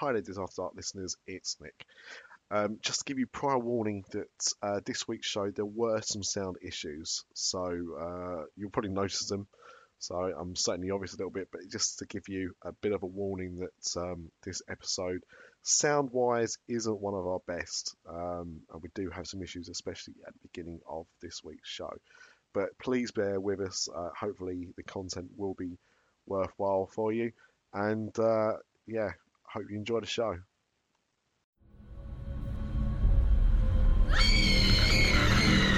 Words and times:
Hi 0.00 0.12
there, 0.12 0.22
Diz 0.22 0.38
After 0.38 0.62
Dark 0.62 0.74
listeners, 0.76 1.16
it's 1.26 1.56
Nick. 1.60 1.84
Um, 2.52 2.78
just 2.80 3.00
to 3.00 3.04
give 3.04 3.18
you 3.18 3.26
prior 3.26 3.58
warning 3.58 4.04
that 4.12 4.52
uh, 4.62 4.78
this 4.86 5.08
week's 5.08 5.26
show 5.26 5.50
there 5.50 5.64
were 5.64 6.00
some 6.02 6.22
sound 6.22 6.58
issues, 6.62 7.24
so 7.34 7.58
uh, 8.00 8.44
you'll 8.56 8.70
probably 8.70 8.92
notice 8.92 9.26
them. 9.26 9.48
So 9.98 10.14
I'm 10.14 10.54
stating 10.54 10.82
the 10.82 10.92
obvious 10.92 11.14
a 11.14 11.16
little 11.16 11.32
bit, 11.32 11.48
but 11.50 11.62
just 11.68 11.98
to 11.98 12.06
give 12.06 12.28
you 12.28 12.54
a 12.62 12.70
bit 12.70 12.92
of 12.92 13.02
a 13.02 13.06
warning 13.06 13.58
that 13.58 14.00
um, 14.00 14.30
this 14.44 14.62
episode, 14.68 15.24
sound-wise, 15.64 16.58
isn't 16.68 17.00
one 17.00 17.14
of 17.14 17.26
our 17.26 17.40
best, 17.48 17.96
um, 18.08 18.60
and 18.72 18.80
we 18.80 18.90
do 18.94 19.10
have 19.10 19.26
some 19.26 19.42
issues, 19.42 19.68
especially 19.68 20.14
at 20.24 20.32
the 20.32 20.48
beginning 20.48 20.78
of 20.88 21.06
this 21.20 21.42
week's 21.42 21.68
show. 21.68 21.92
But 22.54 22.78
please 22.78 23.10
bear 23.10 23.40
with 23.40 23.60
us. 23.60 23.88
Uh, 23.92 24.10
hopefully, 24.16 24.68
the 24.76 24.84
content 24.84 25.30
will 25.36 25.54
be 25.54 25.76
worthwhile 26.24 26.86
for 26.86 27.12
you, 27.12 27.32
and 27.74 28.16
uh, 28.16 28.58
yeah, 28.86 29.10
hope 29.52 29.64
you 29.70 29.76
enjoy 29.76 30.00
the 30.00 30.06
show. 30.06 30.36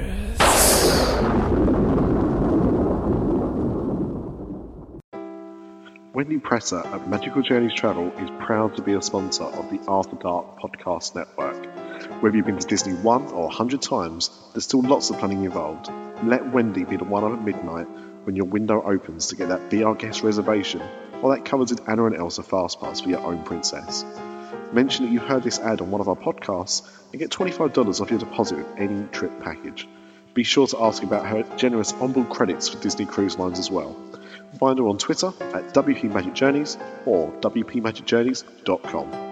Wendy 6.13 6.39
Presser 6.39 6.85
at 6.85 7.09
Magical 7.09 7.43
Journeys 7.43 7.73
Travel 7.73 8.11
is 8.19 8.29
proud 8.45 8.75
to 8.77 8.83
be 8.83 8.95
a 8.95 9.01
sponsor 9.01 9.45
of 9.45 9.71
the 9.71 9.81
After 9.89 10.17
Dark 10.17 10.59
Podcast 10.59 11.15
Network. 11.15 11.65
Whether 12.21 12.37
you've 12.37 12.47
been 12.47 12.59
to 12.59 12.67
Disney 12.67 12.95
one 12.95 13.27
or 13.29 13.47
a 13.47 13.51
hundred 13.51 13.83
times, 13.83 14.31
there's 14.53 14.65
still 14.65 14.83
lots 14.83 15.11
of 15.11 15.19
planning 15.19 15.45
involved. 15.45 15.89
Let 16.25 16.53
Wendy 16.53 16.85
be 16.85 16.97
the 16.97 17.05
one 17.05 17.33
at 17.33 17.43
midnight 17.43 17.87
when 18.25 18.37
your 18.37 18.47
window 18.47 18.83
opens 18.83 19.27
to 19.29 19.37
get 19.37 19.49
that 19.49 19.71
Be 19.71 19.83
Our 19.83 19.95
Guest 19.95 20.23
reservation 20.23 20.83
or 21.23 21.35
that 21.35 21.45
coveted 21.45 21.81
Anna 21.87 22.07
and 22.07 22.17
Elsa 22.17 22.43
Fastpass 22.43 23.03
for 23.03 23.11
your 23.11 23.21
own 23.21 23.43
princess. 23.43 24.05
Mention 24.73 25.07
that 25.07 25.13
you 25.13 25.21
heard 25.21 25.43
this 25.43 25.59
ad 25.59 25.81
on 25.81 25.91
one 25.91 26.01
of 26.01 26.09
our 26.09 26.17
podcasts 26.17 26.89
and 27.13 27.19
get 27.21 27.31
$25 27.31 28.01
off 28.01 28.11
your 28.11 28.19
deposit 28.19 28.59
with 28.59 28.79
any 28.79 29.07
trip 29.09 29.41
package. 29.41 29.89
Be 30.33 30.45
sure 30.45 30.67
to 30.69 30.83
ask 30.83 31.03
about 31.03 31.27
her 31.27 31.43
generous 31.57 31.93
onboard 31.95 32.31
credits 32.31 32.69
for 32.69 32.81
Disney 32.81 33.05
Cruise 33.05 33.39
Lines 33.39 33.59
as 33.59 33.71
well. 33.71 33.97
Find 34.59 34.79
her 34.79 34.87
on 34.87 34.99
Twitter 34.99 35.29
at 35.29 35.75
WP 35.75 36.13
Magic 36.13 36.35
Journeys 36.35 36.79
or 37.05 37.33
WPMagicJourneys.com. 37.41 39.30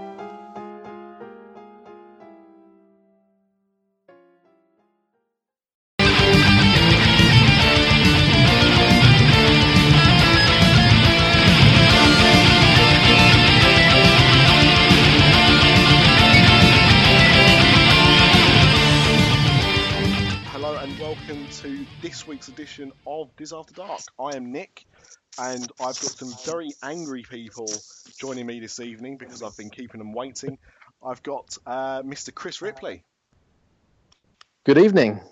week's 22.28 22.48
edition 22.48 22.92
of 23.06 23.34
Diz 23.36 23.54
After 23.54 23.72
Dark. 23.72 24.02
I 24.20 24.36
am 24.36 24.52
Nick, 24.52 24.84
and 25.40 25.62
I've 25.80 25.98
got 25.98 26.10
some 26.10 26.34
very 26.44 26.68
angry 26.82 27.22
people 27.22 27.66
joining 28.20 28.44
me 28.44 28.60
this 28.60 28.80
evening 28.80 29.16
because 29.16 29.42
I've 29.42 29.56
been 29.56 29.70
keeping 29.70 29.98
them 29.98 30.12
waiting. 30.12 30.58
I've 31.02 31.22
got 31.22 31.56
uh, 31.66 32.02
Mr. 32.02 32.34
Chris 32.34 32.60
Ripley. 32.60 33.02
Good 34.66 34.76
evening. 34.76 35.22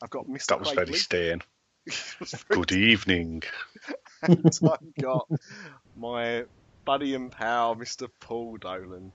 I've 0.00 0.10
got 0.10 0.28
Mr. 0.28 0.46
That 0.46 0.60
was 0.60 0.68
Craig 0.68 0.76
very 0.76 0.92
Lee. 0.92 0.98
stern. 0.98 1.42
It 1.86 2.20
was 2.20 2.30
very 2.30 2.60
Good 2.60 2.72
evening. 2.72 3.42
and 4.22 4.58
I've 4.62 5.02
got 5.02 5.28
my 5.96 6.44
buddy 6.84 7.16
and 7.16 7.32
pal, 7.32 7.74
Mr. 7.74 8.08
Paul 8.20 8.58
Dolan. 8.58 9.10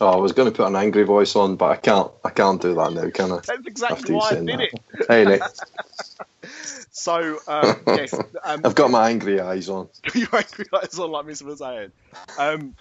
Oh, 0.00 0.10
I 0.10 0.16
was 0.16 0.32
going 0.32 0.50
to 0.50 0.56
put 0.56 0.66
an 0.66 0.76
angry 0.76 1.02
voice 1.02 1.34
on, 1.34 1.56
but 1.56 1.70
I 1.70 1.76
can't. 1.76 2.10
I 2.24 2.30
can't 2.30 2.62
do 2.62 2.74
that 2.74 2.92
now, 2.92 3.10
can 3.10 3.32
I? 3.32 3.40
That's 3.44 3.66
exactly 3.66 4.14
why 4.14 4.30
I 4.30 4.34
did 4.34 4.46
that. 4.46 4.60
it. 4.60 4.80
Hey, 5.08 5.24
Nick, 5.24 5.42
So, 6.90 7.38
um, 7.48 7.76
yes, 7.86 8.14
um, 8.44 8.60
I've 8.64 8.74
got 8.74 8.90
my 8.90 9.10
angry 9.10 9.40
eyes 9.40 9.68
on. 9.68 9.88
you 10.14 10.26
angry 10.32 10.66
eyes 10.72 10.98
on 10.98 11.10
like 11.10 11.26
Mr. 11.26 11.44
Mazayan. 11.44 11.92
Um, 12.38 12.74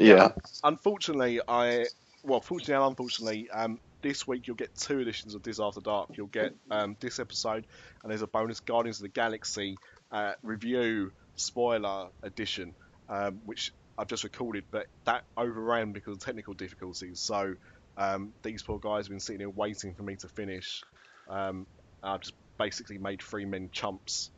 yeah. 0.00 0.32
unfortunately, 0.62 1.40
I 1.46 1.86
well, 2.22 2.40
fortunately 2.40 2.74
and 2.74 2.84
unfortunately, 2.84 3.50
um, 3.50 3.78
this 4.02 4.26
week 4.26 4.46
you'll 4.46 4.56
get 4.56 4.74
two 4.76 5.00
editions 5.00 5.34
of 5.34 5.42
Diz 5.42 5.60
After 5.60 5.80
Dark. 5.80 6.10
You'll 6.16 6.26
get 6.26 6.54
um, 6.70 6.96
this 7.00 7.18
episode, 7.18 7.66
and 8.02 8.10
there's 8.10 8.22
a 8.22 8.26
bonus 8.26 8.60
Guardians 8.60 8.98
of 8.98 9.02
the 9.02 9.08
Galaxy 9.08 9.76
uh, 10.12 10.32
review 10.42 11.12
spoiler 11.36 12.08
edition, 12.22 12.74
um, 13.08 13.40
which 13.44 13.72
I've 13.96 14.08
just 14.08 14.24
recorded, 14.24 14.64
but 14.72 14.86
that 15.06 15.22
overran 15.36 15.92
because 15.92 16.14
of 16.14 16.20
technical 16.20 16.54
difficulties. 16.54 17.20
So 17.20 17.54
um, 17.96 18.34
these 18.42 18.62
poor 18.62 18.78
guys 18.78 19.06
have 19.06 19.10
been 19.10 19.20
sitting 19.20 19.40
here 19.40 19.50
waiting 19.50 19.94
for 19.94 20.02
me 20.02 20.16
to 20.16 20.28
finish. 20.28 20.82
Um, 21.28 21.66
I've 22.02 22.20
just 22.20 22.34
basically 22.58 22.98
made 22.98 23.22
three 23.22 23.44
men 23.44 23.70
chumps, 23.72 24.30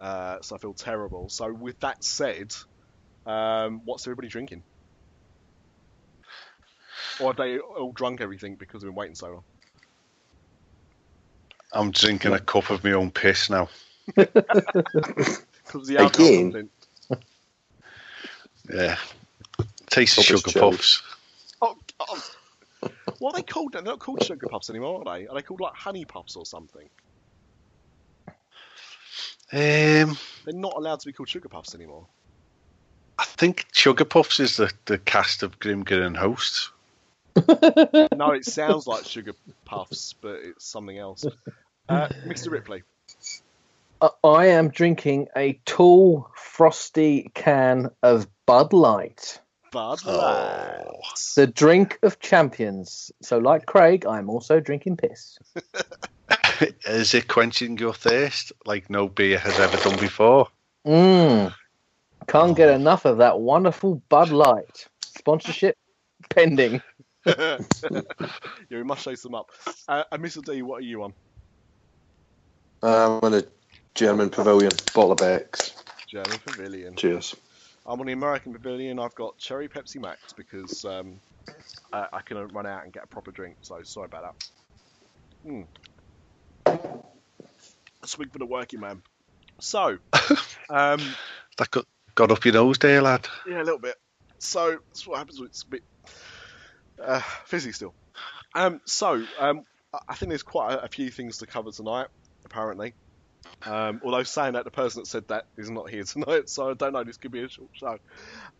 uh, 0.00 0.38
so 0.42 0.56
I 0.56 0.58
feel 0.58 0.74
terrible. 0.74 1.28
So 1.28 1.52
with 1.52 1.78
that 1.80 2.02
said, 2.02 2.52
um, 3.26 3.82
what's 3.84 4.06
everybody 4.06 4.28
drinking? 4.28 4.64
Or 7.20 7.28
have 7.28 7.36
they 7.36 7.58
all 7.58 7.92
drunk 7.92 8.20
everything 8.20 8.56
because 8.56 8.82
they've 8.82 8.88
been 8.88 8.96
waiting 8.96 9.14
so 9.14 9.28
long? 9.28 9.44
I'm 11.72 11.90
drinking 11.90 12.32
a 12.32 12.40
cup 12.40 12.70
of 12.70 12.84
my 12.84 12.92
own 12.92 13.10
piss 13.10 13.50
now. 13.50 13.68
Because 15.64 15.88
the 15.88 15.98
alcohol 15.98 16.28
Again? 16.48 16.70
Content. 18.72 18.98
Yeah. 19.58 19.66
Tastes 19.90 20.16
Cup 20.16 20.22
is 20.22 20.26
sugar 20.26 20.60
puffs. 20.60 21.02
Oh, 21.60 21.76
oh. 22.00 22.30
What 23.18 23.34
are 23.34 23.38
they 23.38 23.42
called? 23.42 23.72
They're 23.72 23.82
not 23.82 23.98
called 23.98 24.24
sugar 24.24 24.48
puffs 24.48 24.70
anymore, 24.70 25.02
are 25.06 25.18
they? 25.18 25.26
Are 25.28 25.34
they 25.34 25.42
called 25.42 25.60
like 25.60 25.74
honey 25.74 26.04
puffs 26.04 26.34
or 26.34 26.44
something? 26.44 26.88
Um, 29.54 30.16
They're 30.44 30.54
not 30.54 30.74
allowed 30.76 31.00
to 31.00 31.06
be 31.06 31.12
called 31.12 31.28
sugar 31.28 31.48
puffs 31.48 31.74
anymore. 31.74 32.06
I 33.18 33.24
think 33.24 33.66
sugar 33.72 34.06
puffs 34.06 34.40
is 34.40 34.56
the, 34.56 34.72
the 34.86 34.98
cast 34.98 35.42
of 35.42 35.58
Grimger 35.60 36.04
and 36.04 36.16
Host. 36.16 36.70
No, 38.16 38.30
it 38.30 38.44
sounds 38.44 38.86
like 38.86 39.04
sugar 39.04 39.32
puffs, 39.64 40.14
but 40.14 40.40
it's 40.42 40.64
something 40.64 40.98
else. 40.98 41.24
Uh, 41.88 42.08
Mr. 42.26 42.50
Ripley. 42.50 42.82
Uh, 44.02 44.08
I 44.24 44.46
am 44.46 44.70
drinking 44.70 45.28
a 45.36 45.60
tall, 45.64 46.28
frosty 46.34 47.30
can 47.34 47.88
of 48.02 48.26
Bud 48.46 48.72
Light, 48.72 49.40
Bud 49.70 50.04
Light. 50.04 50.84
the 51.36 51.46
drink 51.46 52.00
of 52.02 52.18
champions. 52.18 53.12
So, 53.22 53.38
like 53.38 53.64
Craig, 53.64 54.04
I'm 54.04 54.28
also 54.28 54.58
drinking 54.58 54.96
piss. 54.96 55.38
is 56.84 57.14
it 57.14 57.28
quenching 57.28 57.78
your 57.78 57.94
thirst 57.94 58.52
like 58.66 58.90
no 58.90 59.06
beer 59.06 59.38
has 59.38 59.60
ever 59.60 59.76
done 59.76 60.00
before? 60.00 60.48
Mmm. 60.84 61.54
Can't 62.26 62.56
get 62.56 62.70
enough 62.70 63.04
of 63.04 63.18
that 63.18 63.38
wonderful 63.38 64.02
Bud 64.08 64.30
Light. 64.30 64.88
Sponsorship 65.04 65.76
pending. 66.28 66.82
yeah, 67.24 67.58
we 68.68 68.82
must 68.82 69.04
chase 69.04 69.22
them 69.22 69.36
up. 69.36 69.50
Uh, 69.86 70.02
and 70.10 70.24
Mr. 70.24 70.44
D, 70.44 70.62
what 70.62 70.78
are 70.78 70.86
you 70.86 71.04
on? 71.04 71.14
I'm 72.82 73.20
on 73.22 73.34
a 73.34 73.44
German 73.94 74.30
Pavilion 74.30 74.72
bottle 74.94 75.12
of 75.12 75.18
Beck's. 75.18 75.74
German 76.08 76.38
Pavilion. 76.44 76.96
Cheers. 76.96 77.34
I'm 77.86 78.00
on 78.00 78.06
the 78.06 78.12
American 78.12 78.52
Pavilion. 78.52 78.98
I've 78.98 79.14
got 79.14 79.38
Cherry 79.38 79.68
Pepsi 79.68 80.00
Max 80.00 80.32
because 80.32 80.84
um, 80.84 81.20
I, 81.92 82.06
I 82.12 82.20
can 82.22 82.36
run 82.48 82.66
out 82.66 82.84
and 82.84 82.92
get 82.92 83.04
a 83.04 83.06
proper 83.06 83.30
drink. 83.30 83.56
So 83.62 83.80
sorry 83.82 84.06
about 84.06 84.34
that. 85.44 85.50
Mm. 85.50 85.66
A 88.02 88.06
swig 88.06 88.32
for 88.32 88.38
the 88.38 88.46
working 88.46 88.80
man. 88.80 89.02
So, 89.60 89.98
um, 90.70 91.00
That 91.58 91.70
got, 91.70 91.84
got 92.14 92.30
up 92.30 92.44
your 92.44 92.54
nose 92.54 92.78
there, 92.78 93.02
lad. 93.02 93.28
yeah, 93.46 93.62
a 93.62 93.64
little 93.64 93.78
bit. 93.78 93.94
So 94.38 94.70
that's 94.88 95.06
what 95.06 95.18
happens. 95.18 95.38
when 95.38 95.46
It's 95.48 95.62
a 95.64 95.68
bit 95.70 95.82
uh, 97.02 97.20
fizzy 97.46 97.72
still. 97.72 97.94
Um, 98.54 98.80
so 98.86 99.22
um, 99.38 99.64
I- 99.92 99.98
I 100.08 100.14
think 100.14 100.30
there's 100.30 100.42
quite 100.42 100.72
a, 100.74 100.84
a 100.84 100.88
few 100.88 101.10
things 101.10 101.38
to 101.38 101.46
cover 101.46 101.70
tonight. 101.70 102.08
Apparently, 102.44 102.94
Um, 103.64 104.00
although 104.04 104.22
saying 104.22 104.54
that, 104.54 104.64
the 104.64 104.70
person 104.70 105.02
that 105.02 105.06
said 105.06 105.28
that 105.28 105.46
is 105.56 105.70
not 105.70 105.90
here 105.90 106.04
tonight, 106.04 106.48
so 106.48 106.70
I 106.70 106.74
don't 106.74 106.92
know. 106.92 107.04
This 107.04 107.16
could 107.16 107.32
be 107.32 107.42
a 107.42 107.48
short 107.48 107.70
show. 107.72 107.98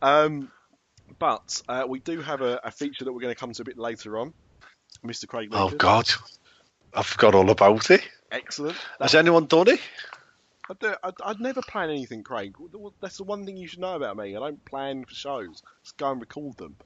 Um, 0.01 0.51
but 1.19 1.63
uh, 1.69 1.85
we 1.89 2.01
do 2.01 2.21
have 2.21 2.41
a, 2.41 2.61
a 2.65 2.71
feature 2.71 3.05
that 3.05 3.13
we're 3.13 3.21
going 3.21 3.35
to 3.35 3.39
come 3.39 3.53
to 3.53 3.63
a 3.63 3.65
bit 3.65 3.79
later 3.79 4.19
on. 4.19 4.33
Mr. 5.05 5.27
Craig. 5.27 5.49
Oh 5.53 5.71
God, 5.71 6.09
I 6.95 7.03
forgot 7.03 7.35
all 7.35 7.51
about 7.51 7.91
it. 7.91 8.03
Excellent. 8.31 8.77
Has 9.01 9.15
anyone 9.15 9.47
done 9.47 9.69
it? 9.69 9.81
I 10.71 10.75
do, 10.79 10.95
I'd, 11.03 11.15
I'd 11.25 11.41
never 11.41 11.61
plan 11.61 11.91
anything, 11.91 12.23
Craig. 12.23 12.55
That's 13.01 13.17
the 13.17 13.25
one 13.25 13.45
thing 13.45 13.57
you 13.57 13.67
should 13.67 13.81
know 13.81 13.97
about 13.97 14.17
me. 14.17 14.37
I 14.37 14.39
don't 14.39 14.65
plan 14.65 15.05
for 15.05 15.15
shows. 15.15 15.63
Just 15.83 15.97
go 15.97 16.13
and 16.13 16.21
record 16.21 16.57
them. 16.57 16.77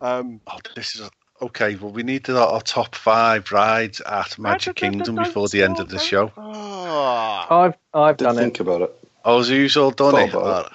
Um, 0.00 0.40
Oh, 0.46 0.58
this 0.74 0.94
is 0.96 1.02
a, 1.02 1.10
okay. 1.42 1.76
Well, 1.76 1.92
we 1.92 2.02
need 2.04 2.24
to 2.26 2.38
our 2.38 2.62
top 2.62 2.94
five 2.94 3.52
rides 3.52 4.00
at 4.02 4.38
Magic 4.38 4.76
Kingdom 4.76 5.18
before 5.18 5.48
the 5.48 5.62
end 5.64 5.80
of 5.80 5.88
the 5.88 5.98
show. 5.98 6.32
Ah, 6.36 7.64
I've 7.64 7.74
I've 7.94 8.16
Did 8.18 8.22
done 8.22 8.38
think 8.38 8.60
it. 8.60 8.60
about 8.60 8.82
it. 8.82 8.94
Oh, 9.24 9.38
has 9.38 9.50
you 9.50 9.68
all 9.82 9.90
done 9.92 10.16
it? 10.18 10.34
about 10.34 10.72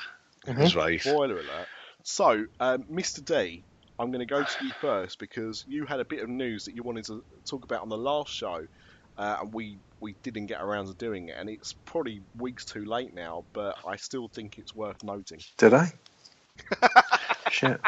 Oh, 0.47 0.53
That's 0.55 0.75
right. 0.75 1.01
spoiler 1.01 1.39
alert. 1.41 1.67
So, 2.03 2.45
um, 2.59 2.85
Mr. 2.91 3.23
D, 3.25 3.65
I'm 3.99 4.11
going 4.11 4.19
to 4.27 4.33
go 4.33 4.43
to 4.43 4.55
you 4.65 4.73
first 4.81 5.19
because 5.19 5.63
you 5.67 5.85
had 5.85 5.99
a 6.01 6.05
bit 6.05 6.21
of 6.23 6.29
news 6.29 6.65
that 6.65 6.75
you 6.75 6.83
wanted 6.83 7.05
to 7.05 7.23
talk 7.49 7.65
about 7.65 7.81
on 7.81 7.89
the 7.89 7.97
last 7.97 8.33
show, 8.33 8.65
uh, 9.17 9.37
and 9.41 9.53
we 9.53 9.79
we 10.01 10.15
didn't 10.23 10.47
get 10.47 10.61
around 10.61 10.87
to 10.87 10.93
doing 10.95 11.29
it, 11.29 11.37
and 11.39 11.49
it's 11.49 11.73
probably 11.85 12.21
weeks 12.37 12.65
too 12.65 12.85
late 12.85 13.13
now, 13.13 13.45
but 13.53 13.77
I 13.87 13.97
still 13.97 14.29
think 14.29 14.57
it's 14.59 14.75
worth 14.75 15.03
noting. 15.03 15.43
Did 15.57 15.73
I? 15.73 15.93
Shit. 17.49 17.81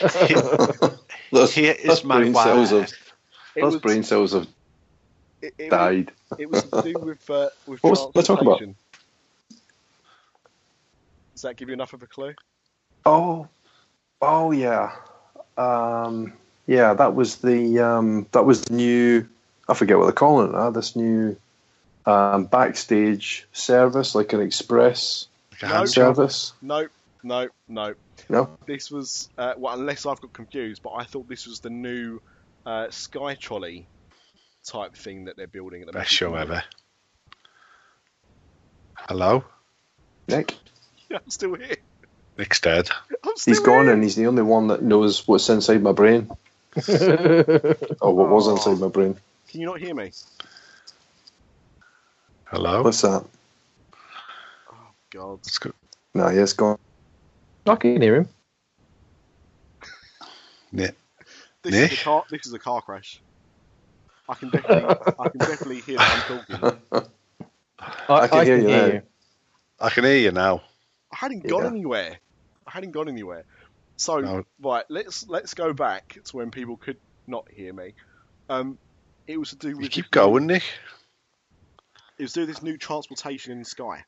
Those, 1.30 1.52
Here 1.54 1.74
is 1.78 1.86
those 1.86 2.04
my 2.04 2.18
brain 2.20 2.34
cells 2.34 2.72
wire. 2.72 2.80
have 2.80 2.92
those 3.54 3.72
was, 3.74 3.82
brain 3.82 4.02
cells 4.02 4.32
have 4.32 4.48
it, 5.42 5.54
it 5.58 5.64
was, 5.64 5.70
died. 5.70 6.12
it 6.38 6.50
was 6.50 6.62
to 6.64 6.82
do 6.82 6.94
with 6.98 7.30
uh, 7.30 7.48
with 7.66 7.82
What 7.82 7.90
was- 7.90 8.06
let's 8.14 8.28
talk 8.28 8.40
about- 8.40 8.60
Does 8.60 8.74
that 11.42 11.56
give 11.56 11.68
you 11.68 11.74
enough 11.74 11.92
of 11.92 12.02
a 12.02 12.06
clue? 12.06 12.34
Oh, 13.06 13.46
oh 14.20 14.50
yeah, 14.50 14.92
um, 15.56 16.32
yeah. 16.66 16.94
That 16.94 17.14
was 17.14 17.36
the 17.36 17.78
um, 17.78 18.26
that 18.32 18.44
was 18.44 18.64
the 18.64 18.74
new. 18.74 19.28
I 19.68 19.74
forget 19.74 19.98
what 19.98 20.04
they're 20.04 20.12
calling 20.12 20.48
it 20.48 20.52
now. 20.52 20.70
This 20.70 20.96
new 20.96 21.36
um, 22.06 22.46
backstage 22.46 23.46
service, 23.52 24.14
like 24.14 24.32
an 24.32 24.40
express 24.40 25.26
No. 25.62 25.84
service. 25.84 26.52
No, 26.60 26.88
no, 27.22 27.48
no. 27.68 27.94
No, 28.28 28.58
This 28.66 28.90
was 28.90 29.28
uh, 29.38 29.54
well, 29.56 29.78
unless 29.78 30.06
I've 30.06 30.20
got 30.20 30.32
confused, 30.32 30.82
but 30.82 30.90
I 30.90 31.04
thought 31.04 31.28
this 31.28 31.46
was 31.46 31.60
the 31.60 31.70
new 31.70 32.20
uh, 32.66 32.90
Sky 32.90 33.34
Trolley 33.34 33.86
type 34.64 34.94
thing 34.96 35.24
that 35.26 35.36
they're 35.36 35.46
building 35.46 35.80
at 35.82 35.86
the 35.86 35.92
Best 35.92 36.10
show 36.12 36.34
ever. 36.34 36.62
Hello, 38.94 39.44
Nick. 40.26 40.54
Yeah, 41.08 41.18
I'm 41.24 41.30
still 41.30 41.54
here. 41.54 41.76
Nick's 42.36 42.60
dead. 42.60 42.88
I'm 43.24 43.36
still 43.36 43.52
He's 43.54 43.60
gone, 43.60 43.86
here. 43.86 43.94
and 43.94 44.02
he's 44.02 44.14
the 44.16 44.26
only 44.26 44.42
one 44.42 44.68
that 44.68 44.82
knows 44.82 45.26
what's 45.26 45.48
inside 45.48 45.82
my 45.82 45.92
brain, 45.92 46.28
or 46.88 48.14
what 48.14 48.28
was 48.28 48.48
inside 48.48 48.78
my 48.78 48.88
brain. 48.88 49.16
Can 49.48 49.60
you 49.60 49.66
not 49.66 49.80
hear 49.80 49.94
me? 49.94 50.12
Hello. 52.44 52.82
What's 52.82 53.00
that? 53.02 53.24
Oh, 54.70 54.76
God. 55.10 55.40
Let's 55.44 55.58
go. 55.58 55.72
No, 56.14 56.28
he 56.28 56.38
has 56.38 56.52
gone. 56.52 56.78
I 57.68 57.76
can 57.76 58.00
hear 58.00 58.16
him. 58.16 58.28
Yeah. 60.72 60.90
This 61.62 61.72
Nick? 61.74 61.92
is 61.92 62.00
a 62.00 62.04
car. 62.04 62.24
This 62.30 62.46
is 62.46 62.52
a 62.52 62.58
car 62.58 62.80
crash. 62.82 63.20
I 64.28 64.34
can 64.34 64.50
definitely, 64.50 64.94
I 65.18 65.28
can 65.28 65.38
definitely 65.40 65.80
hear 65.80 65.96
that 65.98 66.10
I'm 66.12 66.22
talking. 66.22 67.08
I, 68.08 68.14
I 68.14 68.28
can 68.28 68.44
hear 68.44 68.58
you 68.58 68.68
now. 68.68 69.00
I 69.80 69.90
can 69.90 70.04
hear 70.04 70.16
you 70.18 70.32
now. 70.32 70.62
I 71.12 71.16
hadn't 71.16 71.46
gone 71.46 71.62
Yeah. 71.62 71.68
anywhere. 71.70 72.18
I 72.66 72.70
hadn't 72.70 72.90
gone 72.90 73.08
anywhere. 73.08 73.44
So 73.96 74.18
No. 74.20 74.44
right, 74.60 74.84
let's 74.90 75.26
let's 75.28 75.54
go 75.54 75.72
back 75.72 76.18
to 76.24 76.36
when 76.36 76.50
people 76.50 76.76
could 76.76 76.98
not 77.26 77.50
hear 77.50 77.72
me. 77.72 77.94
Um, 78.48 78.78
it 79.26 79.38
was 79.38 79.50
to 79.50 79.56
do 79.56 79.76
with 79.76 79.84
You 79.84 79.88
keep 79.90 80.04
this 80.06 80.14
new- 80.14 80.22
going, 80.22 80.46
Nick. 80.46 80.62
It 82.18 82.22
was 82.22 82.32
to 82.32 82.40
do 82.40 82.46
with 82.46 82.56
this 82.56 82.62
new 82.62 82.76
transportation 82.76 83.52
in 83.52 83.58
the 83.60 83.64
sky. 83.64 84.04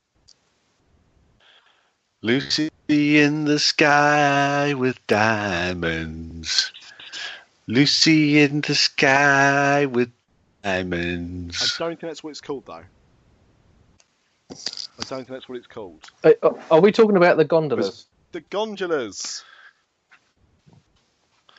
Lucy 2.23 2.69
in 2.91 3.45
the 3.45 3.59
sky 3.59 4.75
with 4.75 5.05
diamonds. 5.07 6.73
Lucy 7.67 8.41
in 8.41 8.63
the 8.63 8.75
sky 8.75 9.87
with 9.87 10.11
diamonds. 10.65 11.77
I 11.79 11.85
don't 11.85 11.91
think 11.91 12.01
that's 12.01 12.25
what 12.25 12.31
it's 12.31 12.41
called 12.41 12.67
though. 12.67 12.83
I 14.51 15.05
don't 15.05 15.19
think 15.19 15.29
that's 15.29 15.49
what 15.49 15.59
it's 15.59 15.69
called. 15.69 16.11
Uh, 16.25 16.33
Are 16.71 16.81
we 16.81 16.91
talking 16.91 17.17
about 17.17 17.37
the 17.37 17.45
gondolas? 17.45 18.07
The 18.33 18.41
gondolas. 18.41 19.45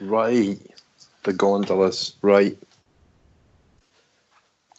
Right, 0.01 0.60
the 1.24 1.33
gondolas. 1.33 2.16
Right. 2.22 2.57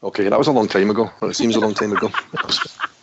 Okay, 0.03 0.29
that 0.29 0.39
was 0.39 0.49
a 0.49 0.53
long 0.53 0.69
time 0.69 0.91
ago. 0.91 1.11
Or 1.23 1.31
it 1.31 1.35
seems 1.35 1.57
a 1.57 1.61
long 1.61 1.75
time 1.75 1.93
ago. 1.93 2.11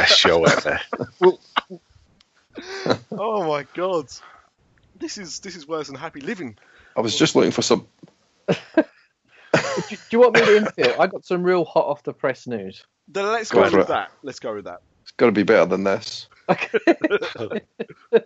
Best 0.00 0.18
show 0.18 0.44
ever. 0.44 0.80
Oh 3.12 3.46
my 3.46 3.66
god. 3.74 4.06
This 4.98 5.18
is 5.18 5.40
this 5.40 5.56
is 5.56 5.68
worse 5.68 5.88
than 5.88 5.96
happy 5.96 6.20
living. 6.20 6.56
I 6.96 7.00
was 7.02 7.16
just 7.18 7.36
looking 7.36 7.52
for 7.52 7.60
some. 7.60 7.86
do, 8.48 8.56
do 8.76 9.96
you 10.10 10.20
want 10.20 10.34
me 10.34 10.40
to 10.40 10.46
infill? 10.46 10.98
I 10.98 11.06
got 11.06 11.24
some 11.26 11.42
real 11.42 11.66
hot 11.66 11.84
off 11.84 12.02
the 12.02 12.14
press 12.14 12.46
news. 12.46 12.84
Then 13.08 13.26
let's 13.26 13.50
Go 13.50 13.58
go 13.68 13.76
with 13.76 13.84
it. 13.84 13.88
that. 13.88 14.10
Let's 14.22 14.38
go 14.40 14.54
with 14.54 14.64
that. 14.64 14.80
It's 15.02 15.10
got 15.12 15.26
to 15.26 15.32
be 15.32 15.42
better 15.42 15.66
than 15.66 15.84
this. 15.84 16.28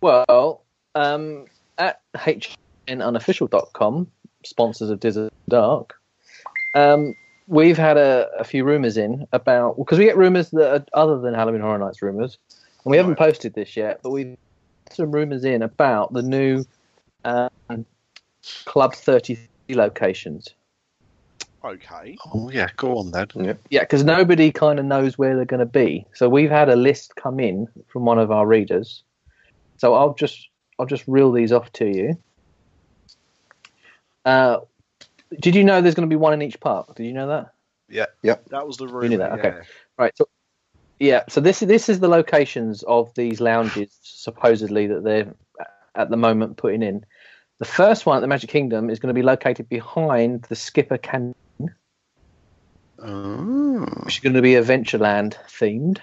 Well, 0.00 0.64
um, 0.94 1.46
at 1.76 2.00
hhnunofficial.com, 2.14 4.10
sponsors 4.44 4.90
of 4.90 5.00
Diz 5.00 5.18
After 5.18 5.34
Dark, 5.48 6.00
um, 6.74 7.14
we've 7.48 7.78
had 7.78 7.96
a, 7.96 8.28
a 8.38 8.44
few 8.44 8.64
rumours 8.64 8.96
in 8.96 9.26
about 9.32 9.76
because 9.78 9.98
we 9.98 10.04
get 10.04 10.16
rumours 10.16 10.50
that 10.50 10.72
are 10.72 10.84
other 10.94 11.18
than 11.18 11.34
Halloween 11.34 11.62
Horror 11.62 11.78
Nights 11.78 12.02
rumours, 12.02 12.38
and 12.84 12.90
we 12.90 12.96
haven't 12.96 13.16
posted 13.16 13.54
this 13.54 13.76
yet, 13.76 14.00
but 14.02 14.10
we've 14.10 14.28
had 14.28 14.96
some 14.96 15.10
rumours 15.10 15.44
in 15.44 15.62
about 15.62 16.12
the 16.12 16.22
new 16.22 16.64
um, 17.24 17.86
Club 18.66 18.94
33 18.94 19.48
locations. 19.70 20.48
Okay. 21.64 22.16
Oh 22.32 22.50
yeah, 22.50 22.68
go 22.76 22.98
on 22.98 23.10
then. 23.10 23.58
Yeah, 23.70 23.80
because 23.80 24.04
nobody 24.04 24.52
kind 24.52 24.78
of 24.78 24.84
knows 24.84 25.18
where 25.18 25.34
they're 25.34 25.44
going 25.44 25.60
to 25.60 25.66
be. 25.66 26.06
So 26.14 26.28
we've 26.28 26.50
had 26.50 26.68
a 26.68 26.76
list 26.76 27.16
come 27.16 27.40
in 27.40 27.66
from 27.88 28.04
one 28.04 28.18
of 28.18 28.30
our 28.30 28.46
readers. 28.46 29.02
So 29.78 29.94
I'll 29.94 30.14
just 30.14 30.48
I'll 30.78 30.86
just 30.86 31.04
reel 31.08 31.32
these 31.32 31.52
off 31.52 31.72
to 31.74 31.86
you. 31.86 32.18
Uh, 34.24 34.58
did 35.40 35.54
you 35.54 35.64
know 35.64 35.80
there's 35.80 35.94
going 35.94 36.08
to 36.08 36.12
be 36.12 36.18
one 36.18 36.32
in 36.32 36.42
each 36.42 36.58
park? 36.60 36.94
Did 36.94 37.06
you 37.06 37.12
know 37.12 37.28
that? 37.28 37.52
Yeah. 37.88 38.06
Yep. 38.22 38.46
That 38.50 38.66
was 38.66 38.76
the 38.76 38.86
rumor. 38.86 39.04
You 39.04 39.08
knew 39.10 39.18
that, 39.18 39.32
okay. 39.32 39.52
yeah. 39.56 39.62
Right. 39.96 40.16
So 40.16 40.28
yeah. 40.98 41.24
So 41.28 41.40
this 41.40 41.62
is 41.62 41.68
this 41.68 41.88
is 41.88 42.00
the 42.00 42.08
locations 42.08 42.82
of 42.84 43.12
these 43.14 43.40
lounges 43.40 43.98
supposedly 44.02 44.86
that 44.86 45.04
they're 45.04 45.34
at 45.94 46.10
the 46.10 46.16
moment 46.16 46.56
putting 46.56 46.82
in. 46.82 47.04
The 47.58 47.64
first 47.64 48.06
one 48.06 48.16
at 48.16 48.20
the 48.20 48.28
Magic 48.28 48.50
Kingdom 48.50 48.88
is 48.88 49.00
going 49.00 49.08
to 49.08 49.18
be 49.18 49.22
located 49.22 49.68
behind 49.68 50.42
the 50.42 50.54
Skipper 50.54 50.98
Canteen. 50.98 51.34
Oh. 53.00 53.86
which 54.02 54.16
is 54.16 54.20
going 54.20 54.34
to 54.34 54.42
be 54.42 54.52
Adventureland 54.52 55.36
themed. 55.46 55.98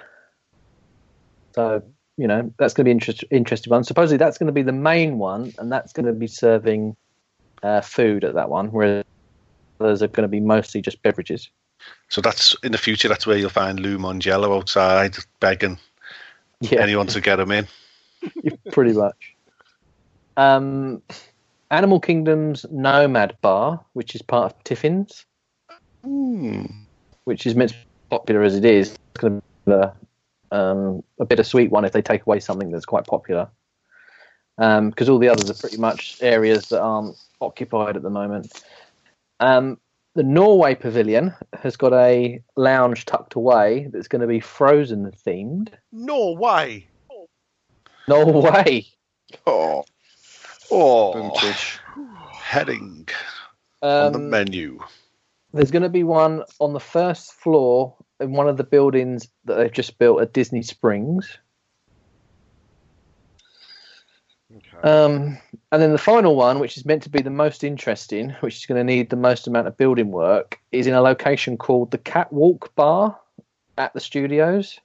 So 1.54 1.84
you 2.18 2.28
know 2.28 2.54
that's 2.58 2.74
going 2.74 2.84
to 2.84 2.88
be 2.88 2.92
interest, 2.92 3.24
interesting 3.32 3.72
one. 3.72 3.84
Supposedly 3.84 4.18
that's 4.18 4.38
going 4.38 4.48
to 4.48 4.54
be 4.54 4.62
the 4.62 4.72
main 4.72 5.18
one, 5.18 5.54
and 5.58 5.72
that's 5.72 5.94
going 5.94 6.06
to 6.06 6.14
be 6.14 6.28
serving 6.28 6.96
uh, 7.64 7.82
food 7.82 8.24
at 8.24 8.36
that 8.36 8.50
one, 8.50 8.68
whereas 8.68 9.04
others 9.80 10.02
are 10.02 10.08
going 10.08 10.24
to 10.24 10.28
be 10.28 10.40
mostly 10.40 10.82
just 10.82 11.02
beverages. 11.02 11.50
So 12.10 12.22
that's 12.22 12.56
in 12.64 12.72
the 12.72 12.78
future. 12.78 13.08
That's 13.08 13.28
where 13.28 13.38
you'll 13.38 13.50
find 13.50 13.80
Lou 13.80 13.98
Mongello 13.98 14.58
outside 14.58 15.16
begging 15.40 15.78
Yeah, 16.62 16.82
anyone 16.82 17.08
to 17.08 17.22
get 17.22 17.40
him 17.40 17.52
in. 17.52 17.68
pretty 18.72 18.94
much. 18.94 19.36
Um, 20.38 21.02
Animal 21.72 22.00
Kingdom's 22.00 22.66
Nomad 22.72 23.38
Bar, 23.42 23.84
which 23.94 24.16
is 24.16 24.22
part 24.22 24.54
of 24.54 24.64
Tiffin's, 24.64 25.26
Hmm. 26.04 26.66
which 27.24 27.48
is 27.48 27.56
meant 27.56 27.72
to 27.72 27.78
be 27.78 27.86
popular 28.10 28.44
as 28.44 28.56
it 28.56 28.66
is. 28.66 28.92
It's 28.92 29.22
going 29.22 29.42
to 29.42 29.44
be 29.66 29.72
a, 29.72 29.94
um, 30.52 31.04
a 31.20 31.26
bittersweet 31.26 31.72
one 31.72 31.86
if 31.86 31.92
they 31.92 32.02
take 32.02 32.26
away 32.26 32.40
something 32.40 32.72
that's 32.72 32.86
quite 32.86 33.06
popular. 33.06 33.50
Because 34.58 35.10
all 35.10 35.20
the 35.20 35.28
others 35.30 35.50
are 35.50 35.60
pretty 35.60 35.78
much 35.78 36.18
areas 36.22 36.70
that 36.70 36.82
aren't 36.82 37.18
occupied 37.42 37.98
at 37.98 38.04
the 38.04 38.10
moment. 38.10 38.64
Um, 39.40 39.80
the 40.16 40.24
Norway 40.24 40.76
Pavilion 40.76 41.34
has 41.54 41.76
got 41.76 41.94
a 41.94 42.42
lounge 42.56 43.06
tucked 43.06 43.36
away 43.36 43.90
that's 43.92 44.08
going 44.08 44.22
to 44.22 44.28
be 44.28 44.40
Frozen 44.40 45.12
themed. 45.26 45.70
Norway. 45.92 46.88
Norway. 48.08 48.86
Oh, 49.46 49.84
Oh, 50.72 51.14
boom 51.14 51.32
fish. 51.40 51.80
heading 52.32 53.08
on 53.82 54.12
the 54.12 54.20
Um, 54.20 54.30
menu. 54.30 54.80
There's 55.54 55.72
going 55.72 55.84
to 55.84 55.90
be 55.90 56.04
one 56.04 56.44
on 56.60 56.74
the 56.74 56.80
first 56.80 57.34
floor 57.34 57.96
in 58.20 58.32
one 58.32 58.50
of 58.50 58.58
the 58.58 58.64
buildings 58.64 59.28
that 59.46 59.56
they've 59.56 59.72
just 59.72 59.98
built 59.98 60.22
at 60.22 60.34
Disney 60.34 60.62
Springs. 60.62 61.38
Okay. 64.56 64.90
Um, 64.90 65.38
and 65.72 65.82
then 65.82 65.92
the 65.92 65.98
final 65.98 66.36
one, 66.36 66.60
which 66.60 66.78
is 66.78 66.86
meant 66.86 67.04
to 67.04 67.10
be 67.10 67.22
the 67.22 67.30
most 67.30 67.64
interesting, 67.64 68.30
which 68.40 68.56
is 68.56 68.66
going 68.66 68.80
to 68.80 68.84
need 68.84 69.10
the 69.10 69.16
most 69.16 69.48
amount 69.48 69.68
of 69.68 69.78
building 69.78 70.12
work, 70.12 70.60
is 70.72 70.88
in 70.88 70.94
a 70.94 71.02
location 71.02 71.58
called 71.58 71.92
the 71.92 71.98
Catwalk 71.98 72.74
Bar 72.76 73.20
at 73.78 73.94
the 73.94 74.00
studios. 74.00 74.80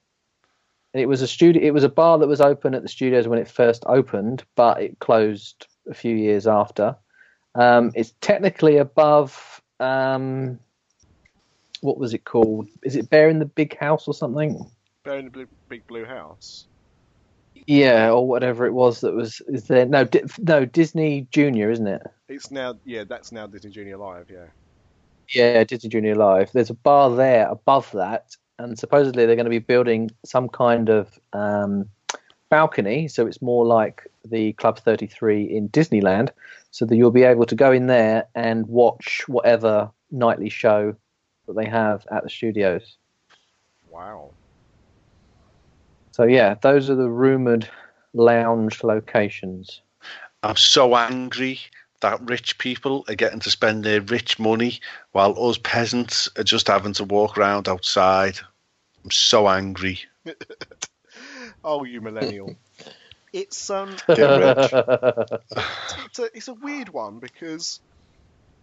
And 0.93 1.00
it 1.00 1.07
was 1.07 1.23
a 1.23 1.29
studio. 1.29 1.62
It 1.62 1.73
was 1.73 1.85
a 1.85 1.89
bar 1.89 2.19
that 2.19 2.27
was 2.27 2.41
open 2.41 2.75
at 2.75 2.83
the 2.83 2.89
studios 2.89 3.29
when 3.29 3.39
it 3.39 3.49
first 3.49 3.85
opened, 3.87 4.45
but 4.57 4.83
it 4.83 4.99
closed 4.99 5.69
a 5.89 5.95
few 5.95 6.17
years 6.17 6.49
after. 6.49 6.97
Um, 7.55 7.93
it's 7.95 8.12
technically 8.21 8.77
above. 8.77 9.62
Um, 9.79 10.59
what 11.81 11.97
was 11.97 12.12
it 12.12 12.25
called? 12.25 12.69
Is 12.83 12.97
it 12.97 13.09
Bear 13.09 13.29
in 13.29 13.39
the 13.39 13.45
Big 13.45 13.79
House 13.79 14.09
or 14.09 14.15
something? 14.15 14.69
Bear 15.05 15.19
in 15.19 15.27
the 15.27 15.31
blue, 15.31 15.49
big 15.69 15.87
blue 15.87 16.05
house. 16.05 16.67
Yeah, 17.67 18.11
or 18.11 18.26
whatever 18.26 18.67
it 18.67 18.73
was 18.73 19.00
that 19.00 19.14
was 19.14 19.40
is 19.49 19.64
there. 19.64 19.87
No, 19.87 20.05
Di- 20.05 20.23
no 20.38 20.64
Disney 20.64 21.26
Junior, 21.31 21.71
isn't 21.71 21.87
it? 21.87 22.02
It's 22.29 22.50
now, 22.50 22.76
yeah, 22.85 23.05
that's 23.05 23.33
now 23.33 23.47
Disney 23.47 23.71
Junior 23.71 23.97
Live. 23.97 24.31
Yeah. 24.31 24.47
Yeah, 25.29 25.64
Disney 25.64 25.90
Junior 25.90 26.17
Live. 26.17 26.50
There's 26.52 26.71
a 26.71 26.75
bar 26.75 27.14
there 27.14 27.49
above 27.49 27.90
that, 27.93 28.37
and 28.59 28.79
supposedly 28.79 29.26
they're 29.26 29.37
going 29.37 29.45
to 29.45 29.50
be 29.50 29.59
building 29.59 30.11
some 30.25 30.49
kind 30.49 30.88
of 30.88 31.19
um, 31.33 31.88
balcony, 32.49 33.09
so 33.09 33.26
it's 33.26 33.40
more 33.40 33.64
like 33.64 34.07
the 34.25 34.52
Club 34.55 34.79
33 34.79 35.45
in 35.45 35.69
Disneyland, 35.69 36.31
so 36.71 36.85
that 36.85 36.97
you'll 36.97 37.11
be 37.11 37.23
able 37.23 37.47
to 37.47 37.55
go 37.55 37.73
in 37.73 37.87
there 37.87 38.26
and 38.35 38.67
watch 38.67 39.23
whatever 39.29 39.90
nightly 40.11 40.49
show 40.49 40.95
that 41.47 41.55
they 41.55 41.69
have 41.69 42.07
at 42.11 42.23
the 42.23 42.31
studios. 42.31 42.97
Wow. 43.88 44.33
So 46.21 46.27
yeah, 46.27 46.55
those 46.61 46.91
are 46.91 46.97
the 46.97 47.09
rumored 47.09 47.67
lounge 48.12 48.85
locations. 48.85 49.81
I'm 50.43 50.57
so 50.57 50.95
angry 50.95 51.61
that 52.03 52.21
rich 52.21 52.59
people 52.59 53.07
are 53.09 53.15
getting 53.15 53.41
to 53.41 53.50
spend 53.50 53.85
their 53.85 54.03
rich 54.03 54.39
money 54.39 54.81
while 55.12 55.35
us 55.43 55.57
peasants 55.57 56.29
are 56.37 56.45
just 56.45 56.67
having 56.67 56.93
to 56.93 57.05
walk 57.05 57.39
around 57.39 57.71
outside. 57.71 58.39
I'm 59.03 59.11
so 59.11 59.49
angry. 59.49 60.00
Oh, 61.65 61.85
you 61.85 62.03
millennial. 62.03 62.55
it's 63.33 63.71
um, 63.71 63.97
Get 64.15 64.39
rich. 64.39 64.73
it's 66.05 66.19
a 66.19 66.29
it's 66.35 66.49
a 66.49 66.55
weird 66.55 66.91
one 66.91 67.19
because 67.19 67.81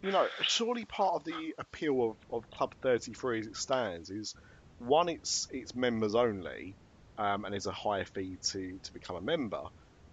you 0.03 0.11
know 0.11 0.27
surely 0.43 0.85
part 0.85 1.15
of 1.15 1.23
the 1.23 1.55
appeal 1.57 2.11
of, 2.11 2.17
of 2.37 2.51
Club 2.51 2.75
33 2.83 3.39
as 3.39 3.47
it 3.47 3.55
stands 3.55 4.09
is 4.11 4.35
one 4.77 5.09
it's 5.09 5.47
it's 5.51 5.75
members 5.75 6.15
only 6.15 6.75
um, 7.17 7.45
and 7.45 7.53
there's 7.53 7.67
a 7.67 7.71
higher 7.71 8.05
fee 8.05 8.37
to 8.41 8.79
to 8.83 8.93
become 8.93 9.15
a 9.15 9.21
member 9.21 9.63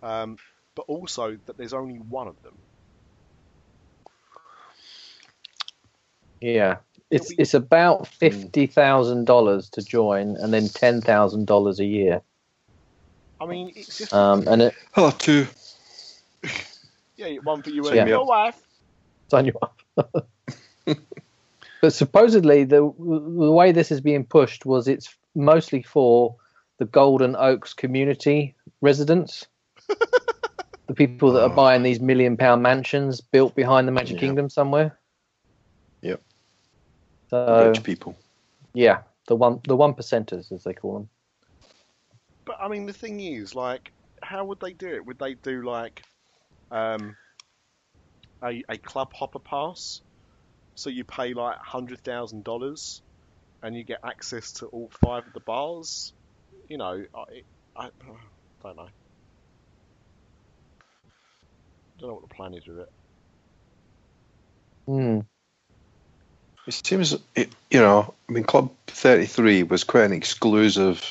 um, 0.03 0.37
but 0.75 0.83
also 0.89 1.39
that 1.47 1.57
there's 1.57 1.73
only 1.73 1.97
one 1.97 2.29
of 2.29 2.41
them 2.43 2.57
Yeah, 6.45 6.77
it's 7.11 7.33
it's 7.39 7.55
about 7.55 8.07
fifty 8.07 8.67
thousand 8.67 9.25
dollars 9.25 9.71
to 9.71 9.83
join, 9.83 10.37
and 10.37 10.53
then 10.53 10.69
ten 10.69 11.01
thousand 11.01 11.47
dollars 11.47 11.81
a 11.81 11.87
year. 11.87 12.21
I 13.41 13.47
mean 13.47 13.73
it's 13.75 13.97
just 13.97 14.13
Um, 14.13 14.47
and 14.47 14.61
it, 14.61 14.75
Hello, 14.93 15.11
two. 15.11 15.47
yeah 17.17 17.37
one 17.43 17.63
for 17.63 17.71
you 17.71 17.87
and 17.87 17.97
yeah. 17.97 18.07
your 18.07 18.27
wife 18.27 18.61
sign 19.31 19.47
you 19.47 19.55
up. 19.63 19.81
but 21.81 21.95
supposedly, 21.95 22.65
the 22.65 22.81
the 22.99 23.53
way 23.53 23.73
this 23.73 23.91
is 23.91 24.03
being 24.03 24.27
pushed 24.27 24.67
was 24.67 24.87
it's 24.87 25.17
mostly 25.35 25.83
for 25.83 26.37
the 26.78 26.85
Golden 26.87 27.37
Oaks 27.37 27.73
community 27.75 28.54
residents, 28.81 29.47
the 30.87 30.95
people 30.95 31.33
that 31.33 31.43
are 31.43 31.54
buying 31.54 31.83
these 31.83 32.00
million 32.00 32.37
pound 32.37 32.62
mansions 32.62 33.21
built 33.21 33.54
behind 33.54 33.87
the 33.88 33.93
Magic 33.93 34.16
Yeah. 34.16 34.21
Kingdom 34.21 34.50
somewhere. 34.50 34.99
Yep. 36.02 36.23
So 37.31 37.69
Rich 37.69 37.83
people. 37.85 38.16
yeah, 38.75 39.02
the 39.26 39.37
one 39.37 39.61
the 39.66 39.76
one 39.76 39.95
percenters 39.95 40.52
as 40.52 40.64
they 40.64 40.75
call 40.75 40.95
them. 40.95 41.09
But 42.45 42.57
I 42.61 42.69
mean, 42.69 42.87
the 42.87 42.93
thing 42.93 43.21
is, 43.21 43.54
like, 43.54 43.90
how 44.23 44.45
would 44.45 44.61
they 44.61 44.73
do 44.73 44.88
it? 44.88 45.07
Would 45.07 45.19
they 45.19 45.35
do 45.35 45.62
like 45.62 46.02
um, 46.71 47.16
a 48.43 48.62
a 48.69 48.76
club 48.76 49.12
hopper 49.14 49.38
pass? 49.38 50.02
So 50.75 50.90
you 50.90 51.04
pay 51.04 51.33
like 51.35 51.57
hundred 51.57 52.00
thousand 52.04 52.45
dollars, 52.45 53.00
and 53.62 53.75
you 53.75 53.85
get 53.85 54.00
access 54.04 54.52
to 54.54 54.66
all 54.66 54.90
five 55.00 55.26
of 55.26 55.33
the 55.33 55.40
bars. 55.40 56.12
You 56.68 56.78
know, 56.78 57.04
I, 57.14 57.42
I, 57.76 57.88
don't 58.62 58.76
know. 58.76 58.88
Don't 61.99 62.09
know 62.09 62.14
what 62.14 62.28
the 62.28 62.35
plan 62.35 62.54
is 62.54 62.66
with 62.66 62.78
it. 62.80 62.92
Hmm. 64.87 65.21
It 66.66 66.75
seems, 66.87 67.14
it, 67.35 67.50
you 67.71 67.80
know, 67.80 68.14
I 68.28 68.33
mean, 68.33 68.44
Club 68.44 68.71
33 68.87 69.64
was 69.64 69.85
quite 69.85 70.04
an 70.04 70.12
exclusive, 70.12 71.04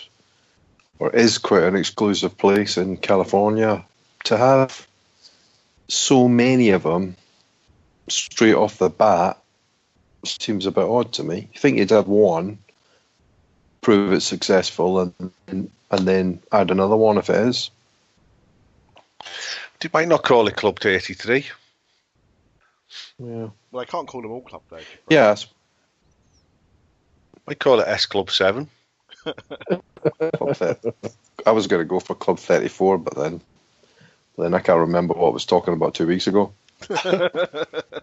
or 0.98 1.12
is 1.12 1.38
quite 1.38 1.64
an 1.64 1.76
exclusive 1.76 2.38
place 2.38 2.78
in 2.78 2.98
California. 2.98 3.86
To 4.26 4.38
have 4.38 4.88
so 5.88 6.28
many 6.28 6.70
of 6.70 6.84
them 6.84 7.16
straight 8.08 8.56
off 8.56 8.78
the 8.78 8.90
bat 8.90 9.38
seems 10.26 10.66
a 10.66 10.72
bit 10.72 10.86
odd 10.86 11.14
to 11.14 11.24
me. 11.24 11.50
You 11.54 11.60
think 11.60 11.78
you'd 11.78 11.90
have 11.92 12.08
one, 12.08 12.58
prove 13.84 14.14
it's 14.14 14.26
successful, 14.26 15.00
and 15.00 15.32
and, 15.48 15.70
and 15.92 16.08
then 16.08 16.42
add 16.52 16.72
another 16.72 16.96
one 16.96 17.18
if 17.18 17.30
it 17.30 17.48
is. 17.48 17.70
You 19.84 19.90
might 19.94 20.08
not 20.08 20.24
call 20.24 20.48
it 20.48 20.56
Club 20.56 20.80
33. 20.80 21.46
Yeah. 23.20 23.50
Well, 23.72 23.82
I 23.82 23.86
can't 23.86 24.08
call 24.08 24.22
them 24.22 24.32
all 24.32 24.42
club 24.42 24.62
though. 24.70 24.80
Yeah, 25.10 25.34
it's 25.34 25.48
Might 27.46 27.60
call 27.60 27.80
it 27.82 27.88
S 27.88 28.06
Club 28.06 28.32
7. 28.32 28.70
Club 30.36 30.56
I 31.46 31.52
was 31.52 31.68
going 31.68 31.82
to 31.82 31.86
go 31.86 32.00
for 32.00 32.16
Club 32.16 32.40
34, 32.40 32.98
but 33.00 33.16
then, 33.16 33.42
then 34.38 34.54
I 34.54 34.60
can't 34.60 34.80
remember 34.80 35.14
what 35.14 35.30
I 35.30 35.34
was 35.34 35.46
talking 35.46 35.74
about 35.74 35.94
two 35.94 36.08
weeks 36.08 36.28
ago. 36.28 36.54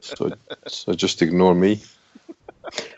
so, 0.00 0.32
so 0.66 0.92
just 0.92 1.22
ignore 1.22 1.54
me. 1.54 1.80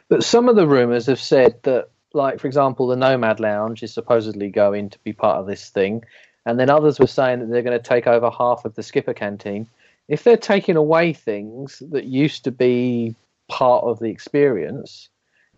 But 0.08 0.24
some 0.24 0.48
of 0.48 0.56
the 0.56 0.66
rumours 0.66 1.06
have 1.06 1.20
said 1.20 1.62
that, 1.62 1.88
like 2.14 2.40
for 2.40 2.46
example, 2.46 2.86
the 2.86 2.96
Nomad 2.96 3.40
Lounge 3.40 3.82
is 3.82 3.92
supposedly 3.92 4.50
going 4.50 4.90
to 4.90 4.98
be 5.04 5.12
part 5.12 5.38
of 5.38 5.46
this 5.46 5.70
thing, 5.70 6.04
and 6.46 6.58
then 6.58 6.70
others 6.70 6.98
were 6.98 7.06
saying 7.06 7.40
that 7.40 7.50
they're 7.50 7.62
going 7.62 7.78
to 7.78 7.88
take 7.88 8.06
over 8.06 8.30
half 8.30 8.64
of 8.64 8.74
the 8.74 8.82
Skipper 8.82 9.14
Canteen. 9.14 9.68
If 10.08 10.24
they're 10.24 10.36
taking 10.36 10.76
away 10.76 11.12
things 11.12 11.82
that 11.90 12.04
used 12.04 12.44
to 12.44 12.50
be 12.50 13.14
part 13.48 13.84
of 13.84 13.98
the 13.98 14.10
experience, 14.10 15.08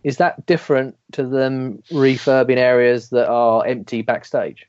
is 0.03 0.17
that 0.17 0.45
different 0.45 0.95
to 1.13 1.25
them 1.25 1.81
refurbing 1.91 2.57
areas 2.57 3.09
that 3.09 3.27
are 3.27 3.65
empty 3.65 4.01
backstage? 4.01 4.67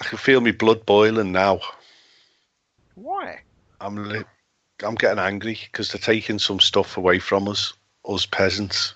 I 0.00 0.04
can 0.04 0.18
feel 0.18 0.40
my 0.40 0.52
blood 0.52 0.86
boiling 0.86 1.32
now. 1.32 1.60
Why? 2.94 3.40
I'm 3.80 4.08
li- 4.08 4.24
I'm 4.82 4.94
getting 4.94 5.18
angry 5.18 5.58
because 5.70 5.92
they're 5.92 6.00
taking 6.00 6.38
some 6.38 6.60
stuff 6.60 6.96
away 6.96 7.18
from 7.18 7.48
us, 7.48 7.74
us 8.08 8.26
peasants, 8.26 8.94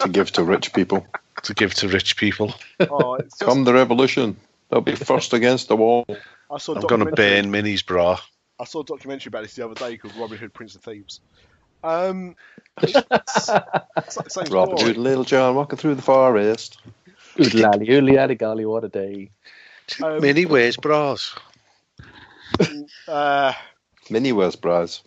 to 0.00 0.08
give 0.10 0.30
to 0.32 0.44
rich 0.44 0.72
people. 0.72 1.06
to 1.42 1.54
give 1.54 1.74
to 1.74 1.88
rich 1.88 2.16
people. 2.16 2.54
Oh, 2.80 3.14
it's 3.14 3.38
just, 3.38 3.42
Come 3.50 3.64
the 3.64 3.72
revolution. 3.74 4.36
They'll 4.68 4.80
be 4.80 4.94
first 4.94 5.32
against 5.32 5.68
the 5.68 5.76
wall. 5.76 6.04
I 6.50 6.58
saw 6.58 6.72
a 6.72 6.76
I'm 6.76 6.82
going 6.86 7.00
to 7.00 7.10
documentary- 7.10 7.42
burn 7.42 7.50
Minnie's 7.50 7.82
bra. 7.82 8.18
I 8.60 8.64
saw 8.64 8.80
a 8.80 8.84
documentary 8.84 9.30
about 9.30 9.42
this 9.42 9.54
the 9.54 9.64
other 9.64 9.74
day 9.74 9.96
called 9.96 10.14
Robin 10.16 10.38
Hood, 10.38 10.52
Prince 10.54 10.74
of 10.76 10.82
Thieves. 10.82 11.20
Um, 11.82 12.36
it's- 12.82 13.48
it's- 13.48 14.18
same 14.28 14.44
Robin. 14.52 14.78
Hood, 14.78 14.96
Little 14.96 15.24
John 15.24 15.54
walking 15.56 15.78
through 15.78 15.96
the 15.96 16.02
forest. 16.02 16.78
Good 17.36 17.54
lally, 17.54 17.86
oodly 17.86 18.14
lally 18.16 18.34
golly, 18.34 18.66
what 18.66 18.84
a 18.84 18.88
day! 18.88 19.30
Um, 20.02 20.20
Minnie 20.20 20.44
wears 20.46 20.76
bras. 20.76 21.34
Uh, 23.08 23.52
Minnie 24.10 24.32
wears 24.32 24.54
bras. 24.54 25.02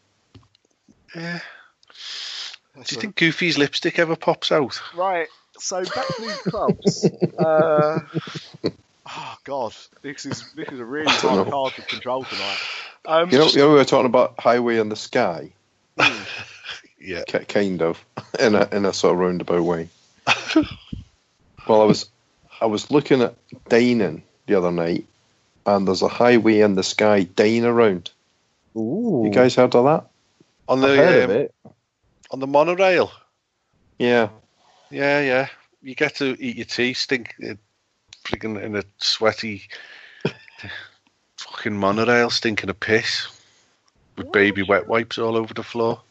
Yeah. 1.15 1.39
Do 2.75 2.95
you 2.95 3.01
think 3.01 3.15
Goofy's 3.15 3.57
lipstick 3.57 3.99
ever 3.99 4.15
pops 4.15 4.51
out? 4.51 4.81
Right. 4.95 5.27
So 5.57 5.83
back 5.83 6.07
to 6.07 6.21
these 6.21 6.41
clubs. 6.43 7.09
uh, 7.39 7.99
oh 9.09 9.35
God, 9.45 9.73
this 10.03 10.25
is 10.25 10.43
this 10.55 10.69
is 10.69 10.79
a 10.79 10.85
really 10.85 11.05
don't 11.21 11.35
hard 11.35 11.49
card 11.49 11.73
to 11.75 11.81
control 11.83 12.25
tonight. 12.25 12.59
Um, 13.05 13.29
You 13.31 13.37
know, 13.37 13.47
you 13.47 13.57
know, 13.59 13.69
we 13.69 13.75
were 13.75 13.85
talking 13.85 14.07
about 14.07 14.39
Highway 14.39 14.77
in 14.77 14.89
the 14.89 14.95
Sky, 14.95 15.53
Yeah. 16.99 17.23
kind 17.23 17.81
of, 17.81 18.03
in 18.39 18.55
a 18.55 18.67
in 18.71 18.85
a 18.85 18.93
sort 18.93 19.13
of 19.13 19.19
roundabout 19.19 19.63
way. 19.63 19.89
well, 21.67 21.81
I 21.81 21.85
was 21.85 22.09
I 22.59 22.65
was 22.65 22.91
looking 22.91 23.21
at 23.21 23.35
dining 23.69 24.23
the 24.47 24.55
other 24.55 24.71
night, 24.71 25.05
and 25.65 25.87
there's 25.87 26.01
a 26.01 26.09
Highway 26.09 26.59
in 26.59 26.75
the 26.75 26.83
Sky 26.83 27.23
dine 27.23 27.63
around. 27.63 28.11
Ooh, 28.75 29.21
You 29.25 29.31
guys 29.31 29.55
heard 29.55 29.75
of 29.75 29.85
that? 29.85 30.07
On 30.67 30.83
I've 30.83 30.97
heard 30.97 31.13
the 31.13 31.23
of 31.23 31.29
um, 31.29 31.35
it. 31.37 31.55
On 32.31 32.39
the 32.39 32.47
monorail. 32.47 33.11
Yeah. 33.99 34.29
Yeah, 34.89 35.21
yeah. 35.21 35.47
You 35.81 35.95
get 35.95 36.15
to 36.15 36.35
eat 36.39 36.57
your 36.57 36.65
tea, 36.65 36.93
stink, 36.93 37.35
uh, 37.47 37.53
freaking 38.23 38.61
in 38.61 38.75
a 38.75 38.83
sweaty 38.97 39.63
fucking 41.37 41.77
monorail, 41.77 42.29
stinking 42.29 42.69
of 42.69 42.79
piss, 42.79 43.27
with 44.17 44.31
baby 44.31 44.63
wet 44.63 44.87
wipes 44.87 45.17
all 45.17 45.35
over 45.35 45.53
the 45.53 45.63
floor. 45.63 46.01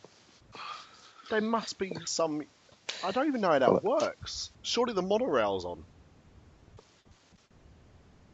There 1.31 1.41
must 1.41 1.79
be 1.79 1.97
some. 2.05 2.43
I 3.03 3.11
don't 3.11 3.27
even 3.27 3.41
know 3.41 3.51
how 3.51 3.59
that 3.59 3.85
works. 3.85 4.51
Surely 4.63 4.93
the 4.93 5.03
monorail's 5.03 5.65
on. 5.65 5.85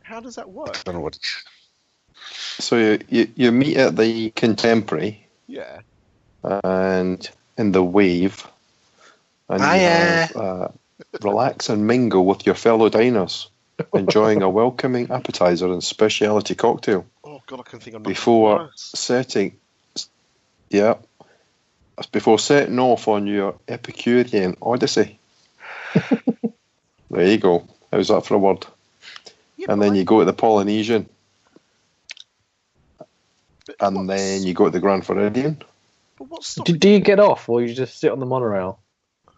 How 0.02 0.20
does 0.20 0.34
that 0.34 0.50
work? 0.50 0.76
I 0.76 0.80
don't 0.84 0.96
know 0.96 1.00
what. 1.00 1.16
It's, 1.16 1.44
So 2.58 2.76
you, 2.76 2.98
you, 3.08 3.28
you 3.36 3.52
meet 3.52 3.76
at 3.76 3.96
the 3.96 4.30
Contemporary 4.30 5.26
Yeah. 5.46 5.80
and 6.42 7.30
in 7.60 7.72
the 7.72 7.84
Wave, 7.84 8.46
and 9.48 9.62
Hiya. 9.62 10.26
have, 10.26 10.36
uh, 10.36 10.68
relax 11.22 11.68
and 11.68 11.86
mingle 11.86 12.24
with 12.24 12.46
your 12.46 12.54
fellow 12.54 12.88
diners, 12.88 13.48
enjoying 13.94 14.42
a 14.42 14.50
welcoming 14.60 15.10
appetizer 15.10 15.70
and 15.72 15.84
specialty 15.84 16.54
cocktail 16.54 17.06
Oh 17.22 17.40
god, 17.46 17.60
I 17.60 17.62
can 17.62 17.78
think 17.78 17.96
of 17.96 18.02
before 18.02 18.58
worse. 18.58 18.90
setting. 18.94 19.56
Yeah, 20.68 20.94
before 22.10 22.38
setting 22.38 22.78
off 22.78 23.06
on 23.06 23.26
your 23.26 23.54
Epicurean 23.68 24.56
odyssey. 24.60 25.18
there 27.10 27.26
you 27.26 27.38
go. 27.38 27.68
How's 27.92 28.08
that 28.08 28.26
for 28.26 28.34
a 28.34 28.38
word? 28.38 28.66
Yeah, 29.56 29.66
And 29.68 29.80
then 29.80 29.94
you 29.94 30.04
go 30.04 30.20
to 30.20 30.24
the 30.24 30.32
Polynesian, 30.32 31.08
and 33.78 34.08
then 34.08 34.42
you 34.42 34.54
go 34.54 34.64
to 34.64 34.70
the 34.70 34.80
Grand 34.80 35.06
Floridian. 35.06 35.62
But 36.20 36.28
what's 36.28 36.54
Do, 36.56 36.76
do 36.76 36.90
you 36.90 37.00
get 37.00 37.18
off 37.18 37.48
or 37.48 37.62
you 37.62 37.72
just 37.72 37.98
sit 37.98 38.12
on 38.12 38.18
the 38.20 38.26
monorail? 38.26 38.78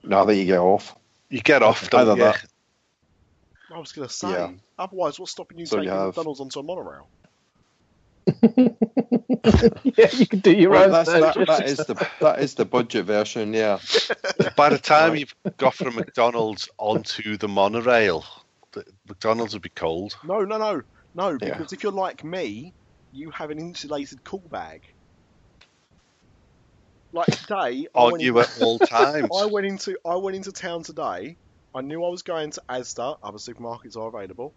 Now 0.03 0.25
that 0.25 0.35
you 0.35 0.45
get 0.45 0.59
off, 0.59 0.97
you 1.31 1.41
get 1.41 1.63
off, 1.63 1.89
don't 1.91 2.01
Either 2.01 2.13
you? 2.17 2.25
that. 2.25 2.45
I 3.73 3.79
was 3.79 3.93
going 3.93 4.09
to 4.09 4.13
say. 4.13 4.31
Yeah. 4.31 4.51
Otherwise, 4.81 5.21
what's 5.21 5.31
stopping 5.31 5.61
you 5.61 5.67
So 5.67 5.77
you 5.77 5.83
taking 5.83 5.95
have- 5.97 6.07
McDonald's 6.09 6.41
onto 6.41 6.59
a 6.59 6.63
monorail? 6.65 7.07
yeah, 8.43 10.09
you 10.13 10.27
can 10.27 10.41
do 10.41 10.53
your 10.53 10.71
Well, 10.71 10.85
own 10.87 10.91
that's, 10.93 11.09
that, 11.11 11.47
that 11.47 11.67
is 11.69 11.79
the 11.79 12.09
that 12.21 12.41
is 12.41 12.55
the 12.55 12.65
budget 12.65 13.05
version. 13.05 13.53
Yeah, 13.55 13.79
By 14.57 14.69
the 14.71 14.79
time 14.79 15.17
you've 15.17 15.35
got 15.57 15.75
from 15.75 15.95
McDonald's 15.97 16.69
onto 16.79 17.37
the 17.37 17.49
monorail, 17.49 18.25
the, 18.73 18.85
McDonald's 19.09 19.55
would 19.55 19.63
be 19.63 19.71
cold. 19.71 20.17
No, 20.25 20.41
no, 20.45 20.59
no, 20.59 20.83
no. 21.15 21.31
Yeah. 21.31 21.57
Because 21.57 21.73
if 21.73 21.83
you're 21.83 21.91
like 21.93 22.23
me, 22.25 22.73
you 23.13 23.31
have 23.31 23.51
an 23.51 23.59
insulated 23.59 24.23
cool 24.25 24.43
bag. 24.51 24.83
Like 27.13 27.27
today, 27.27 27.87
I 27.95 27.99
On 27.99 28.13
went 28.13 28.23
you 28.23 28.39
at 28.41 28.51
all 28.61 28.79
times. 28.89 29.29
I 29.35 29.47
went 29.47 29.67
into 29.67 29.99
I 30.05 30.17
went 30.17 30.37
into 30.37 30.53
town 30.53 30.83
today. 30.83 31.37
I 31.75 31.81
knew 31.81 32.05
I 32.05 32.09
was 32.09 32.23
going 32.23 32.51
to 32.53 32.63
Asda. 32.71 33.17
Other 33.23 33.39
supermarkets 33.39 33.97
are 33.97 34.09
available. 34.09 34.55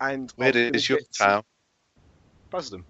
And 0.00 0.30
Where 0.36 0.56
is 0.56 0.88
your 0.88 1.00
town? 1.16 1.42
Basildon. 2.50 2.84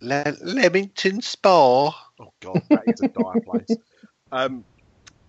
Le- 0.00 0.36
Leamington 0.42 1.20
Spa. 1.22 1.88
Oh 2.20 2.32
god, 2.40 2.62
that 2.70 2.88
is 2.88 3.00
a 3.00 3.08
dire 3.08 3.40
place. 3.40 3.76
Um, 4.30 4.64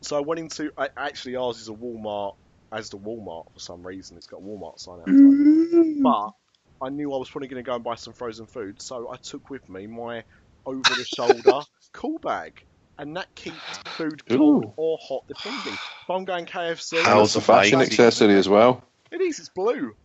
so 0.01 0.17
I 0.17 0.21
went 0.21 0.39
into 0.39 0.71
I, 0.77 0.89
actually 0.97 1.35
ours 1.35 1.59
is 1.59 1.69
a 1.69 1.73
Walmart 1.73 2.33
as 2.71 2.89
the 2.89 2.97
Walmart 2.97 3.45
for 3.53 3.59
some 3.59 3.85
reason. 3.85 4.17
It's 4.17 4.27
got 4.27 4.37
a 4.37 4.43
Walmart 4.43 4.79
sign 4.79 4.99
outside. 4.99 6.01
But 6.03 6.85
I 6.85 6.89
knew 6.89 7.13
I 7.13 7.17
was 7.17 7.29
probably 7.29 7.47
going 7.47 7.63
to 7.63 7.67
go 7.67 7.75
and 7.75 7.83
buy 7.83 7.95
some 7.95 8.13
frozen 8.13 8.47
food, 8.47 8.81
so 8.81 9.11
I 9.11 9.17
took 9.17 9.49
with 9.49 9.67
me 9.69 9.87
my 9.87 10.23
over 10.65 10.81
the 10.81 11.05
shoulder 11.05 11.61
cool 11.93 12.19
bag, 12.19 12.63
and 12.97 13.15
that 13.15 13.33
keeps 13.35 13.57
food 13.95 14.25
cold 14.27 14.65
Ooh. 14.65 14.73
or 14.77 14.97
hot 15.01 15.23
depending. 15.27 15.73
If 15.73 16.09
I'm 16.09 16.25
going 16.25 16.45
KFC, 16.45 17.01
How's 17.03 17.27
it's 17.27 17.33
the 17.35 17.41
fashion 17.41 17.81
accessory 17.81 18.35
as 18.35 18.47
well. 18.49 18.83
it 19.11 19.21
is. 19.21 19.39
It's 19.39 19.49
blue. 19.49 19.95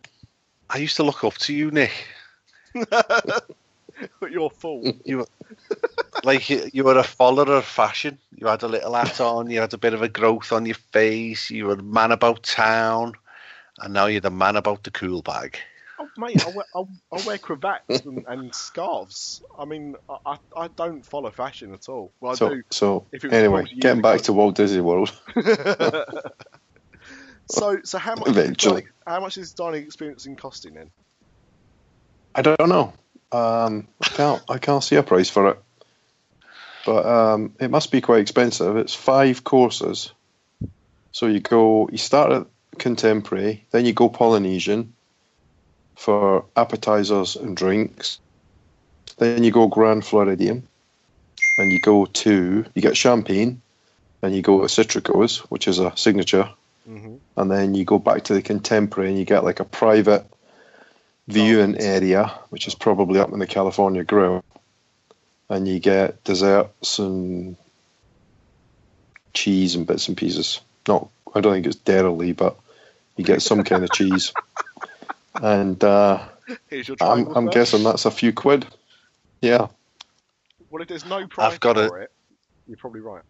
I 0.71 0.79
used 0.79 0.97
to 0.97 1.03
look 1.03 1.23
up 1.25 1.35
to 1.35 1.55
you, 1.55 1.71
Nick. 1.71 1.93
but 2.75 3.45
you're 4.31 4.51
full. 4.51 4.93
You, 5.05 5.27
Like 6.25 6.49
you, 6.49 6.69
you 6.73 6.85
were 6.85 6.99
a 6.99 7.03
follower 7.05 7.57
of 7.57 7.65
fashion. 7.65 8.19
You 8.35 8.47
had 8.47 8.63
a 8.63 8.69
little 8.69 8.95
hat 8.95 9.21
on. 9.21 9.51
You 9.51 9.61
had 9.61 9.75
a 9.75 9.79
bit 9.79 9.95
of 9.95 10.03
a 10.03 10.09
growth 10.09 10.53
on 10.53 10.65
your 10.67 10.75
face. 10.75 11.51
You 11.51 11.67
were 11.67 11.75
a 11.75 11.83
man 11.83 12.13
about 12.13 12.43
town, 12.43 13.13
and 13.79 13.93
now 13.95 14.07
you're 14.07 14.21
the 14.21 14.31
man 14.31 14.57
about 14.57 14.83
the 14.85 14.91
cool 14.91 15.23
bag. 15.23 15.59
Oh, 15.99 16.09
mate, 16.17 16.45
I 16.45 16.51
wear, 16.51 16.65
I, 16.75 16.83
I 17.13 17.27
wear 17.27 17.39
cravats 17.39 18.05
and, 18.05 18.25
and 18.27 18.55
scarves. 18.55 19.43
I 19.59 19.65
mean, 19.65 19.95
I, 20.27 20.39
I, 20.57 20.69
don't 20.69 21.07
follow 21.07 21.31
fashion 21.31 21.73
at 21.73 21.89
all. 21.89 22.13
Well, 22.21 22.33
I 22.33 22.35
So, 22.35 22.49
do. 22.51 22.63
so 22.71 23.07
If 23.13 23.25
it 23.25 23.29
was 23.29 23.37
anyway, 23.37 23.65
getting 23.79 24.03
back 24.03 24.23
to 24.23 24.33
Walt 24.33 24.57
Disney 24.57 24.81
World. 24.81 25.13
so, 27.49 27.79
so 27.85 27.99
how 27.99 28.17
much? 28.17 28.29
Eventually. 28.29 28.83
Is, 28.83 28.89
how 29.07 29.21
much 29.21 29.39
is 29.39 29.53
dining 29.53 29.85
experience 29.85 30.27
in 30.27 30.35
costing 30.35 30.75
then? 30.75 30.91
I 32.35 32.43
don't 32.43 32.69
know. 32.69 32.93
Um, 33.31 33.87
I 34.03 34.09
can't. 34.09 34.43
I 34.49 34.59
can't 34.59 34.83
see 34.83 34.97
a 34.97 35.03
price 35.05 35.31
for 35.31 35.51
it. 35.51 35.63
But 36.85 37.07
um, 37.07 37.55
it 37.61 37.71
must 37.71 37.93
be 37.93 38.01
quite 38.01 38.21
expensive. 38.21 38.77
It's 38.77 38.95
five 38.95 39.45
courses. 39.45 40.13
So 41.13 41.27
you 41.27 41.39
go. 41.41 41.89
You 41.93 41.99
start 41.99 42.33
at 42.33 42.47
contemporary, 42.79 43.65
then 43.71 43.85
you 43.87 43.93
go 43.93 44.09
Polynesian 44.09 44.94
for 45.97 46.45
appetizers 46.57 47.37
and 47.37 47.57
drinks. 47.57 48.19
Then 49.19 49.45
you 49.45 49.51
go 49.51 49.69
Grand 49.69 50.05
Floridian, 50.05 50.67
and 51.59 51.73
you 51.73 51.81
go 51.81 52.07
to 52.07 52.65
you 52.75 52.83
get 52.83 52.97
champagne, 52.97 53.61
and 54.23 54.35
you 54.35 54.43
go 54.43 54.61
to 54.61 54.67
Citricos, 54.67 55.39
which 55.51 55.69
is 55.69 55.79
a 55.79 55.97
signature, 55.97 56.51
Mm-hmm. 56.89 57.15
and 57.39 57.51
then 57.51 57.75
you 57.75 57.87
go 57.87 57.99
back 57.99 58.25
to 58.25 58.35
the 58.35 58.43
contemporary 58.43 59.09
and 59.09 59.19
you 59.19 59.25
get 59.25 59.43
like 59.43 59.59
a 59.59 59.65
private 59.65 60.27
viewing 61.27 61.79
area, 61.81 62.27
which 62.51 62.67
is 62.69 62.75
probably 62.75 63.21
up 63.21 63.33
in 63.33 63.39
the 63.39 63.47
California 63.47 64.05
Grill, 64.05 64.45
and 65.49 65.67
you 65.67 65.79
get 65.79 66.23
desserts 66.25 66.99
and 66.99 67.57
cheese 69.33 69.75
and 69.75 69.87
bits 69.87 70.09
and 70.09 70.17
pieces. 70.17 70.61
Not, 70.87 71.09
I 71.35 71.41
don't 71.41 71.55
think 71.55 71.67
it's 71.67 71.77
dairy, 71.77 72.33
but 72.33 72.57
you 73.17 73.25
get 73.25 73.41
some 73.41 73.65
kind 73.65 73.83
of 73.83 73.91
cheese. 73.95 74.35
And 75.43 75.83
uh, 75.83 76.27
Here's 76.69 76.89
your 76.89 76.97
I'm, 77.01 77.27
I'm 77.37 77.47
guessing 77.47 77.83
that's 77.83 78.05
a 78.05 78.11
few 78.11 78.33
quid. 78.33 78.67
Yeah, 79.41 79.67
Well, 80.71 80.81
if 80.83 80.89
there's 80.89 81.05
no 81.05 81.27
price 81.27 81.59
got 81.59 81.77
a- 81.77 81.89
for 81.89 82.01
it, 82.01 82.11
you're 82.67 82.77
probably 82.79 83.01
right. 83.01 83.23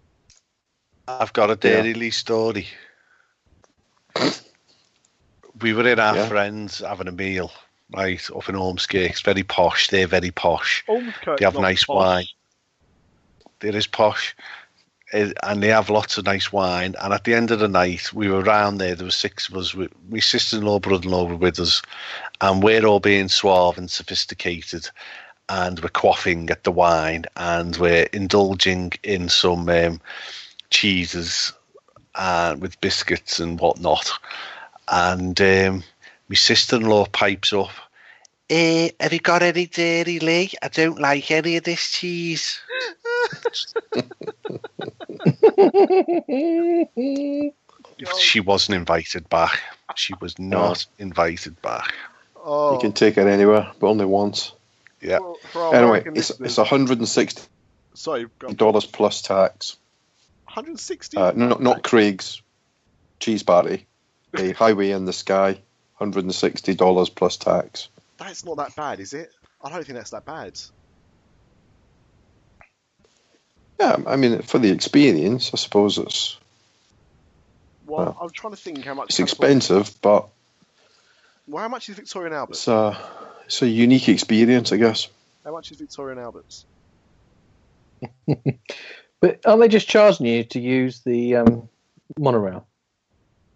I've 1.08 1.32
got 1.32 1.50
a 1.50 1.56
Dairy 1.56 1.92
Lee 1.92 2.10
story. 2.10 2.66
We 5.60 5.72
were 5.72 5.86
in 5.86 5.98
our 6.00 6.16
Yeah. 6.16 6.28
friends 6.28 6.78
having 6.80 7.08
a 7.08 7.12
meal, 7.12 7.52
right, 7.94 8.20
up 8.34 8.48
in 8.48 8.54
Ormskirk. 8.54 9.10
It's 9.10 9.20
very 9.20 9.42
posh. 9.42 9.88
They're 9.88 10.06
very 10.06 10.30
posh. 10.30 10.84
Ormskirk's 10.88 11.40
They 11.40 11.44
have 11.44 11.54
nice 11.58 11.84
posh. 11.84 11.94
wine. 11.96 12.26
There 13.60 13.76
is 13.76 13.86
posh, 13.86 14.34
and 15.12 15.62
they 15.62 15.68
have 15.68 15.90
lots 15.90 16.18
of 16.18 16.24
nice 16.24 16.52
wine. 16.52 16.94
And 17.00 17.12
at 17.12 17.24
the 17.24 17.34
end 17.34 17.50
of 17.50 17.58
the 17.58 17.68
night, 17.68 18.12
we 18.12 18.28
were 18.28 18.40
around 18.40 18.78
there. 18.78 18.94
There 18.94 19.06
were 19.06 19.10
six 19.10 19.48
of 19.48 19.56
us. 19.56 19.74
My 20.08 20.18
sister-in-law, 20.18 20.80
brother-in-law 20.80 21.28
were 21.28 21.36
with 21.36 21.60
us, 21.60 21.82
and 22.40 22.62
we're 22.62 22.84
all 22.84 23.00
being 23.00 23.28
suave 23.28 23.78
and 23.78 23.90
sophisticated, 23.90 24.88
and 25.48 25.80
we're 25.80 25.90
quaffing 25.90 26.50
at 26.50 26.64
the 26.64 26.72
wine, 26.72 27.26
and 27.36 27.76
we're 27.76 28.08
indulging 28.12 28.92
in 29.02 29.28
some 29.28 29.68
um, 29.68 30.00
cheeses 30.70 31.52
and 32.16 32.60
with 32.60 32.80
biscuits 32.80 33.38
and 33.38 33.60
whatnot. 33.60 34.10
And 34.88 35.40
um, 35.40 35.84
my 36.28 36.34
sister-in-law 36.34 37.06
pipes 37.06 37.52
up. 37.52 37.70
Eh, 38.50 38.90
have 39.00 39.12
you 39.12 39.20
got 39.20 39.42
any 39.42 39.66
dairy, 39.66 40.18
Lee? 40.18 40.50
I 40.62 40.68
don't 40.68 41.00
like 41.00 41.30
any 41.30 41.56
of 41.56 41.64
this 41.64 41.90
cheese. 41.90 42.60
She 48.18 48.40
wasn't 48.40 48.76
invited 48.76 49.28
back. 49.28 49.60
She 49.94 50.14
was 50.20 50.38
not 50.38 50.87
invited 50.98 51.60
back. 51.62 51.94
Oh, 52.37 52.74
you 52.74 52.80
can 52.80 52.92
take 52.92 53.16
it 53.16 53.26
anywhere, 53.26 53.70
but 53.78 53.87
only 53.88 54.04
once. 54.04 54.52
Yeah. 55.00 55.18
for, 55.18 55.37
for 55.52 55.74
Anyway, 55.74 56.00
American 56.00 56.16
it's 56.16 56.30
listeners- 56.30 56.50
it's 56.50 56.58
160 56.58 57.42
Sorry, 57.94 58.26
dollars 58.56 58.87
plus 58.87 59.22
tax. 59.22 59.76
160. 60.46 61.16
Uh, 61.16 61.32
no, 61.32 61.56
not 61.60 61.82
Craig's 61.84 62.42
cheese 63.20 63.42
party. 63.42 63.87
A 64.37 64.50
highway 64.62 64.90
in 64.90 65.04
the 65.04 65.12
sky, 65.12 65.60
hundred 65.94 66.24
and 66.24 66.34
sixty 66.34 66.74
dollars 66.74 67.08
plus 67.08 67.37
tax. 67.37 67.88
That's 68.18 68.44
not 68.44 68.56
that 68.56 68.74
bad, 68.74 68.98
is 68.98 69.14
it? 69.14 69.30
I 69.62 69.70
don't 69.70 69.84
think 69.84 69.96
that's 69.96 70.10
that 70.10 70.24
bad. 70.24 70.60
Yeah, 73.80 73.96
I 74.06 74.16
mean 74.16 74.42
for 74.42 74.58
the 74.58 74.70
experience, 74.70 75.50
I 75.52 75.56
suppose 75.56 75.98
it's 75.98 76.38
Well, 77.87 78.04
Well, 78.06 78.18
I'm 78.20 78.30
trying 78.30 78.52
to 78.54 78.60
think 78.60 78.84
how 78.84 78.94
much. 78.94 79.08
it's 79.08 79.16
California- 79.18 79.56
expensive, 79.56 80.00
but 80.00 80.28
Well, 81.48 81.62
how 81.62 81.68
much 81.68 81.88
is 81.88 81.96
Victorian 81.96 82.32
and 82.32 82.38
Albert? 82.40 82.52
it's 82.54 82.68
a 82.68 82.96
it's 83.46 83.60
a 83.62 83.68
unique 83.68 84.08
experience, 84.08 84.72
I 84.72 84.76
guess. 84.78 85.08
How 85.44 85.52
much 85.52 85.70
is 85.70 85.78
Victorian 85.78 86.18
Albert's? 86.18 86.64
But 89.20 89.40
aren't 89.46 89.60
they 89.62 89.68
just 89.68 89.88
charging 89.88 90.26
you 90.26 90.44
to 90.44 90.60
use 90.60 91.00
the 91.00 91.37
um, 91.37 91.68
monorail, 92.18 92.66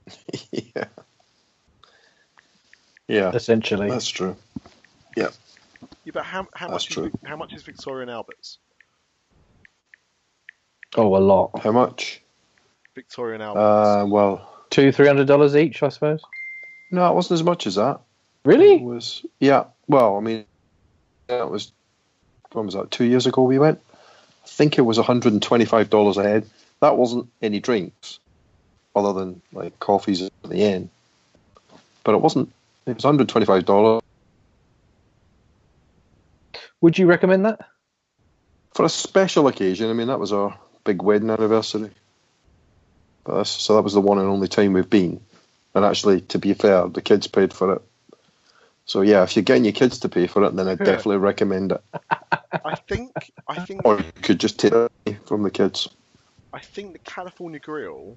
yeah. 0.53 0.85
Yeah, 3.07 3.31
essentially. 3.35 3.89
that's 3.91 4.09
true. 4.09 4.35
Yeah, 5.15 5.29
Yeah, 6.05 6.13
but 6.15 6.25
how 6.25 6.47
how 6.55 6.69
That's 6.69 6.85
much 6.85 6.89
is, 6.89 6.95
true. 6.95 7.05
Vic- 7.11 7.21
how 7.25 7.37
much 7.37 7.53
is 7.53 7.63
Victoria 7.65 8.03
and 8.03 8.11
Albert's? 8.11 8.59
Oh, 10.97 11.17
a 11.17 11.19
lot. 11.19 11.61
How 11.63 11.73
much? 11.73 12.21
Victorian 12.95 13.41
and 13.41 13.51
Albert's. 13.57 13.89
Uh, 13.89 14.07
well, 14.09 14.49
Two, 14.71 14.93
three 14.93 15.07
hundred 15.07 15.27
dollars 15.27 15.57
each, 15.57 15.83
I 15.83 15.89
suppose. 15.89 16.21
no, 16.91 17.11
it 17.11 17.15
wasn't 17.15 17.41
as 17.41 17.45
much 17.45 17.67
as 17.67 17.77
that. 17.77 18.01
It 18.45 18.49
Really? 18.49 18.79
was 18.79 19.25
yeah. 19.41 19.65
Well, 19.87 20.17
I 20.17 20.21
mean, 20.21 20.45
that 21.29 21.51
was. 21.51 21.73
When 22.53 22.65
was 22.67 22.75
that? 22.75 22.91
Two 22.91 23.05
years 23.05 23.27
ago 23.27 23.43
we 23.43 23.59
went. 23.59 23.81
I 24.45 24.47
think 24.49 24.79
it 24.79 24.83
was 24.83 24.97
one 24.99 25.07
hundred 25.07 25.33
and 25.35 25.43
twenty-five 25.43 25.91
dollars 25.91 26.17
a 26.17 26.23
head. 26.23 26.47
That 26.81 26.97
wasn't 26.97 27.29
any 27.43 27.61
drinks, 27.61 28.19
other 28.97 29.13
than 29.13 29.43
like 29.53 29.79
coffees 29.81 30.23
at 30.23 30.33
the 30.45 30.63
end. 30.63 30.91
But 32.05 32.15
it 32.15 32.21
wasn't. 32.21 32.51
It 32.87 32.95
was 32.97 33.05
one 33.05 33.15
hundred 33.15 33.29
twenty-five 33.29 33.65
dollars 33.65 34.03
Would 36.81 36.99
you 36.99 37.07
recommend 37.07 37.45
that? 37.45 37.61
for 38.75 38.85
a 38.85 38.89
special 38.89 39.49
occasion. 39.49 39.91
I 39.91 39.93
mean, 39.93 40.07
that 40.09 40.21
was 40.21 40.33
our 40.33 40.57
big 40.89 41.03
wedding 41.03 41.29
anniversary. 41.29 41.91
But 43.25 43.37
that's, 43.37 43.51
so 43.51 43.77
that 43.77 43.83
was 43.83 43.93
the 43.93 44.01
one 44.01 44.19
and 44.19 44.27
only 44.27 44.49
time 44.49 44.73
we've 44.73 44.89
been. 44.89 45.21
And 45.75 45.85
actually, 45.85 46.23
to 46.33 46.39
be 46.39 46.55
fair, 46.55 46.89
the 46.89 47.03
kids 47.03 47.27
paid 47.27 47.53
for 47.53 47.75
it. 47.75 47.83
So 48.87 49.03
yeah, 49.03 49.23
if 49.23 49.37
you're 49.37 49.43
getting 49.43 49.67
your 49.67 49.75
kids 49.75 49.99
to 50.01 50.09
pay 50.09 50.27
for 50.27 50.45
it, 50.45 50.57
then 50.57 50.67
I'd 50.67 50.79
definitely 50.91 51.19
recommend 51.19 51.73
it. 51.73 51.83
I 52.65 52.77
think 52.89 53.13
I 53.47 53.67
think 53.67 53.83
Or 53.85 53.99
you 53.99 54.13
could 54.23 54.41
just 54.41 54.59
take 54.59 54.73
it 55.05 55.27
from 55.27 55.43
the 55.43 55.51
kids. 55.51 55.91
I 56.55 56.61
think 56.61 56.95
the 56.95 57.01
California 57.01 57.61
Grill 57.61 58.17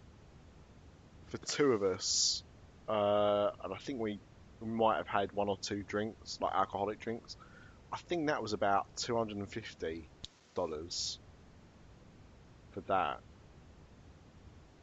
for 1.27 1.37
two 1.39 1.73
of 1.73 1.83
us, 1.83 2.41
uh, 2.87 3.51
and 3.65 3.73
I 3.73 3.77
think 3.81 3.99
we, 3.99 4.17
we 4.61 4.67
might 4.69 4.95
have 4.95 5.07
had 5.07 5.33
one 5.33 5.49
or 5.49 5.57
two 5.57 5.83
drinks, 5.83 6.39
like 6.39 6.53
alcoholic 6.55 7.01
drinks. 7.01 7.35
I 7.91 7.97
think 7.97 8.27
that 8.27 8.41
was 8.41 8.53
about 8.53 8.85
two 8.95 9.17
hundred 9.17 9.39
and 9.39 9.49
fifty 9.49 10.07
dollars 10.55 11.19
for 12.71 12.81
that. 12.83 13.19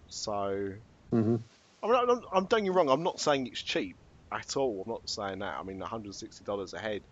So 0.08 0.72
hmm 1.12 1.36
I 1.82 1.86
mean, 1.88 1.96
I'm, 1.96 2.20
I'm 2.32 2.46
don't 2.46 2.64
get 2.64 2.74
wrong. 2.74 2.90
I'm 2.90 3.02
not 3.04 3.20
saying 3.20 3.46
it's 3.46 3.62
cheap 3.62 3.96
at 4.32 4.56
all. 4.56 4.84
I'm 4.86 4.92
not 4.92 5.08
saying 5.08 5.40
that. 5.40 5.58
I 5.58 5.62
mean, 5.64 5.78
160 5.80 6.44
dollars 6.44 6.74
a 6.74 6.80
head 6.80 7.02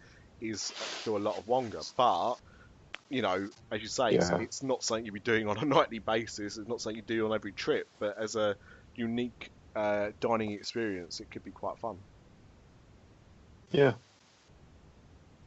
is 0.41 0.73
still 0.95 1.17
a 1.17 1.19
lot 1.19 1.39
of 1.39 1.47
Wonga, 1.47 1.85
but 1.97 2.37
you 3.11 3.23
know, 3.23 3.49
as 3.73 3.83
you 3.83 3.89
say, 3.89 4.15
it's, 4.17 4.31
Yeah. 4.31 4.39
it's 4.39 4.63
not 4.63 4.83
something 4.85 5.05
you'd 5.07 5.15
be 5.15 5.21
doing 5.21 5.49
on 5.49 5.59
a 5.59 5.65
nightly 5.67 6.01
basis. 6.01 6.57
It's 6.59 6.69
not 6.69 6.81
something 6.81 6.97
you 6.97 7.03
do 7.03 7.27
on 7.27 7.35
every 7.35 7.53
trip. 7.53 7.89
But 8.01 8.17
as 8.21 8.37
a 8.37 8.57
unique 8.97 9.51
uh, 9.77 10.11
dining 10.21 10.53
experience, 10.53 11.21
it 11.21 11.31
could 11.31 11.45
be 11.45 11.53
quite 11.53 11.79
fun. 11.79 11.99
Yeah. 13.73 13.95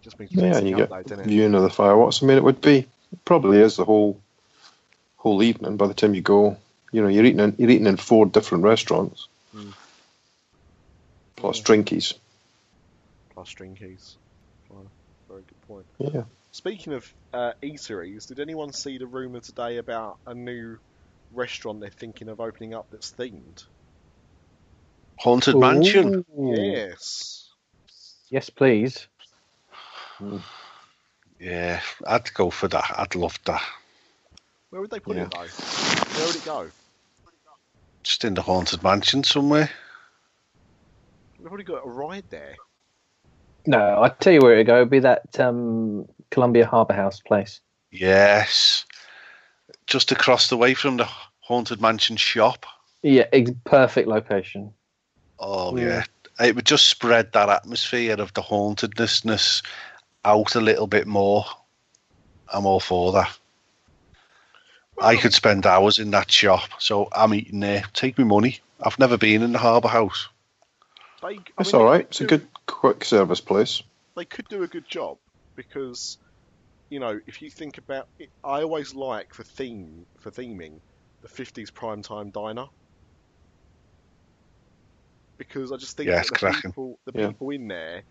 Just 0.03 0.19
means 0.19 0.31
Yeah, 0.31 0.57
and 0.57 0.67
you 0.69 0.75
get 0.75 0.89
though, 0.89 1.03
viewing 1.25 1.55
of 1.55 1.63
the 1.63 1.69
fireworks. 1.69 2.23
I 2.23 2.27
mean, 2.27 2.37
it 2.37 2.43
would 2.43 2.61
be 2.61 2.79
it 3.11 3.25
probably 3.25 3.59
is 3.59 3.77
the 3.77 3.85
whole 3.85 4.21
whole 5.19 5.43
evening 5.43 5.77
by 5.77 5.87
the 5.87 5.93
time 5.93 6.15
you 6.15 6.21
go. 6.21 6.57
You 6.91 7.03
know, 7.03 7.07
you're 7.07 7.23
eating 7.25 7.39
in, 7.39 7.55
you're 7.59 7.69
eating 7.69 7.85
in 7.87 7.97
four 7.97 8.25
different 8.25 8.63
restaurants, 8.63 9.27
Mm. 9.55 9.73
plus 11.35 11.59
Yeah. 11.59 11.63
drinkies. 11.65 12.15
Plus 13.35 13.53
drinkies. 13.53 14.15
Fine. 14.67 14.89
Very 15.27 15.43
good 15.43 15.61
point. 15.67 15.85
Yeah. 15.99 16.23
Speaking 16.51 16.93
of 16.93 17.13
uh, 17.31 17.53
eateries, 17.61 18.27
did 18.27 18.39
anyone 18.39 18.73
see 18.73 18.97
the 18.97 19.05
rumor 19.05 19.39
today 19.39 19.77
about 19.77 20.17
a 20.25 20.33
new 20.33 20.79
restaurant 21.31 21.79
they're 21.79 21.91
thinking 21.91 22.27
of 22.27 22.39
opening 22.39 22.73
up 22.73 22.87
that's 22.91 23.11
themed? 23.11 23.63
Haunted 25.17 25.55
Mansion. 25.57 26.25
Yes. 26.35 27.49
Yes, 28.29 28.49
please. 28.49 29.07
Yeah, 31.39 31.81
I'd 32.07 32.33
go 32.33 32.49
for 32.49 32.67
that. 32.69 32.95
I'd 32.97 33.15
love 33.15 33.37
that. 33.45 33.61
Where 34.69 34.81
would 34.81 34.91
they 34.91 34.99
put 34.99 35.15
Yeah. 35.17 35.23
it 35.23 35.31
though? 35.31 35.39
Where 35.39 36.27
would 36.27 36.35
it 36.35 36.45
go? 36.45 36.71
Just 38.03 38.23
in 38.23 38.33
the 38.33 38.41
Haunted 38.41 38.83
Mansion 38.83 39.23
somewhere. 39.23 39.69
They've 41.37 41.47
already 41.47 41.63
got 41.63 41.85
a 41.85 41.89
ride 41.89 42.25
there. 42.29 42.55
No, 43.65 44.01
I 44.01 44.09
tell 44.09 44.33
you 44.33 44.39
where 44.41 44.53
it'd 44.53 44.67
go. 44.67 44.77
It'd 44.77 44.89
be 44.89 44.99
that 44.99 45.39
um, 45.39 46.07
Columbia 46.31 46.65
Harbour 46.65 46.93
House 46.93 47.19
place. 47.19 47.61
Yes. 47.91 48.85
Just 49.87 50.11
across 50.11 50.49
the 50.49 50.57
way 50.57 50.73
from 50.73 50.97
the 50.97 51.07
Haunted 51.39 51.81
Mansion 51.81 52.17
shop. 52.17 52.65
Yeah, 53.01 53.25
ex- 53.33 53.51
perfect 53.65 54.07
location. 54.07 54.73
Oh 55.39 55.75
Yeah. 55.77 56.03
yeah. 56.39 56.45
It 56.47 56.55
would 56.55 56.65
just 56.65 56.87
spread 56.87 57.31
that 57.33 57.49
atmosphere 57.49 58.15
of 58.19 58.33
the 58.33 58.41
hauntedness 58.41 59.61
out 60.23 60.55
a 60.55 60.61
little 60.61 60.87
bit 60.87 61.05
more. 61.07 61.45
I'm 62.53 62.65
all 62.65 62.79
for 62.79 63.11
that. 63.13 63.38
I 65.01 65.15
could 65.15 65.33
spend 65.33 65.65
hours 65.65 65.97
in 65.97 66.11
that 66.11 66.31
shop, 66.31 66.69
so 66.79 67.07
I'm 67.11 67.33
eating 67.33 67.59
there. 67.59 67.83
Take 67.93 68.17
me 68.17 68.23
money. 68.23 68.59
I've 68.81 68.99
never 68.99 69.17
been 69.17 69.41
in 69.41 69.51
the 69.51 69.59
Harbour 69.59 69.87
House. 69.87 70.27
They, 71.21 71.43
I 71.57 71.61
It's 71.61 71.73
mean, 71.73 71.73
all 71.73 71.83
they 71.83 71.85
right. 71.85 72.01
It's 72.01 72.21
a 72.21 72.25
good 72.25 72.47
quick 72.65 73.03
service 73.03 73.41
place. 73.41 73.81
They 74.15 74.25
could 74.25 74.47
do 74.49 74.63
a 74.63 74.67
good 74.67 74.87
job 74.87 75.17
because, 75.55 76.17
you 76.89 76.99
know, 76.99 77.19
if 77.27 77.41
you 77.41 77.49
think 77.49 77.77
about 77.77 78.07
it, 78.19 78.29
I 78.43 78.61
always 78.63 78.93
like 78.93 79.33
for 79.33 79.43
theme 79.43 80.05
for 80.19 80.31
theming 80.31 80.81
the 81.21 81.29
50s 81.29 81.71
primetime 81.71 82.31
diner 82.31 82.67
because 85.37 85.71
I 85.71 85.77
just 85.77 85.97
think 85.97 86.09
Yeah, 86.09 86.21
that 86.21 86.29
the 86.29 86.35
cracking. 86.35 86.73
people 86.73 86.99
the 87.05 87.13
Yeah. 87.13 87.27
people 87.27 87.49
in 87.49 87.67
there 87.67 88.05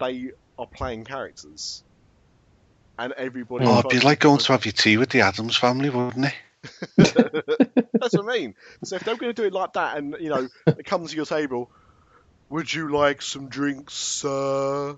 they 0.00 0.30
are 0.58 0.66
playing 0.74 1.04
characters 1.04 1.82
and 2.98 3.12
everybody. 3.14 3.66
Oh, 3.66 3.80
it'd 3.80 3.90
be 3.90 4.00
like 4.00 4.20
going 4.20 4.38
to 4.38 4.52
have 4.52 4.64
your 4.64 4.72
tea 4.72 4.96
with 4.96 5.10
the 5.10 5.20
Addams 5.20 5.56
family, 5.56 5.90
wouldn't 5.90 6.26
it? 6.26 6.34
That's 6.96 8.14
what 8.14 8.28
I 8.28 8.38
mean. 8.38 8.54
So 8.84 8.96
if 8.96 9.04
they're 9.04 9.16
going 9.16 9.32
to 9.32 9.42
do 9.42 9.46
it 9.46 9.52
like 9.52 9.74
that, 9.74 9.96
and 9.96 10.16
you 10.20 10.28
know, 10.28 10.48
it 10.66 10.84
comes 10.84 11.10
to 11.10 11.16
your 11.16 11.26
table, 11.26 11.70
would 12.48 12.72
you 12.72 12.90
like 12.90 13.22
some 13.22 13.48
drinks, 13.48 13.94
sir? 13.94 14.96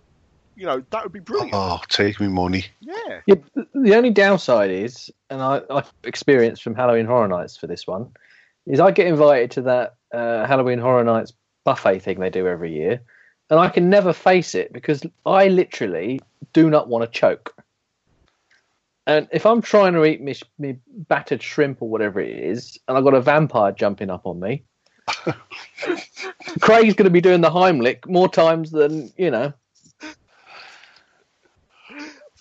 You 0.57 0.67
know, 0.67 0.83
that 0.91 1.05
would 1.05 1.13
be 1.13 1.21
brilliant. 1.21 1.53
Oh, 1.55 1.81
take 1.89 2.21
me 2.21 2.29
money. 2.29 2.67
Yeah. 2.81 3.21
Yeah, 3.27 3.35
the 3.75 3.95
only 3.95 4.11
downside 4.11 4.71
is, 4.71 5.11
and 5.29 5.41
I, 5.41 5.63
I 5.71 5.85
experienced 6.05 6.63
from 6.63 6.75
Halloween 6.75 7.07
Horror 7.07 7.29
Nights 7.29 7.57
for 7.57 7.67
this 7.67 7.87
one, 7.87 8.11
is 8.67 8.81
I 8.81 8.91
get 8.91 9.07
invited 9.07 9.53
to 9.53 9.63
that 9.63 9.95
uh, 10.13 10.47
Halloween 10.47 10.79
Horror 10.79 11.05
Nights 11.05 11.33
buffet 11.65 12.01
thing 12.01 12.21
they 12.21 12.31
do 12.31 12.47
every 12.47 12.75
year, 12.75 13.03
and 13.49 13.59
I 13.59 13.69
can 13.69 13.91
never 13.91 14.13
face 14.13 14.55
it 14.55 14.73
because 14.73 15.03
I 15.25 15.49
literally 15.49 16.21
do 16.53 16.69
not 16.71 16.89
want 16.89 17.05
to 17.05 17.19
choke. 17.19 17.55
And 19.07 19.29
if 19.33 19.47
I'm 19.47 19.63
trying 19.63 19.95
to 19.95 20.05
eat 20.05 20.21
me, 20.21 20.35
me 20.59 20.79
battered 20.89 21.43
shrimp 21.43 21.83
or 21.83 21.89
whatever 21.89 22.21
it 22.21 22.37
is, 22.37 22.79
and 22.87 22.97
I've 22.97 23.05
got 23.05 23.15
a 23.15 23.21
vampire 23.21 23.73
jumping 23.73 24.11
up 24.11 24.27
on 24.27 24.39
me, 24.39 24.65
Craig's 26.61 26.95
going 26.95 27.05
to 27.05 27.11
be 27.11 27.21
doing 27.21 27.41
the 27.41 27.51
Heimlich 27.51 28.07
more 28.07 28.29
times 28.29 28.71
than 28.71 29.13
you 29.17 29.31
know. 29.31 29.53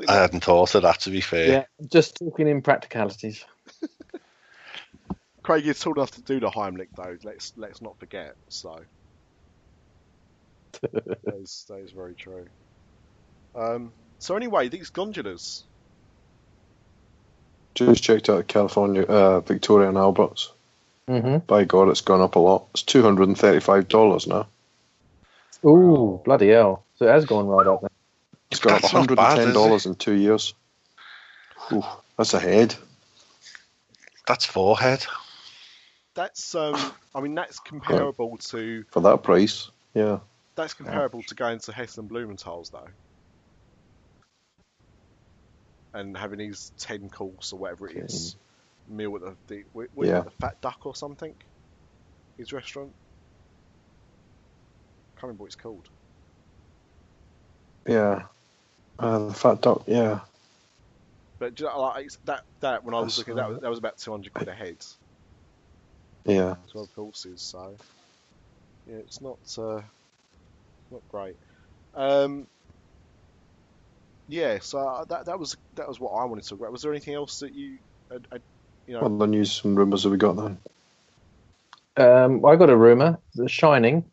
I 0.07 0.15
hadn't 0.15 0.43
thought 0.43 0.75
of 0.75 0.83
that, 0.83 1.01
to 1.01 1.09
be 1.09 1.21
fair. 1.21 1.47
Yeah, 1.47 1.63
just 1.91 2.15
talking 2.15 2.47
in 2.47 2.61
practicalities. 2.61 3.43
Craig 5.43 5.67
is 5.67 5.79
tall 5.79 5.93
enough 5.93 6.11
to 6.11 6.21
do 6.21 6.39
the 6.39 6.49
Heimlich, 6.49 6.89
though. 6.95 7.17
Let's 7.23 7.53
let's 7.57 7.81
not 7.81 7.99
forget. 7.99 8.35
So 8.49 8.79
that 10.81 11.35
is, 11.41 11.65
that 11.69 11.79
is 11.79 11.91
very 11.91 12.13
true. 12.13 12.47
Um, 13.55 13.91
so 14.19 14.35
anyway, 14.35 14.69
these 14.69 14.89
gondolas. 14.89 15.63
Just 17.75 18.03
checked 18.03 18.29
out 18.29 18.47
California, 18.47 19.03
uh, 19.03 19.39
Victoria 19.41 19.89
and 19.89 19.97
Albert's. 19.97 20.51
hmm 21.07 21.37
By 21.37 21.63
God, 21.63 21.89
it's 21.89 22.01
gone 22.01 22.21
up 22.21 22.35
a 22.35 22.39
lot. 22.39 22.67
It's 22.73 22.83
two 22.83 23.01
hundred 23.01 23.27
and 23.27 23.37
thirty-five 23.37 23.87
dollars 23.87 24.27
now. 24.27 24.47
Ooh, 25.65 26.21
bloody 26.23 26.49
hell! 26.49 26.85
So 26.95 27.05
it 27.07 27.11
has 27.11 27.25
gone 27.25 27.47
right 27.47 27.67
up 27.67 27.81
there. 27.81 27.89
It's 28.51 28.59
gone 28.59 28.73
up 28.73 28.81
That's 28.81 28.93
one 28.93 29.01
not 29.01 29.09
hundred 29.09 29.15
bad, 29.17 29.31
and 29.31 29.39
is 29.39 29.45
ten 29.45 29.49
it? 29.51 29.53
dollars 29.53 29.85
in 29.85 29.95
two 29.95 30.13
years. 30.13 30.53
Ooh, 31.71 31.83
that's 32.17 32.33
a 32.33 32.39
head. 32.39 32.75
That's 34.27 34.45
forehead. 34.45 35.05
That's 36.15 36.55
um, 36.55 36.75
I 37.13 37.21
mean 37.21 37.35
that's 37.35 37.59
comparable 37.65 38.37
to 38.37 38.83
for 38.91 39.01
that 39.01 39.23
price. 39.23 39.69
Yeah. 39.93 40.19
that's 40.55 40.73
comparable 40.73 41.23
to 41.23 41.35
going 41.35 41.59
to 41.59 41.71
Heston 41.71 42.07
Blumenthal's 42.07 42.69
though, 42.69 42.87
and 45.93 46.17
having 46.17 46.39
these 46.39 46.71
ten 46.77 47.09
course 47.09 47.53
or 47.53 47.59
whatever 47.59 47.89
it 47.89 47.97
is 47.97 48.35
meal 48.87 49.15
at 49.15 49.21
the, 49.21 49.35
the 49.47 49.63
what, 49.73 49.87
what 49.93 50.03
is 50.05 50.09
it, 50.09 50.13
Yeah. 50.13 50.21
the 50.21 50.31
Fat 50.31 50.61
Duck 50.61 50.85
or 50.85 50.95
something. 50.95 51.33
His 52.37 52.53
restaurant. 52.53 52.91
Can't 55.15 55.23
remember 55.23 55.41
what 55.43 55.47
it's 55.47 55.55
called. 55.55 55.89
Yeah. 57.87 58.23
Uh, 58.97 59.27
the 59.27 59.33
fat 59.33 59.61
duck. 59.61 59.83
Yeah. 59.87 60.19
But 61.39 61.59
you 61.59 61.65
know, 61.65 61.81
like, 61.81 62.09
that 62.25 62.43
that 62.59 62.83
when 62.83 62.93
I 62.93 62.99
was 62.99 63.15
That's 63.15 63.17
looking, 63.19 63.35
that 63.35 63.49
was, 63.49 63.59
that 63.59 63.69
was 63.69 63.79
about 63.79 63.97
two 63.97 64.11
hundred 64.11 64.33
quid 64.33 64.47
a 64.47 64.53
head. 64.53 64.77
Yeah. 66.25 66.55
12 66.71 66.89
horses, 66.95 67.41
so 67.41 67.75
yeah, 68.87 68.97
it's 68.97 69.21
not 69.21 69.37
uh, 69.57 69.81
not 70.91 71.01
great. 71.09 71.37
Um, 71.95 72.45
yeah, 74.29 74.59
so 74.61 74.79
uh, 74.79 75.05
that 75.05 75.25
that 75.25 75.39
was 75.39 75.57
that 75.75 75.87
was 75.87 75.99
what 75.99 76.11
I 76.11 76.23
wanted 76.25 76.43
to 76.43 76.49
talk 76.49 76.59
about. 76.59 76.71
Was 76.71 76.83
there 76.83 76.91
anything 76.91 77.15
else 77.15 77.39
that 77.39 77.53
you, 77.53 77.77
uh, 78.11 78.19
uh, 78.31 78.37
you 78.87 78.93
know? 78.93 79.01
What 79.01 79.11
other 79.11 79.27
news 79.27 79.61
and 79.63 79.77
rumours 79.77 80.03
that 80.03 80.09
we 80.09 80.17
got 80.17 80.35
then? 80.35 80.57
Um, 81.97 82.45
I 82.45 82.55
got 82.55 82.69
a 82.69 82.77
rumor: 82.77 83.17
The 83.35 83.49
Shining 83.49 84.05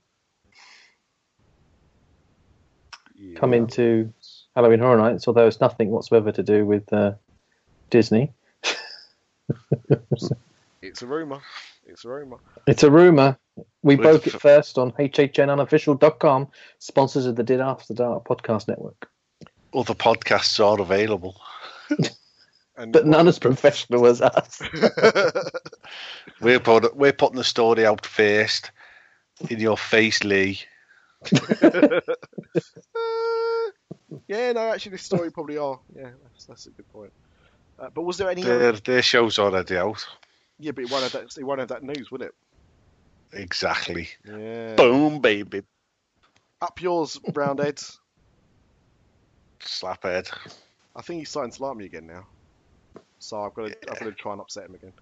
yeah. 3.15 3.39
coming 3.39 3.67
to 3.69 4.13
Halloween 4.55 4.81
Horror 4.81 4.97
Nights, 4.97 5.29
although 5.29 5.47
it's 5.47 5.61
nothing 5.61 5.91
whatsoever 5.91 6.33
to 6.33 6.43
do 6.43 6.65
with 6.65 6.93
uh, 6.93 7.13
Disney. 7.91 8.33
It's 10.83 11.03
a 11.03 11.07
rumor. 11.07 11.41
It's 11.87 12.05
a 12.05 12.09
rumor. 12.09 12.37
It's 12.67 12.83
a 12.85 12.91
rumor. 12.91 13.39
We 13.83 13.97
broke 13.97 14.27
it 14.27 14.41
first 14.41 14.79
on 14.79 14.93
hhnunofficial.com, 14.93 16.49
sponsors 16.79 17.27
of 17.27 17.35
the 17.35 17.43
Diz 17.43 17.61
After 17.61 17.95
Dark 17.95 18.25
podcast 18.25 18.69
network. 18.69 19.09
Other 19.77 19.95
podcasts 19.95 20.59
are 20.65 20.81
available. 20.81 21.39
And 22.79 22.93
But 22.93 23.07
none 23.07 23.29
as 23.29 23.39
professional 23.39 24.07
as 24.07 24.21
us. 24.23 24.63
We're 26.41 26.61
put, 26.61 26.97
we're 26.97 27.13
putting 27.13 27.37
the 27.37 27.45
story 27.45 27.87
out 27.87 28.05
first. 28.05 28.71
In 29.51 29.61
your 29.61 29.77
face, 29.77 30.25
Lee. 30.25 30.61
Uh, 31.63 32.01
yeah, 34.29 34.53
no, 34.53 34.71
actually, 34.73 34.93
this 34.93 35.03
story 35.03 35.31
probably 35.31 35.59
are. 35.59 35.79
Yeah, 35.95 36.11
that's, 36.23 36.47
that's 36.47 36.67
a 36.67 36.71
good 36.71 36.89
point. 36.91 37.13
Uh, 37.79 37.91
but 37.95 38.03
was 38.03 38.17
there 38.17 38.31
any? 38.31 38.43
Their 38.43 38.73
their 38.73 39.03
show's 39.03 39.39
already 39.39 39.77
out. 39.77 40.07
Yeah, 40.59 40.73
but 40.73 40.85
it 40.85 40.91
won't 40.91 41.03
have 41.03 41.13
that. 41.13 41.37
It 41.39 41.45
won't 41.45 41.61
have 41.61 41.69
that 41.69 41.83
news, 41.83 42.11
will 42.11 42.23
it? 42.23 42.35
Exactly. 43.33 44.09
Yeah. 44.27 44.75
Boom, 44.77 45.21
baby. 45.21 45.63
Up 46.63 46.81
yours, 46.81 47.21
Roundhead. 47.35 47.83
Slaphead. 49.61 50.31
I 50.95 51.03
think 51.03 51.21
he's 51.21 51.31
starting 51.31 51.53
to 51.53 51.63
like 51.63 51.77
me 51.77 51.87
again 51.87 52.07
now. 52.07 52.27
So 53.19 53.43
I've 53.43 53.55
got 53.55 53.69
to, 53.69 53.77
I've 53.91 53.99
got 53.99 54.07
to 54.07 54.13
try 54.13 54.33
and 54.33 54.41
upset 54.41 54.67
him 54.67 54.75
again. 54.75 54.93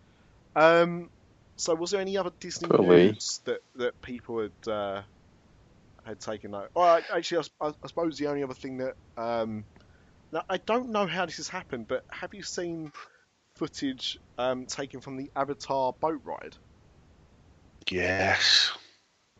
Um, 0.56 1.10
so 1.56 1.74
was 1.74 1.90
there 1.90 2.00
any 2.00 2.16
other 2.16 2.32
Disney 2.40 2.68
Probably. 2.68 3.06
news 3.06 3.40
that, 3.44 3.60
that 3.76 4.00
people 4.02 4.40
had 4.42 4.72
uh, 4.72 5.02
had 6.04 6.20
taken 6.20 6.52
note? 6.52 6.68
Well, 6.74 7.00
actually, 7.12 7.44
I 7.60 7.72
suppose 7.86 8.18
the 8.18 8.28
only 8.28 8.42
other 8.42 8.54
thing 8.54 8.78
that 8.78 8.94
um, 9.16 9.64
now 10.32 10.42
I 10.48 10.58
don't 10.58 10.90
know 10.90 11.06
how 11.06 11.26
this 11.26 11.36
has 11.36 11.48
happened, 11.48 11.86
but 11.88 12.04
have 12.10 12.34
you 12.34 12.42
seen 12.42 12.92
footage 13.56 14.18
um, 14.38 14.66
taken 14.66 15.00
from 15.00 15.16
the 15.16 15.30
Avatar 15.36 15.94
boat 16.00 16.20
ride? 16.24 16.56
Yes. 17.90 18.72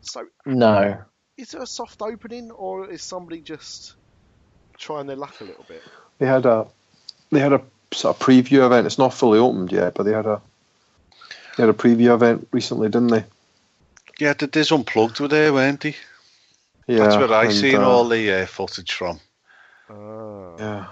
So 0.01 0.25
No. 0.45 1.03
is 1.37 1.53
it 1.53 1.61
a 1.61 1.67
soft 1.67 2.01
opening, 2.01 2.51
or 2.51 2.89
is 2.89 3.03
somebody 3.03 3.41
just 3.41 3.95
trying 4.77 5.07
their 5.07 5.15
luck 5.15 5.39
a 5.41 5.45
little 5.45 5.65
bit? 5.67 5.81
They 6.19 6.25
had 6.25 6.45
a 6.45 6.67
they 7.31 7.39
had 7.39 7.53
a 7.53 7.61
sort 7.91 8.15
of 8.15 8.25
preview 8.25 8.65
event. 8.65 8.87
It's 8.87 8.97
not 8.97 9.13
fully 9.13 9.39
opened 9.39 9.71
yet, 9.71 9.93
but 9.93 10.03
they 10.03 10.11
had 10.11 10.25
a 10.25 10.41
they 11.57 11.63
had 11.63 11.69
a 11.69 11.77
preview 11.77 12.13
event 12.13 12.47
recently, 12.51 12.89
didn't 12.89 13.07
they? 13.07 13.23
Yeah, 14.19 14.33
the 14.33 14.47
Diz 14.47 14.71
Unplugged 14.71 15.19
were 15.19 15.27
there, 15.27 15.53
weren't 15.53 15.81
they? 15.81 15.95
Yeah. 16.87 16.99
That's 16.99 17.17
where 17.17 17.33
I 17.33 17.45
and, 17.45 17.53
seen 17.53 17.75
uh, 17.75 17.87
all 17.87 18.07
the 18.07 18.31
uh, 18.31 18.45
footage 18.45 18.93
from. 18.93 19.19
Ah. 19.89 20.55
Yeah. 20.59 20.85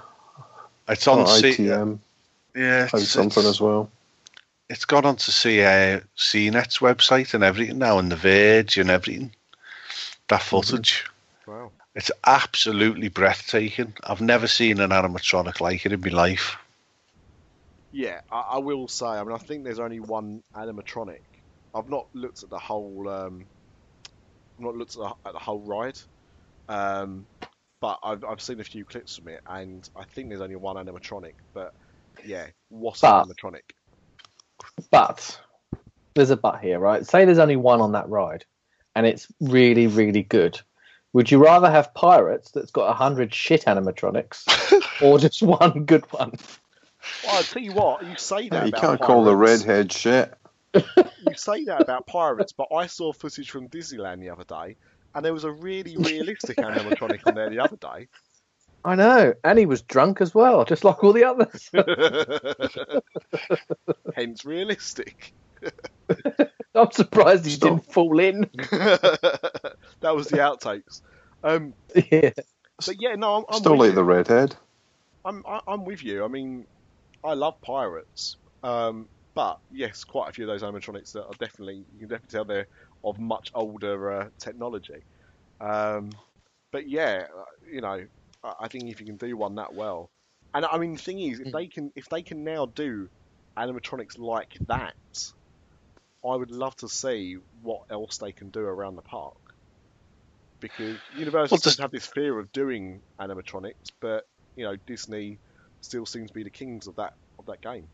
It's 0.90 1.08
on 1.08 1.26
C- 1.28 1.52
ITM 1.52 2.00
yeah, 2.56 2.88
it's, 2.94 3.10
something 3.10 3.44
it's, 3.44 3.50
as 3.50 3.62
well. 3.62 3.90
it's 4.70 4.86
gone 4.86 5.06
on 5.06 5.16
to 5.16 5.32
see 5.32 5.64
uh, 5.64 6.02
CNET's 6.18 6.80
website 6.80 7.34
and 7.34 7.44
everything 7.44 7.80
now, 7.80 8.00
and 8.00 8.12
the 8.12 8.16
Verge 8.16 8.78
and 8.78 8.90
everything. 8.90 9.34
That 10.30 10.42
footage. 10.42 11.06
Wow. 11.46 11.72
It's 11.96 12.12
absolutely 12.26 13.10
breathtaking. 13.10 13.94
I've 14.04 14.22
never 14.22 14.48
seen 14.48 14.80
an 14.80 14.90
animatronic 14.90 15.62
like 15.62 15.86
it 15.86 15.92
in 15.92 16.02
my 16.02 16.10
life. 16.10 16.58
Yeah, 17.92 18.22
I, 18.32 18.40
I 18.54 18.58
will 18.58 18.88
say. 18.88 19.06
I 19.06 19.24
mean, 19.24 19.34
I 19.34 19.38
think 19.38 19.64
there's 19.64 19.80
only 19.80 20.00
one 20.00 20.42
animatronic. 20.56 21.20
I've 21.76 21.90
not 21.90 22.08
looked 22.14 22.42
at 22.44 22.50
the 22.50 22.58
whole. 22.58 23.08
Um, 23.08 23.46
I've 24.58 24.66
not 24.66 24.76
looked 24.76 24.96
at 24.96 25.02
the, 25.02 25.14
at 25.28 25.34
the 25.34 25.40
whole 25.40 25.60
ride, 25.60 26.00
um, 26.70 27.28
but 27.80 28.00
I've 28.04 28.24
I've 28.24 28.42
seen 28.42 28.60
a 28.60 28.64
few 28.64 28.86
clips 28.86 29.18
from 29.18 29.28
it, 29.28 29.42
and 29.48 29.88
I 29.96 30.04
think 30.04 30.30
there's 30.30 30.42
only 30.42 30.56
one 30.56 30.76
animatronic. 30.76 31.34
But 31.54 31.74
yeah, 32.26 32.48
what 32.70 32.98
But- 33.02 33.26
animatronic? 33.26 33.62
But 34.90 35.40
there's 36.16 36.30
a 36.32 36.38
but 36.38 36.60
here, 36.62 36.80
right? 36.80 37.06
Say 37.06 37.26
there's 37.26 37.38
only 37.40 37.56
one 37.56 37.82
on 37.82 37.92
that 37.92 38.10
ride, 38.10 38.46
and 38.96 39.06
it's 39.06 39.28
really, 39.40 39.86
really 39.88 40.24
good. 40.24 40.60
Would 41.14 41.30
you 41.30 41.44
rather 41.44 41.70
have 41.70 41.94
Pirates 41.94 42.52
that's 42.52 42.72
got 42.72 42.90
a 42.90 42.94
hundred 42.94 43.34
shit 43.34 43.66
animatronics, 43.66 44.46
or 45.02 45.20
just 45.20 45.44
one 45.44 45.86
good 45.86 46.12
one? 46.12 46.34
Well, 47.24 47.36
I'll 47.36 47.44
tell 47.44 47.62
you 47.62 47.74
what. 47.74 48.04
You 48.04 48.16
say 48.18 48.50
that. 48.50 48.64
you 48.64 48.70
about 48.70 48.82
can't 48.82 49.02
call 49.02 49.24
the 49.24 49.36
redhead 49.36 49.92
shit. 49.92 50.34
You 50.74 51.36
say 51.36 51.66
that 51.66 51.82
about 51.82 52.08
pirates, 52.08 52.52
but 52.52 52.68
I 52.74 52.88
saw 52.88 53.14
footage 53.14 53.52
from 53.52 53.70
Disneyland 53.70 54.22
the 54.22 54.32
other 54.32 54.44
day, 54.44 54.76
and 55.14 55.24
there 55.24 55.34
was 55.34 55.44
a 55.44 55.52
really 55.52 55.98
realistic 55.98 56.58
animatronic 56.58 57.28
on 57.28 57.36
there 57.36 57.50
the 57.50 57.60
other 57.60 57.78
day. 57.78 58.08
I 58.86 58.96
know, 58.96 59.34
and 59.44 59.60
he 59.60 59.66
was 59.66 59.82
drunk 59.82 60.20
as 60.20 60.34
well, 60.34 60.66
just 60.66 60.84
like 60.84 61.04
all 61.04 61.14
the 61.14 61.24
others. 61.24 61.70
Hence, 64.16 64.44
realistic. 64.44 65.34
I'm 66.76 66.92
surprised 66.92 67.46
he 67.46 67.52
Stop. 67.52 67.70
didn't 67.70 67.94
fall 67.94 68.20
in. 68.20 68.42
that 68.72 70.16
was 70.16 70.28
the 70.28 70.38
outtakes. 70.38 71.02
Um, 71.44 71.74
yeah. 72.12 72.32
but 72.86 73.02
yeah, 73.02 73.16
no, 73.16 73.36
I'm, 73.36 73.46
I'm 73.50 73.60
Still 73.60 73.78
like 73.78 73.90
you. 73.90 73.96
the 73.96 74.04
redhead. 74.04 74.56
I'm 75.26 75.44
I, 75.48 75.60
I'm 75.68 75.86
with 75.86 76.04
you. 76.04 76.24
I 76.24 76.28
mean, 76.28 76.66
I 77.24 77.34
love 77.34 77.62
pirates, 77.62 78.38
um, 78.64 79.08
but 79.36 79.60
yes, 79.72 80.04
quite 80.04 80.30
a 80.30 80.34
few 80.34 80.50
of 80.50 80.60
those 80.60 80.64
animatronics 80.70 81.12
that 81.14 81.26
are 81.26 81.34
definitely 81.40 81.86
you 81.94 82.00
can 82.00 82.10
definitely 82.10 82.38
tell 82.38 82.46
they're 82.46 82.68
of 83.04 83.20
much 83.20 83.52
older 83.54 84.12
uh, 84.12 84.30
technology. 84.40 85.04
Um, 85.62 86.10
but 86.72 86.90
yeah, 86.90 87.26
uh, 87.38 87.44
you 87.72 87.82
know, 87.82 88.06
I, 88.44 88.54
I 88.62 88.68
think 88.68 88.90
if 88.90 89.00
you 89.00 89.06
can 89.06 89.18
do 89.18 89.38
one 89.38 89.56
that 89.56 89.74
well, 89.74 90.10
and 90.54 90.66
I 90.66 90.78
mean, 90.78 90.94
the 90.94 91.02
thing 91.02 91.20
is, 91.20 91.40
if 91.40 91.52
they 91.52 91.68
can 91.68 91.92
if 91.96 92.10
they 92.10 92.22
can 92.22 92.44
now 92.44 92.66
do 92.66 93.10
animatronics 93.58 94.18
like 94.18 94.58
that, 94.68 94.96
I 96.26 96.36
would 96.36 96.52
love 96.52 96.76
to 96.78 96.90
see 96.90 97.38
what 97.62 97.82
else 97.90 98.18
they 98.18 98.32
can 98.32 98.50
do 98.50 98.62
around 98.62 98.96
the 98.96 99.02
park. 99.02 99.36
Because 100.60 100.98
Universal 101.18 101.56
Well, 101.56 101.60
seems 101.60 101.64
just- 101.64 101.80
have 101.80 101.92
this 101.92 102.08
fear 102.08 102.40
of 102.40 102.52
doing 102.54 103.02
animatronics, 103.20 103.92
but 104.00 104.28
you 104.56 104.64
know 104.64 104.78
Disney 104.88 105.38
still 105.82 106.06
seems 106.06 106.30
to 106.30 106.34
be 106.34 106.44
the 106.44 106.50
kings 106.50 106.88
of 106.88 106.96
that 106.96 107.14
of 107.38 107.46
that 107.48 107.62
game. 107.62 107.88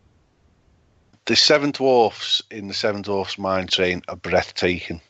The 1.26 1.36
Seven 1.36 1.72
Dwarfs 1.72 2.44
in 2.52 2.68
the 2.68 2.74
Seven 2.74 3.02
Dwarfs 3.02 3.38
Mine 3.38 3.68
Train 3.68 4.04
are 4.08 4.16
breathtaking. 4.16 5.02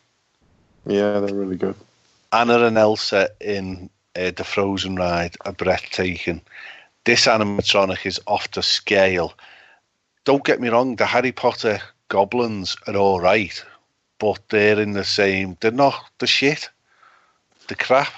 Yeah, 0.85 1.19
they're 1.19 1.35
really 1.35 1.57
good. 1.57 1.75
Anna 2.31 2.63
and 2.65 2.77
Elsa 2.77 3.29
in 3.41 3.89
uh, 4.15 4.31
the 4.31 4.43
Frozen 4.43 4.95
ride 4.95 5.35
are 5.45 5.53
breathtaking. 5.53 6.41
This 7.03 7.25
animatronic 7.25 8.05
is 8.05 8.19
off 8.27 8.51
the 8.51 8.63
scale. 8.63 9.33
Don't 10.25 10.43
get 10.43 10.61
me 10.61 10.69
wrong, 10.69 10.95
the 10.95 11.05
Harry 11.05 11.31
Potter 11.31 11.81
goblins 12.09 12.75
are 12.87 12.95
all 12.95 13.19
right, 13.19 13.63
but 14.19 14.39
they're 14.49 14.79
in 14.79 14.91
the 14.91 15.05
same. 15.05 15.57
They're 15.61 15.71
not 15.71 15.95
the 16.19 16.27
shit. 16.27 16.69
The 17.67 17.75
crap 17.75 18.11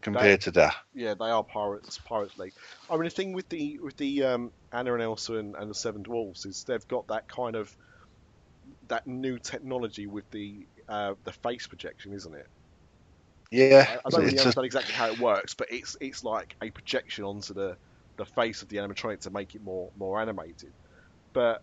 compared 0.00 0.40
to 0.42 0.50
that. 0.52 0.74
Yeah, 0.94 1.14
they 1.14 1.26
are 1.26 1.44
pirates, 1.44 1.98
Pirates 1.98 2.38
League. 2.38 2.54
I 2.90 2.94
mean, 2.94 3.04
the 3.04 3.10
thing 3.10 3.32
with 3.32 3.48
the 3.48 3.78
with 3.78 3.96
the 3.96 4.24
um, 4.24 4.52
Anna 4.72 4.94
and 4.94 5.02
Elsa 5.02 5.36
and, 5.36 5.54
and 5.56 5.70
the 5.70 5.74
Seven 5.74 6.02
Dwarfs 6.02 6.46
is 6.46 6.64
they've 6.64 6.88
got 6.88 7.06
that 7.08 7.28
kind 7.28 7.56
of 7.56 7.74
that 8.88 9.06
new 9.06 9.38
technology 9.38 10.06
with 10.06 10.28
the 10.30 10.66
uh, 10.88 11.14
the 11.24 11.32
face 11.32 11.66
projection, 11.66 12.12
isn't 12.12 12.34
it? 12.34 12.46
Yeah, 13.50 13.86
I, 13.88 13.96
I 14.06 14.10
don't 14.10 14.20
really 14.20 14.32
it's 14.32 14.40
a- 14.40 14.44
understand 14.44 14.66
exactly 14.66 14.94
how 14.94 15.10
it 15.10 15.18
works, 15.18 15.54
but 15.54 15.68
it's 15.70 15.96
it's 16.00 16.24
like 16.24 16.56
a 16.62 16.70
projection 16.70 17.24
onto 17.24 17.52
the, 17.52 17.76
the 18.16 18.24
face 18.24 18.62
of 18.62 18.68
the 18.68 18.78
animatronic 18.78 19.20
to 19.20 19.30
make 19.30 19.54
it 19.54 19.62
more 19.62 19.90
more 19.98 20.20
animated. 20.20 20.72
But 21.32 21.62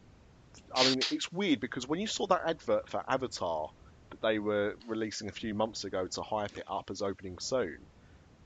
I 0.75 0.83
mean, 0.87 0.99
it's 1.11 1.31
weird 1.31 1.59
because 1.59 1.87
when 1.87 1.99
you 1.99 2.07
saw 2.07 2.27
that 2.27 2.41
advert 2.45 2.89
for 2.89 3.03
Avatar 3.07 3.69
that 4.11 4.21
they 4.21 4.39
were 4.39 4.75
releasing 4.87 5.29
a 5.29 5.33
few 5.33 5.53
months 5.53 5.83
ago 5.83 6.07
to 6.07 6.21
hype 6.21 6.57
it 6.57 6.63
up 6.67 6.89
as 6.89 7.01
opening 7.01 7.37
soon, 7.39 7.77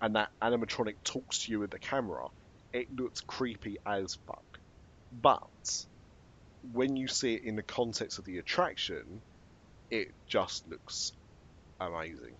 and 0.01 0.15
that 0.15 0.29
animatronic 0.41 0.95
talks 1.03 1.45
to 1.45 1.51
you 1.51 1.59
with 1.59 1.71
the 1.71 1.79
camera, 1.79 2.27
it 2.73 2.87
looks 2.97 3.21
creepy 3.21 3.77
as 3.85 4.17
fuck. 4.25 4.45
But 5.11 5.41
when 6.73 6.95
you 6.95 7.07
see 7.07 7.35
it 7.35 7.43
in 7.43 7.55
the 7.55 7.63
context 7.63 8.19
of 8.19 8.25
the 8.25 8.37
attraction, 8.37 9.21
it 9.89 10.09
just 10.27 10.67
looks 10.67 11.11
amazing. 11.79 12.37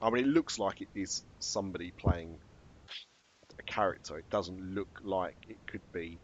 I 0.00 0.10
mean, 0.10 0.24
it 0.24 0.28
looks 0.28 0.58
like 0.58 0.80
it 0.80 0.88
is 0.94 1.22
somebody 1.40 1.92
playing 1.98 2.38
a 3.58 3.62
character. 3.72 4.18
It 4.18 4.28
doesn't 4.30 4.74
look 4.74 4.88
like 5.02 5.36
it 5.46 5.58
could 5.68 5.82
be 5.92 6.20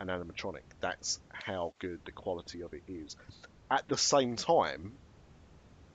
an 0.00 0.08
animatronic. 0.08 0.62
That's 0.80 1.18
how 1.32 1.74
good 1.80 2.00
the 2.06 2.12
quality 2.12 2.62
of 2.62 2.72
it 2.72 2.82
is. 2.88 3.14
At 3.70 3.86
the 3.88 3.98
same 3.98 4.36
time, 4.36 4.98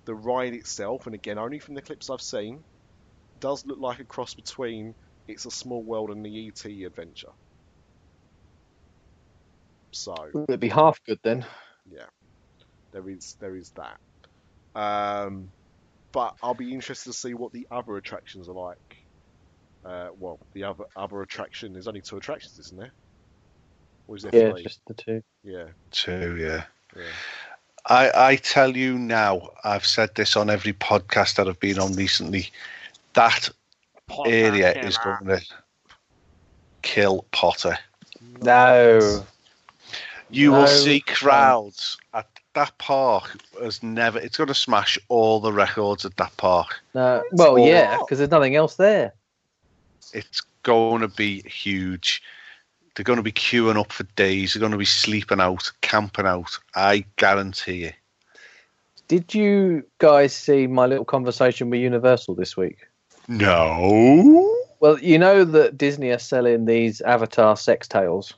the 0.05 0.15
ride 0.15 0.53
itself, 0.53 1.07
and 1.07 1.15
again, 1.15 1.37
only 1.37 1.59
from 1.59 1.75
the 1.75 1.81
clips 1.81 2.09
I've 2.09 2.21
seen, 2.21 2.63
does 3.39 3.65
look 3.65 3.79
like 3.79 3.99
a 3.99 4.05
cross 4.05 4.33
between 4.35 4.95
It's 5.27 5.45
a 5.45 5.51
Small 5.51 5.83
World 5.83 6.11
and 6.11 6.25
the 6.25 6.47
ET 6.47 6.65
adventure. 6.85 7.31
So 9.91 10.15
It'd 10.47 10.59
be 10.59 10.69
half 10.69 10.99
good 11.05 11.19
then. 11.23 11.45
yeah, 11.89 12.05
there 12.93 13.09
is 13.09 13.35
there 13.39 13.55
is 13.55 13.71
that. 13.75 13.97
Um, 14.79 15.49
but 16.13 16.33
I'll 16.43 16.53
be 16.53 16.73
interested 16.73 17.11
to 17.11 17.17
see 17.17 17.33
what 17.33 17.51
the 17.53 17.67
other 17.71 17.97
attractions 17.97 18.49
are 18.49 18.53
like. 18.53 18.77
Uh, 19.85 20.09
well, 20.17 20.39
the 20.53 20.63
other 20.65 20.85
other 20.95 21.21
attraction. 21.21 21.73
There's 21.73 21.87
only 21.87 22.01
two 22.01 22.17
attractions, 22.17 22.57
isn't 22.59 22.79
there? 22.79 22.93
Or 24.07 24.15
is 24.15 24.23
there 24.23 24.31
Yeah, 24.33 24.51
three? 24.51 24.63
just 24.63 24.81
the 24.87 24.93
two. 24.93 25.23
Yeah, 25.43 25.65
Two, 25.91 26.37
yeah. 26.37 26.63
yeah. 26.95 27.03
I, 27.87 28.29
I 28.31 28.35
tell 28.37 28.75
you 28.75 28.97
now, 28.97 29.49
I've 29.63 29.85
said 29.85 30.15
this 30.15 30.35
on 30.35 30.49
every 30.49 30.73
podcast 30.73 31.35
that 31.35 31.47
I've 31.47 31.59
been 31.59 31.79
on 31.79 31.93
recently. 31.93 32.49
That 33.13 33.49
area 34.25 34.73
is 34.83 34.97
going 34.97 35.25
to 35.27 35.41
kill 36.81 37.25
Potter. 37.31 37.77
No. 38.41 39.25
You 40.29 40.51
No 40.51 40.59
will 40.59 40.67
see 40.67 40.99
crowds 41.01 41.97
at 42.13 42.27
that 42.55 42.75
park. 42.79 43.37
Has 43.61 43.83
never. 43.83 44.19
It's 44.19 44.37
going 44.37 44.47
to 44.47 44.55
smash 44.55 44.97
all 45.07 45.39
the 45.39 45.53
records 45.53 46.05
at 46.05 46.17
that 46.17 46.35
park. 46.37 46.81
No. 46.93 47.23
Well, 47.33 47.57
all 47.57 47.67
yeah, 47.67 47.99
because 47.99 48.17
there's 48.17 48.31
nothing 48.31 48.55
else 48.55 48.75
there. 48.75 49.13
It's 50.13 50.41
going 50.63 51.01
to 51.01 51.07
be 51.07 51.43
huge. 51.43 52.23
They're 52.95 53.03
going 53.03 53.17
to 53.17 53.23
be 53.23 53.31
queuing 53.31 53.79
up 53.79 53.91
for 53.91 54.03
days. 54.15 54.53
They're 54.53 54.59
going 54.59 54.71
to 54.71 54.77
be 54.77 54.85
sleeping 54.85 55.41
out, 55.41 55.71
camping 55.81 56.25
out. 56.25 56.57
I 56.75 57.05
guarantee 57.17 57.85
you. 57.85 57.91
Did 59.07 59.33
you 59.33 59.85
guys 59.99 60.33
see 60.33 60.65
my 60.67 60.85
little 60.85 61.05
conversation 61.05 61.69
with 61.69 61.79
Universal 61.79 62.35
this 62.35 62.57
week? 62.57 62.87
No. 63.27 64.55
Well, 64.79 64.99
you 64.99 65.19
know 65.19 65.43
that 65.43 65.77
Disney 65.77 66.09
are 66.11 66.19
selling 66.19 66.65
these 66.65 67.01
Avatar 67.01 67.57
sex 67.57 67.87
tales. 67.87 68.33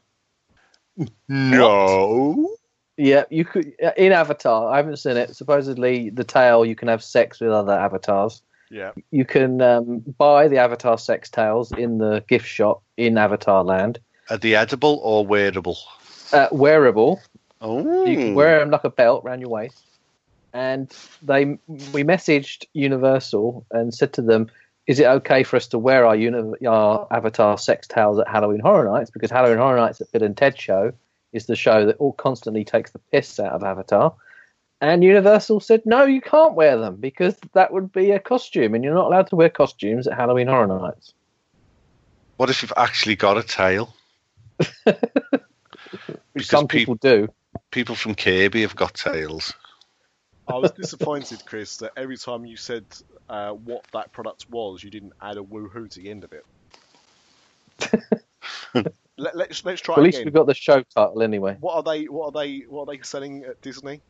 No. 1.28 2.56
Yeah, 2.98 3.26
you 3.30 3.46
could 3.46 3.74
in 3.96 4.12
Avatar. 4.12 4.74
I 4.74 4.78
haven't 4.78 4.98
seen 4.98 5.18
it. 5.18 5.36
Supposedly, 5.36 6.10
the 6.10 6.24
tale 6.24 6.66
you 6.66 6.76
can 6.76 6.88
have 6.88 7.04
sex 7.04 7.40
with 7.40 7.52
other 7.52 7.74
avatars. 7.74 8.42
Yeah. 8.72 8.92
You 9.12 9.24
can 9.24 9.62
um, 9.62 10.00
buy 10.18 10.48
the 10.48 10.58
Avatar 10.58 10.98
sex 10.98 11.30
tales 11.30 11.72
in 11.72 12.00
the 12.00 12.24
gift 12.28 12.48
shop 12.48 12.82
in 12.98 13.18
Avatar 13.18 13.64
Land. 13.64 14.00
Are 14.30 14.38
they 14.38 14.56
edible 14.56 15.00
or 15.04 15.26
wearable? 15.26 15.78
Uh, 16.34 16.48
wearable, 16.52 17.22
Oh. 17.62 18.06
you 18.06 18.18
can 18.18 18.36
wear 18.36 18.60
them 18.60 18.70
like 18.70 18.84
a 18.84 18.90
belt 18.90 19.24
around 19.26 19.42
your 19.42 19.50
waist. 19.50 19.84
And 20.54 20.94
they, 21.22 21.46
we 21.68 22.04
messaged 22.04 22.66
Universal 22.74 23.66
and 23.72 23.94
said 23.94 24.14
to 24.14 24.22
them, 24.22 24.50
"Is 24.88 25.00
it 25.00 25.06
okay 25.08 25.44
for 25.44 25.56
us 25.56 25.68
to 25.68 25.78
wear 25.80 26.06
our, 26.06 26.16
uni- 26.16 26.66
our 26.66 27.08
Avatar 27.12 27.58
sex 27.58 27.88
towels 27.88 28.20
at 28.20 28.28
Halloween 28.28 28.60
Horror 28.60 28.90
Nights? 28.92 29.10
Because 29.12 29.32
Halloween 29.32 29.58
Horror 29.60 29.78
Nights 29.78 30.02
at 30.02 30.12
Bill 30.12 30.24
and 30.24 30.36
Ted 30.36 30.60
Show 30.60 30.92
is 31.34 31.46
the 31.46 31.56
show 31.56 31.86
that 31.86 31.98
all 31.98 32.14
constantly 32.14 32.64
takes 32.64 32.92
the 32.92 33.00
piss 33.12 33.40
out 33.40 33.54
of 33.54 33.64
Avatar." 33.64 34.14
And 34.80 35.04
Universal 35.04 35.60
said, 35.62 35.82
"No, 35.86 36.06
you 36.06 36.22
can't 36.22 36.54
wear 36.54 36.78
them 36.78 36.98
because 36.98 37.36
that 37.54 37.72
would 37.74 37.92
be 37.92 38.12
a 38.12 38.20
costume, 38.20 38.76
and 38.76 38.84
you're 38.84 38.94
not 38.94 39.08
allowed 39.08 39.28
to 39.28 39.36
wear 39.36 39.50
costumes 39.50 40.06
at 40.08 40.18
Halloween 40.18 40.48
Horror 40.48 40.68
Nights." 40.68 41.14
What 42.38 42.50
if 42.50 42.62
you've 42.62 42.74
actually 42.78 43.16
got 43.16 43.38
a 43.38 43.44
tail? 43.44 43.94
Which 44.84 44.98
Because 46.34 46.50
some 46.50 46.68
peop- 46.68 46.80
people 46.82 46.96
do. 46.96 47.28
People 47.72 47.96
from 47.96 48.16
Kirby 48.16 48.62
have 48.62 48.76
got 48.76 48.94
tails. 48.94 49.54
I 50.48 50.58
was 50.58 50.72
disappointed, 50.72 51.44
Chris, 51.46 51.78
that 51.78 51.92
every 51.98 52.18
time 52.18 52.46
you 52.46 52.56
said 52.56 52.86
uh, 53.30 53.52
what 53.52 53.84
that 53.94 54.12
product 54.14 54.50
was, 54.50 54.84
you 54.84 54.90
didn't 54.90 55.14
add 55.22 55.38
a 55.38 55.42
woohoo 55.42 55.90
to 55.90 56.00
the 56.00 56.10
end 56.10 56.24
of 56.24 56.34
it. 56.34 56.46
Let, 59.20 59.36
let's 59.36 59.66
let's 59.66 59.82
try 59.82 59.96
At 59.96 60.04
least 60.04 60.18
again. 60.18 60.28
we've 60.28 60.34
got 60.36 60.46
the 60.46 60.54
show 60.54 60.84
title 60.84 61.24
anyway. 61.24 61.58
What 61.60 61.74
are 61.76 61.84
they? 61.84 62.06
What 62.06 62.28
are 62.28 62.44
they? 62.44 62.60
What 62.70 62.84
are 62.88 62.96
they 62.96 63.02
selling 63.02 63.44
at 63.46 63.60
Disney? 63.62 64.02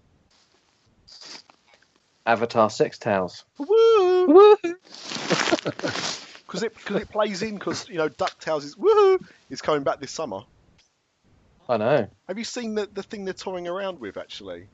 Avatar 2.26 2.70
sex 2.70 2.98
towels. 2.98 3.46
Woo! 3.58 4.28
Woo! 4.28 4.56
Because 6.48 6.64
it 6.64 6.76
because 6.76 7.02
it 7.02 7.10
plays 7.12 7.42
in 7.44 7.56
because 7.56 7.88
you 7.90 7.98
know 7.98 8.10
Ducktales 8.10 8.64
is 8.64 8.76
woohoo 8.76 9.20
is 9.50 9.62
coming 9.62 9.84
back 9.84 10.00
this 10.00 10.12
summer. 10.12 10.42
I 11.70 11.78
know. 11.78 12.08
Have 12.28 12.38
you 12.38 12.44
seen 12.46 12.76
the 12.76 12.88
the 12.88 13.04
thing 13.04 13.26
they're 13.26 13.34
touring 13.34 13.68
around 13.68 14.00
with 14.00 14.18
actually? 14.18 14.70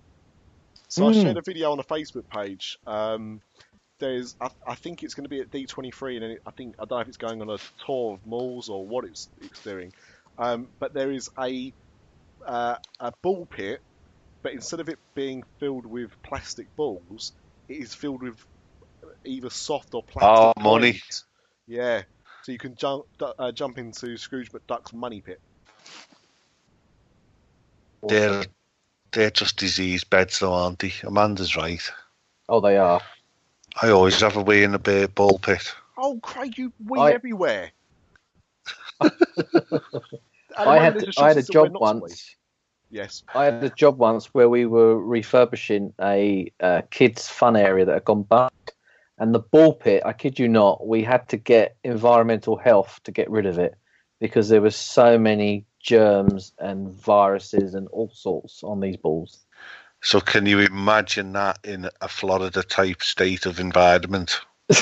So 0.90 1.08
I 1.08 1.12
Hmm. 1.12 1.14
shared 1.14 1.38
a 1.38 1.42
video 1.42 1.72
on 1.72 1.80
a 1.80 1.84
Facebook 1.84 2.28
page. 2.30 2.78
Um, 2.86 3.42
there's 4.00 4.36
I, 4.42 4.50
I 4.68 4.76
think 4.76 5.04
it's 5.04 5.14
going 5.16 5.26
to 5.26 5.30
be 5.30 5.40
at 5.42 5.50
D23 5.52 6.16
and 6.18 6.26
it, 6.34 6.42
I 6.46 6.52
think 6.52 6.76
I 6.80 6.86
don't 6.86 6.98
know 6.98 7.02
if 7.02 7.08
it's 7.08 7.18
going 7.18 7.42
on 7.42 7.50
a 7.50 7.58
tour 7.86 8.16
of 8.16 8.26
malls 8.26 8.70
or 8.70 8.88
what 8.88 9.06
it's 9.06 9.30
it's 9.42 9.62
doing. 9.62 9.94
Um, 10.38 10.70
but 10.80 10.94
there 10.94 11.12
is 11.12 11.30
a 11.40 11.74
uh, 12.46 12.78
a 13.00 13.14
ball 13.24 13.46
pit, 13.46 13.82
but 14.44 14.54
instead 14.54 14.80
of 14.80 14.90
it 14.90 15.00
being 15.16 15.44
filled 15.60 15.86
with 15.86 16.12
plastic 16.24 16.68
balls, 16.76 17.34
it 17.70 17.76
is 17.82 17.94
filled 17.94 18.24
with 18.24 18.38
either 19.26 19.50
soft 19.50 19.94
or 19.94 20.04
plastic. 20.04 20.52
Oh, 20.52 20.54
money. 20.60 21.02
coins. 21.02 21.26
Yeah. 21.68 22.04
So 22.44 22.52
you 22.52 22.58
can 22.58 22.76
jump 22.76 23.06
uh, 23.22 23.52
jump 23.52 23.78
into 23.78 24.18
Scrooge 24.18 24.52
McDuck's 24.52 24.94
money 24.94 25.22
pit. 25.22 25.40
They're 28.08 28.44
they're 29.12 29.32
just 29.32 29.58
disease 29.58 30.04
beds, 30.04 30.40
though, 30.40 30.54
aren't 30.54 30.80
they? 30.80 30.94
Amanda's 31.04 31.56
right. 31.56 31.82
Oh, 32.50 32.60
they 32.60 32.78
are. 32.78 33.00
I 33.82 33.90
always 33.90 34.20
have 34.22 34.36
a 34.36 34.42
wee 34.42 34.64
in 34.64 34.74
the 34.74 34.80
bear 34.80 35.08
ball 35.08 35.40
pit. 35.40 35.74
Oh, 35.98 36.20
Craig, 36.22 36.58
you 36.58 36.74
wee 36.86 37.00
I- 37.00 37.12
everywhere. 37.14 37.72
I 39.02 40.78
had 40.78 41.00
there's 41.00 41.18
I 41.18 41.28
had 41.30 41.38
a 41.38 41.40
instructions 41.40 41.50
of 41.50 41.56
where 41.56 41.70
job 41.70 41.74
not 41.74 41.80
to 41.80 41.96
wee. 41.96 42.02
once. 42.02 42.36
Yes. 42.90 43.24
I 43.34 43.46
had 43.46 43.64
a 43.64 43.70
job 43.72 43.98
once 43.98 44.34
where 44.34 44.50
we 44.50 44.66
were 44.66 45.00
refurbishing 45.00 45.94
a 46.00 46.52
uh, 46.60 46.82
kids' 46.92 47.28
fun 47.28 47.56
area 47.56 47.86
that 47.86 47.94
had 47.94 48.06
gone 48.06 48.24
bust, 48.24 48.54
and 49.18 49.34
the 49.34 49.40
ball 49.40 49.74
pit. 49.74 50.04
I 50.06 50.14
kid 50.14 50.40
you 50.40 50.48
not, 50.48 50.86
we 50.86 51.04
had 51.04 51.28
to 51.30 51.38
get 51.38 51.78
environmental 51.84 52.58
health 52.58 53.00
to 53.04 53.12
get 53.12 53.30
rid 53.30 53.46
of 53.46 53.60
it 53.60 53.76
because 54.20 54.50
there 54.50 54.62
was 54.62 54.76
so 54.76 55.18
many 55.18 55.66
germs 55.80 56.54
and 56.60 56.90
viruses 56.90 57.74
and 57.74 57.88
all 57.90 58.12
sorts 58.14 58.64
on 58.64 58.80
these 58.80 58.98
balls. 58.98 59.46
So 60.02 60.20
can 60.20 60.46
you 60.46 60.60
imagine 60.60 61.34
that 61.34 61.60
in 61.64 61.90
a 62.02 62.08
Florida 62.08 62.64
type 62.64 63.04
state 63.04 63.46
of 63.46 63.60
environment? 63.60 64.40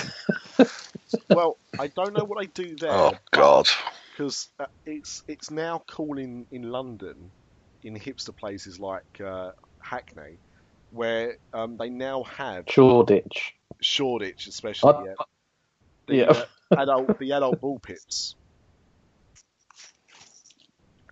Well, 1.30 1.58
I 1.80 1.88
don't 1.88 2.13
know 2.13 2.24
what 2.24 2.41
I 2.41 2.46
do 2.46 2.76
there. 2.76 2.91
Oh 2.91 3.13
God. 3.32 3.67
Because 4.12 4.50
uh, 4.60 4.65
it's 4.86 5.24
it's 5.28 5.50
now 5.50 5.84
cool 5.89 6.17
in, 6.17 6.46
in 6.52 6.63
London, 6.63 7.32
in 7.84 7.96
hipster 7.96 8.36
places 8.36 8.80
like 8.80 9.22
uh, 9.24 9.52
Hackney, 9.82 10.38
where 10.91 11.38
um, 11.54 11.78
they 11.78 11.89
now 11.89 12.24
have 12.24 12.65
Shoreditch. 12.67 13.56
Shoreditch, 13.82 14.48
especially 14.48 14.94
I- 14.94 15.04
yeah, 15.04 15.13
the, 16.08 16.15
yeah. 16.15 16.26
uh, 16.72 16.82
adult 16.82 17.20
the 17.20 17.32
adult 17.34 17.62
ball 17.62 17.80
pits. 17.80 18.36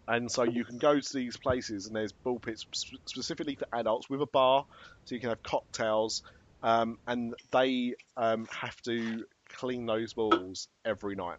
And 0.08 0.32
so 0.32 0.42
you 0.42 0.66
can 0.66 0.80
go 0.80 1.00
to 1.00 1.14
these 1.14 1.38
places, 1.38 1.86
and 1.86 1.96
there's 1.96 2.12
ball 2.12 2.40
pits 2.40 2.66
sp- 2.74 2.98
specifically 3.06 3.56
for 3.56 3.68
adults 3.74 4.10
with 4.10 4.22
a 4.22 4.26
bar, 4.26 4.66
so 5.06 5.14
you 5.14 5.22
can 5.22 5.30
have 5.30 5.44
cocktails, 5.44 6.24
um, 6.64 6.98
and 7.06 7.36
they 7.52 7.94
um, 8.18 8.48
have 8.52 8.76
to 8.84 9.24
clean 9.50 9.86
those 9.86 10.14
balls 10.14 10.68
every 10.84 11.16
night. 11.16 11.38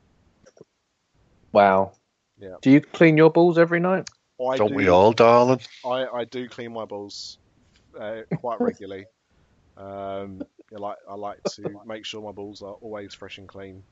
Wow. 1.52 1.92
Yeah. 2.38 2.54
Do 2.62 2.70
you 2.70 2.80
clean 2.80 3.16
your 3.16 3.30
balls 3.30 3.58
every 3.58 3.80
night? 3.80 4.08
I 4.40 4.56
Don't 4.56 4.68
do, 4.68 4.74
we 4.74 4.88
all, 4.88 5.12
darling? 5.12 5.60
I, 5.84 6.06
I 6.06 6.24
do 6.24 6.48
clean 6.48 6.72
my 6.72 6.84
balls 6.84 7.38
uh, 8.00 8.20
quite 8.36 8.60
regularly. 8.60 9.06
um, 9.76 10.42
I 10.74 10.78
like 10.78 10.98
I 11.08 11.14
like 11.14 11.42
to 11.54 11.80
make 11.86 12.04
sure 12.04 12.22
my 12.22 12.32
balls 12.32 12.62
are 12.62 12.74
always 12.74 13.14
fresh 13.14 13.38
and 13.38 13.48
clean. 13.48 13.82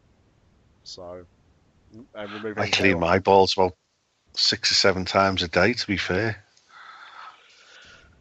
So, 0.85 1.25
and 2.15 2.33
removing 2.33 2.63
I 2.63 2.71
clean 2.71 3.01
my 3.01 3.19
balls 3.19 3.55
about 3.57 3.75
six 4.35 4.71
or 4.71 4.75
seven 4.75 5.05
times 5.05 5.43
a 5.43 5.49
day. 5.49 5.73
To 5.73 5.87
be 5.87 5.97
fair. 5.97 6.45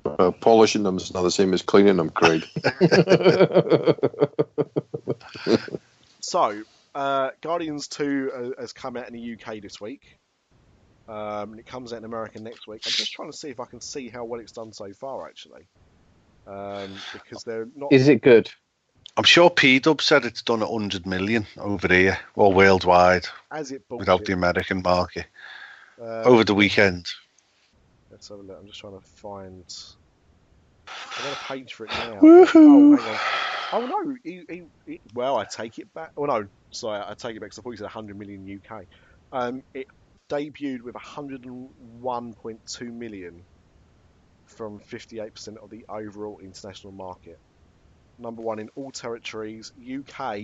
Uh, 0.05 0.31
polishing 0.31 0.83
them 0.83 0.95
is 0.95 1.13
not 1.13 1.23
the 1.23 1.31
same 1.31 1.53
as 1.53 1.61
cleaning 1.61 1.97
them, 1.97 2.09
Craig. 2.09 2.47
So, 6.27 6.61
uh, 6.93 7.29
Guardians 7.39 7.87
2 7.87 8.53
uh, 8.57 8.61
has 8.61 8.73
come 8.73 8.97
out 8.97 9.07
in 9.07 9.13
the 9.13 9.39
UK 9.39 9.61
this 9.61 9.79
week. 9.79 10.19
Um, 11.07 11.51
and 11.51 11.59
it 11.59 11.65
comes 11.65 11.93
out 11.93 11.99
in 11.99 12.03
America 12.03 12.41
next 12.41 12.67
week. 12.67 12.81
I'm 12.85 12.91
just 12.91 13.13
trying 13.13 13.31
to 13.31 13.37
see 13.37 13.47
if 13.47 13.61
I 13.61 13.65
can 13.65 13.79
see 13.79 14.09
how 14.09 14.25
well 14.25 14.41
it's 14.41 14.51
done 14.51 14.73
so 14.73 14.91
far, 14.91 15.25
actually. 15.25 15.69
Um, 16.47 16.89
because 17.13 17.43
they're 17.43 17.67
not. 17.75 17.91
Is 17.91 18.07
it 18.07 18.21
good? 18.21 18.49
I'm 19.17 19.23
sure 19.23 19.49
P 19.49 19.79
Dub 19.79 20.01
said 20.01 20.25
it's 20.25 20.43
done 20.43 20.59
100 20.59 21.05
million 21.07 21.47
over 21.57 21.87
here 21.87 22.19
or 22.35 22.53
worldwide 22.53 23.25
as 23.51 23.71
it 23.71 23.81
without 23.89 24.25
the. 24.25 24.33
American 24.33 24.83
market 24.83 25.25
Um, 25.99 26.07
over 26.25 26.43
the 26.43 26.53
weekend. 26.53 27.07
Let's 28.11 28.29
have 28.29 28.39
a 28.39 28.41
look. 28.43 28.57
I'm 28.59 28.67
just 28.67 28.79
trying 28.79 28.99
to 28.99 29.05
find. 29.05 29.65
I've 30.87 31.23
got 31.23 31.33
a 31.33 31.53
page 31.53 31.73
for 31.73 31.85
it 31.85 31.91
now. 31.91 32.19
Oh, 32.21 32.45
hang 32.95 33.13
on. 33.13 33.19
Oh 33.73 33.85
no, 33.85 34.15
he, 34.23 34.43
he, 34.47 34.63
he, 34.85 35.01
well, 35.13 35.35
I 35.37 35.45
take 35.45 35.79
it 35.79 35.93
back. 35.93 36.11
Oh 36.15 36.25
no, 36.25 36.47
sorry, 36.71 37.03
I 37.05 37.15
take 37.15 37.35
it 37.35 37.41
back 37.41 37.49
because 37.49 37.59
I 37.59 37.61
thought 37.63 37.71
you 37.71 37.77
said 37.77 37.83
100 37.83 38.17
million 38.17 38.61
UK. 38.63 38.85
Um, 39.31 39.63
it 39.73 39.87
debuted 40.29 40.81
with 40.83 40.95
101.2 40.95 42.93
million 42.93 43.45
from 44.47 44.79
58% 44.79 45.57
of 45.61 45.69
the 45.69 45.85
overall 45.89 46.39
international 46.39 46.93
market. 46.93 47.39
Number 48.17 48.41
one 48.41 48.59
in 48.59 48.69
all 48.75 48.91
territories. 48.91 49.71
UK, 49.77 50.37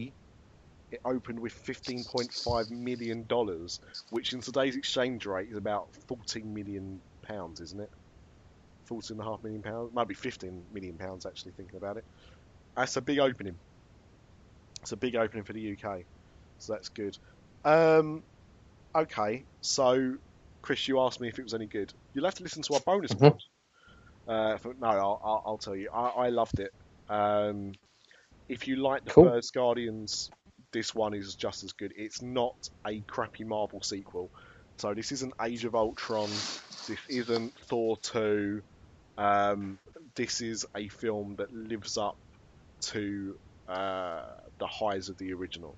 it 0.91 0.99
opened 1.05 1.39
with 1.39 1.53
15.5 1.65 2.69
million 2.69 3.25
dollars, 3.27 3.79
which 4.11 4.33
in 4.33 4.41
today's 4.41 4.75
exchange 4.75 5.25
rate 5.25 5.49
is 5.49 5.57
about 5.57 5.87
14 6.07 6.53
million 6.53 7.01
pounds, 7.25 7.61
isn't 7.61 7.81
it? 7.81 7.89
14 8.87 9.17
and 9.17 9.27
a 9.27 9.29
half 9.29 9.43
million 9.43 9.61
pounds, 9.61 9.91
might 9.93 10.07
be 10.07 10.13
15 10.13 10.65
million 10.71 10.97
pounds 10.97 11.25
actually 11.25 11.53
thinking 11.53 11.77
about 11.77 11.97
it. 11.97 12.05
That's 12.75 12.97
a 12.97 13.01
big 13.01 13.19
opening. 13.19 13.59
It's 14.81 14.91
a 14.91 14.97
big 14.97 15.15
opening 15.15 15.45
for 15.45 15.53
the 15.53 15.73
UK, 15.73 16.01
so 16.59 16.73
that's 16.73 16.89
good. 16.89 17.17
Um, 17.63 18.23
okay, 18.95 19.45
so 19.61 20.15
Chris, 20.61 20.87
you 20.87 20.99
asked 21.01 21.21
me 21.21 21.29
if 21.29 21.39
it 21.39 21.43
was 21.43 21.53
any 21.53 21.67
good. 21.67 21.93
You'll 22.13 22.25
have 22.25 22.35
to 22.35 22.43
listen 22.43 22.63
to 22.63 22.75
our 22.75 22.81
bonus 22.81 23.13
Mhm. 23.13 23.19
pod. 23.19 23.41
Uh, 24.28 24.57
for, 24.57 24.74
no, 24.80 24.88
I'll, 24.88 25.21
I'll, 25.24 25.43
I'll 25.45 25.57
tell 25.57 25.76
you. 25.76 25.89
I, 25.93 26.07
I 26.07 26.30
loved 26.30 26.59
it. 26.59 26.71
Um, 27.09 27.74
if 28.49 28.67
you 28.67 28.78
like 28.78 29.03
the 29.05 29.11
Cool. 29.11 29.26
first 29.26 29.53
Guardians, 29.53 30.30
this 30.71 30.93
one 30.95 31.13
is 31.13 31.36
just 31.36 31.63
as 31.63 31.74
good. 31.74 31.93
It's 31.95 32.21
not 32.21 32.55
a 32.88 33.01
crappy 33.07 33.43
Marvel 33.43 33.82
sequel. 33.82 34.30
So 34.80 34.93
this 34.93 35.11
isn't 35.11 35.34
Age 35.41 35.65
of 35.65 35.76
Ultron. 35.76 36.30
This 36.88 36.99
isn't 37.09 37.53
Thor 37.67 37.97
2. 38.01 38.61
Um, 39.17 39.80
this 40.15 40.41
is 40.41 40.65
a 40.76 40.88
film 40.89 41.36
that 41.38 41.53
lives 41.53 41.97
up 41.97 42.17
to 42.82 43.36
uh, 43.67 44.24
the 44.59 44.67
highs 44.67 45.09
of 45.09 45.17
the 45.17 45.34
original. 45.34 45.78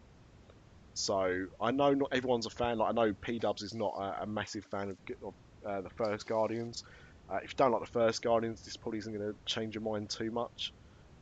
So 0.94 1.48
I 1.60 1.72
know 1.72 1.94
not 1.94 2.10
everyone's 2.14 2.46
a 2.46 2.50
fan. 2.52 2.78
Like 2.78 2.90
I 2.90 2.94
know 2.94 3.14
P 3.22 3.40
Dubs 3.40 3.62
is 3.62 3.74
not 3.74 3.94
a, 3.98 4.24
a 4.24 4.26
massive 4.26 4.66
fan 4.72 4.90
of, 4.92 4.98
of 5.24 5.34
uh, 5.68 5.82
the 5.82 5.90
first 5.90 6.26
Guardians. 6.26 6.84
Uh, 7.30 7.38
if 7.38 7.52
you 7.52 7.56
don't 7.58 7.72
like 7.72 7.82
the 7.82 7.88
first 7.88 8.22
Guardians, 8.22 8.62
this 8.62 8.78
probably 8.78 9.00
isn't 9.00 9.14
going 9.14 9.32
to 9.32 9.38
change 9.46 9.76
your 9.76 9.84
mind 9.84 10.10
too 10.10 10.32
much. 10.32 10.74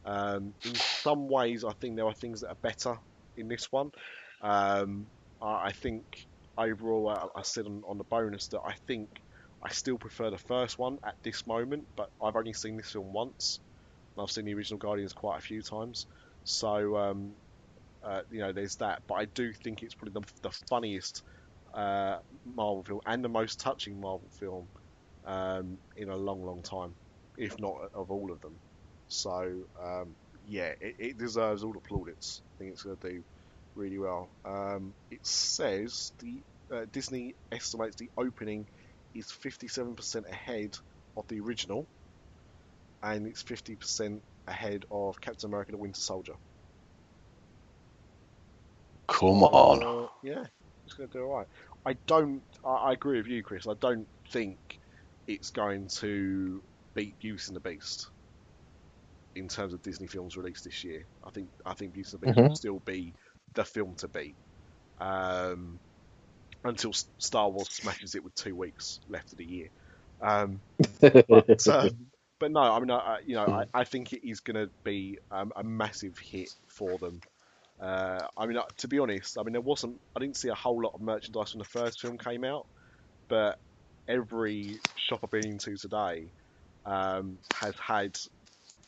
Um, 0.06 0.54
in 0.66 0.76
some 0.76 1.30
ways, 1.30 1.64
I 1.64 1.72
think 1.74 1.96
there 1.96 2.08
are 2.08 2.14
things 2.14 2.42
that 2.42 2.50
are 2.50 2.58
better 2.62 2.98
in 3.38 3.48
this 3.48 3.72
one. 3.72 3.92
Um, 4.42 5.08
I, 5.42 5.68
I 5.68 5.72
think 5.72 6.04
overall, 6.58 7.10
I, 7.10 7.40
I 7.40 7.42
said 7.44 7.66
on, 7.66 7.84
on 7.88 7.98
the 7.98 8.04
bonus 8.04 8.48
that 8.50 8.62
I 8.66 8.74
think 8.88 9.10
I 9.64 9.70
still 9.70 9.98
prefer 9.98 10.30
the 10.30 10.38
first 10.38 10.78
one 10.78 10.98
at 11.06 11.16
this 11.24 11.48
moment, 11.48 11.88
but 11.96 12.10
I've 12.22 12.36
only 12.36 12.54
seen 12.54 12.76
this 12.76 12.92
film 12.92 13.14
once. 13.14 13.60
I've 14.18 14.30
seen 14.30 14.46
the 14.46 14.54
original 14.54 14.78
Guardians 14.78 15.14
quite 15.14 15.38
a 15.38 15.42
few 15.42 15.62
times, 15.62 16.06
so 16.44 16.98
um, 16.98 17.34
uh, 18.04 18.22
you 18.30 18.42
know 18.42 18.52
there's 18.52 18.76
that. 18.76 19.02
But 19.08 19.16
I 19.16 19.26
do 19.26 19.54
think 19.54 19.82
it's 19.82 19.96
probably 19.96 20.22
the, 20.22 20.50
the 20.50 20.56
funniest 20.70 21.24
uh, 21.74 22.18
Marvel 22.46 22.84
film 22.84 23.00
and 23.08 23.24
the 23.24 23.30
most 23.30 23.60
touching 23.60 24.00
Marvel 24.00 24.30
film 24.40 24.68
um, 25.26 25.80
in 25.98 26.10
a 26.10 26.18
long, 26.18 26.44
long 26.44 26.64
time, 26.64 26.96
if 27.38 27.60
not 27.60 27.76
of 27.94 28.12
all 28.12 28.32
of 28.32 28.42
them. 28.42 28.60
So 29.08 29.64
um, 29.82 30.18
yeah, 30.44 30.74
it, 30.82 30.96
it 31.00 31.18
deserves 31.20 31.64
all 31.64 31.74
the 31.74 31.82
plaudits. 31.82 32.42
I 32.54 32.54
think 32.60 32.74
it's 32.74 32.84
going 32.84 32.98
to 32.98 33.10
do 33.12 33.24
really 33.76 34.00
well. 34.00 34.32
Um, 34.46 34.96
it 35.12 35.22
says 35.26 36.14
the 36.20 36.44
uh, 36.74 36.86
Disney 36.92 37.36
estimates 37.52 37.98
the 37.98 38.12
opening 38.18 38.68
is 39.16 39.28
57% 39.46 40.30
ahead 40.32 40.76
of 41.18 41.26
the 41.30 41.42
original, 41.42 41.88
and 43.04 43.28
it's 43.28 43.44
50% 43.44 44.22
ahead 44.48 44.84
of 44.92 45.22
Captain 45.22 45.50
America: 45.50 45.74
The 45.74 45.80
Winter 45.80 46.02
Soldier. 46.02 46.36
Come 49.10 49.44
on. 49.44 49.84
Uh, 49.84 50.08
yeah, 50.24 50.46
it's 50.86 50.96
going 50.96 51.10
to 51.10 51.20
do 51.20 51.26
all 51.26 51.38
right. 51.40 51.48
I 51.86 51.98
don't. 52.08 52.44
I, 52.66 52.70
I 52.70 52.94
agree 52.94 53.18
with 53.20 53.28
you, 53.28 53.44
Chris. 53.44 53.68
I 53.68 53.76
don't 53.82 54.08
think 54.32 54.60
it's 55.28 55.52
going 55.52 55.88
to 56.00 56.64
beat 56.96 57.20
Beauty 57.20 57.44
and 57.48 57.56
the 57.56 57.62
Beast 57.62 58.08
in 59.36 59.48
terms 59.48 59.74
of 59.74 59.82
Disney 59.82 60.08
films 60.08 60.38
released 60.38 60.64
this 60.64 60.84
year. 60.84 61.08
I 61.24 61.32
think 61.32 61.50
I 61.66 61.74
think 61.74 61.94
Beauty 61.94 62.10
and 62.14 62.22
the 62.22 62.28
Beast 62.28 62.38
Mhm. 62.38 62.44
will 62.44 62.56
still 62.56 62.80
be 62.86 63.16
the 63.54 63.66
film 63.66 63.96
to 63.98 64.08
beat 64.08 64.38
um, 65.00 65.80
until 66.64 66.94
Star 67.20 67.50
Wars 67.50 67.70
smashes 67.72 68.16
it 68.16 68.24
with 68.24 68.36
two 68.36 68.56
weeks 68.56 69.00
left 69.10 69.32
of 69.34 69.38
the 69.38 69.46
year. 69.46 69.68
Um, 70.22 70.62
but, 71.30 71.48
um, 71.70 72.08
but 72.40 72.52
no, 72.52 72.62
I 72.62 72.80
mean, 72.80 72.92
I, 72.92 72.98
I- 72.98 73.22
you 73.26 73.36
know, 73.36 73.48
I, 73.50 73.66
I 73.74 73.84
think 73.84 74.14
it 74.14 74.28
is 74.28 74.42
going 74.42 74.56
to 74.58 74.72
be 74.84 75.18
um, 75.32 75.52
a 75.56 75.64
massive 75.64 76.18
hit 76.20 76.52
for 76.68 77.00
them. 77.00 77.24
Uh, 77.80 78.28
I 78.38 78.46
mean, 78.46 78.60
to 78.78 78.88
be 78.88 79.00
honest, 79.00 79.38
I 79.38 79.44
mean, 79.44 79.54
there 79.54 79.62
wasn't, 79.62 80.00
I 80.16 80.20
didn't 80.20 80.38
see 80.38 80.50
a 80.50 80.56
whole 80.56 80.82
lot 80.82 80.94
of 80.96 81.02
merchandise 81.02 81.54
when 81.54 81.60
the 81.60 81.66
first 81.66 82.02
film 82.02 82.18
came 82.18 82.44
out, 82.44 82.68
but 83.30 83.60
every 84.08 84.80
shop 84.96 85.20
I've 85.24 85.32
been 85.32 85.46
into 85.48 85.78
today 85.78 86.28
um, 86.86 87.38
has 87.54 87.76
had 87.76 88.18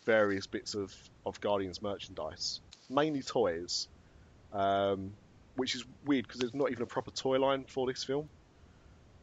various 0.06 0.48
bits 0.48 0.76
of, 0.76 0.94
of 1.26 1.40
Guardians 1.42 1.82
merchandise, 1.82 2.62
mainly 2.90 3.22
toys, 3.22 3.88
um, 4.52 5.12
which 5.56 5.76
is 5.76 5.86
weird 6.06 6.28
because 6.28 6.40
there's 6.40 6.54
not 6.54 6.72
even 6.72 6.84
a 6.84 6.88
proper 6.88 7.12
toy 7.12 7.40
line 7.40 7.66
for 7.68 7.88
this 7.88 8.04
film. 8.04 8.30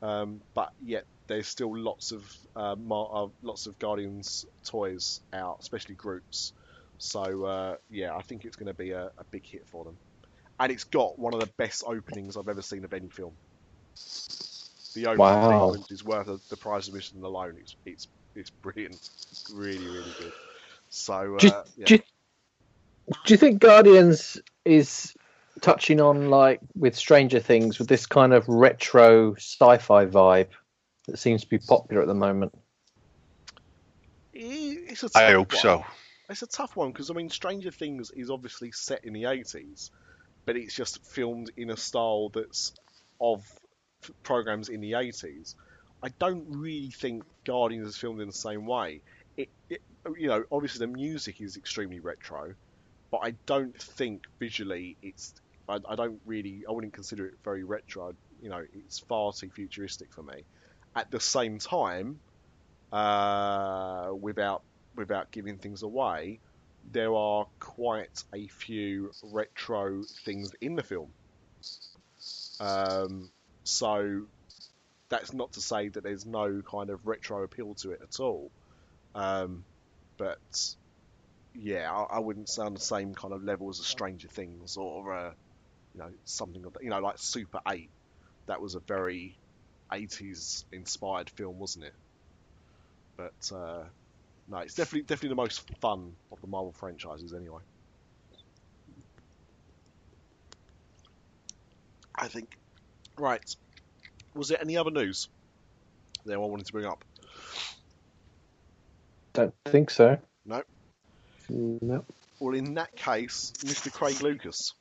Um, 0.02 0.40
but 0.54 0.70
yet 0.80 1.04
there's 1.28 1.46
still 1.46 1.76
lots 1.76 2.10
of 2.12 2.24
uh, 2.56 2.74
mar- 2.76 3.10
uh, 3.12 3.26
lots 3.42 3.66
of 3.66 3.78
Guardians 3.78 4.44
toys 4.64 5.20
out, 5.32 5.58
especially 5.60 5.94
Groots. 5.94 6.52
So 6.98 7.44
uh, 7.44 7.76
yeah, 7.88 8.14
I 8.16 8.22
think 8.22 8.44
it's 8.44 8.56
going 8.56 8.66
to 8.66 8.74
be 8.74 8.90
a, 8.90 9.06
a 9.18 9.24
big 9.30 9.46
hit 9.46 9.66
for 9.68 9.84
them, 9.84 9.98
and 10.58 10.72
it's 10.72 10.84
got 10.84 11.18
one 11.18 11.34
of 11.34 11.40
the 11.40 11.50
best 11.58 11.84
openings 11.86 12.36
I've 12.36 12.48
ever 12.48 12.62
seen 12.62 12.84
of 12.84 12.92
any 12.92 13.08
film. 13.08 13.36
The 14.94 15.06
opening 15.06 15.18
Wow. 15.20 15.72
sequence 15.72 15.90
is 15.90 16.04
worth 16.04 16.26
the, 16.26 16.40
the 16.50 16.56
price 16.56 16.88
of 16.88 16.94
admission 16.94 17.22
alone. 17.22 17.56
It's 17.58 17.76
it's 17.86 18.08
it's 18.34 18.50
brilliant, 18.62 19.00
It's 19.30 19.54
really 19.54 19.86
really 19.86 20.14
good. 20.20 20.32
So 20.90 21.36
Do 21.38 21.46
you- 21.46 21.52
uh, 21.52 21.64
yeah. 21.76 21.86
do, 21.86 21.94
you, 21.94 22.00
do 23.24 23.34
you 23.34 23.38
think 23.38 23.60
Guardians 23.60 24.40
is 24.64 25.14
touching 25.60 26.00
on 26.00 26.28
like 26.30 26.60
with 26.74 26.96
Stranger 26.96 27.40
Things 27.40 27.78
with 27.78 27.88
this 27.88 28.06
kind 28.06 28.32
of 28.32 28.48
retro 28.48 29.34
sci-fi 29.34 30.06
vibe 30.06 30.48
that 31.08 31.18
seems 31.18 31.42
to 31.42 31.48
be 31.48 31.58
popular 31.58 32.02
at 32.02 32.08
the 32.08 32.14
moment? 32.14 32.52
it's 34.34 35.02
a 35.02 35.08
I 35.14 35.26
tough 35.26 35.34
hope 35.34 35.52
one. 35.52 35.60
so. 35.60 35.84
It's 36.30 36.42
a 36.42 36.46
tough 36.46 36.76
one 36.76 36.92
because 36.92 37.10
I 37.10 37.14
mean, 37.14 37.28
Stranger 37.30 37.70
Things 37.70 38.10
is 38.14 38.30
obviously 38.30 38.72
set 38.72 39.04
in 39.04 39.12
the 39.12 39.26
eighties, 39.26 39.90
but 40.46 40.56
it's 40.56 40.74
just 40.74 41.04
filmed 41.04 41.50
in 41.56 41.70
a 41.70 41.76
style 41.76 42.30
that's 42.32 42.72
of 43.20 43.40
f- 43.40 43.58
programs 44.22 44.68
in 44.68 44.80
the 44.80 44.94
eighties. 44.94 45.54
I 46.02 46.08
don't 46.18 46.46
really 46.48 46.90
think 46.90 47.22
Guardians 47.44 47.88
is 47.88 47.96
filmed 47.96 48.20
in 48.20 48.26
the 48.26 48.32
same 48.32 48.66
way. 48.66 49.00
It, 49.36 49.48
it, 49.70 49.82
you 50.18 50.28
know, 50.28 50.44
obviously 50.50 50.84
the 50.84 50.92
music 50.92 51.40
is 51.40 51.56
extremely 51.56 52.00
retro, 52.00 52.54
but 53.10 53.18
I 53.22 53.34
don't 53.46 53.76
think 53.80 54.24
visually 54.40 54.96
it's. 55.02 55.34
I, 55.68 55.78
I 55.88 55.94
don't 55.94 56.20
really. 56.26 56.64
I 56.68 56.72
wouldn't 56.72 56.92
consider 56.92 57.26
it 57.26 57.34
very 57.44 57.62
retro. 57.62 58.14
You 58.42 58.50
know, 58.50 58.64
it's 58.74 58.98
far 58.98 59.32
too 59.32 59.50
futuristic 59.50 60.12
for 60.12 60.22
me. 60.22 60.44
At 60.96 61.10
the 61.10 61.20
same 61.20 61.58
time, 61.58 62.20
uh, 62.92 64.10
without 64.20 64.62
without 64.96 65.30
giving 65.30 65.56
things 65.56 65.82
away, 65.82 66.40
there 66.90 67.14
are 67.14 67.46
quite 67.60 68.24
a 68.34 68.48
few 68.48 69.12
retro 69.22 70.02
things 70.24 70.52
in 70.60 70.74
the 70.74 70.82
film. 70.82 71.10
Um, 72.60 73.30
so 73.64 74.22
that's 75.08 75.32
not 75.32 75.52
to 75.52 75.60
say 75.60 75.88
that 75.88 76.02
there's 76.02 76.26
no 76.26 76.62
kind 76.62 76.90
of 76.90 77.06
retro 77.06 77.42
appeal 77.42 77.74
to 77.74 77.90
it 77.92 78.00
at 78.02 78.20
all. 78.20 78.50
Um, 79.14 79.64
but 80.16 80.38
yeah, 81.54 81.92
I, 81.92 82.16
I 82.16 82.18
wouldn't 82.18 82.48
say 82.48 82.62
on 82.62 82.74
the 82.74 82.80
same 82.80 83.14
kind 83.14 83.34
of 83.34 83.44
level 83.44 83.68
as 83.68 83.78
a 83.78 83.84
Stranger 83.84 84.28
Things 84.28 84.76
or 84.76 85.12
uh, 85.12 85.32
you 85.94 86.00
know 86.00 86.10
something 86.24 86.64
of 86.64 86.72
that. 86.74 86.82
You 86.82 86.90
know, 86.90 87.00
like 87.00 87.18
Super 87.18 87.60
Eight. 87.68 87.90
That 88.46 88.60
was 88.60 88.74
a 88.74 88.80
very 88.80 89.36
80s 89.92 90.64
inspired 90.72 91.30
film, 91.30 91.60
wasn't 91.60 91.84
it? 91.84 91.94
But 93.16 93.54
uh, 93.54 93.84
no, 94.48 94.58
it's 94.58 94.74
definitely 94.74 95.02
definitely 95.02 95.30
the 95.30 95.34
most 95.36 95.62
fun 95.80 96.12
of 96.32 96.40
the 96.40 96.46
Marvel 96.46 96.72
franchises, 96.72 97.34
anyway. 97.34 97.60
I 102.14 102.28
think. 102.28 102.56
Right. 103.22 103.54
Was 104.34 104.48
there 104.48 104.60
any 104.60 104.76
other 104.76 104.90
news 104.90 105.28
that 106.24 106.32
anyone 106.32 106.50
wanted 106.50 106.66
to 106.66 106.72
bring 106.72 106.86
up? 106.86 107.04
Don't 109.32 109.54
think 109.64 109.90
so. 109.90 110.18
No. 110.44 110.64
No. 111.48 112.04
Well, 112.40 112.56
in 112.56 112.74
that 112.74 112.96
case, 112.96 113.52
Mr. 113.58 113.92
Craig 113.92 114.20
Lucas, 114.22 114.74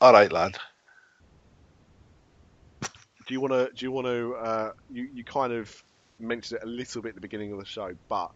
All 0.00 0.12
right, 0.12 0.30
lad. 0.30 0.56
do 3.26 3.34
you 3.34 3.40
want 3.40 3.52
to? 3.52 3.70
Do 3.74 3.84
you 3.84 3.90
want 3.90 4.06
to? 4.06 4.34
Uh, 4.36 4.72
you 4.88 5.08
you 5.12 5.24
kind 5.24 5.52
of 5.52 5.82
mentioned 6.20 6.60
it 6.62 6.64
a 6.64 6.70
little 6.70 7.02
bit 7.02 7.08
at 7.08 7.14
the 7.16 7.20
beginning 7.20 7.50
of 7.50 7.58
the 7.58 7.64
show, 7.64 7.90
but 8.08 8.30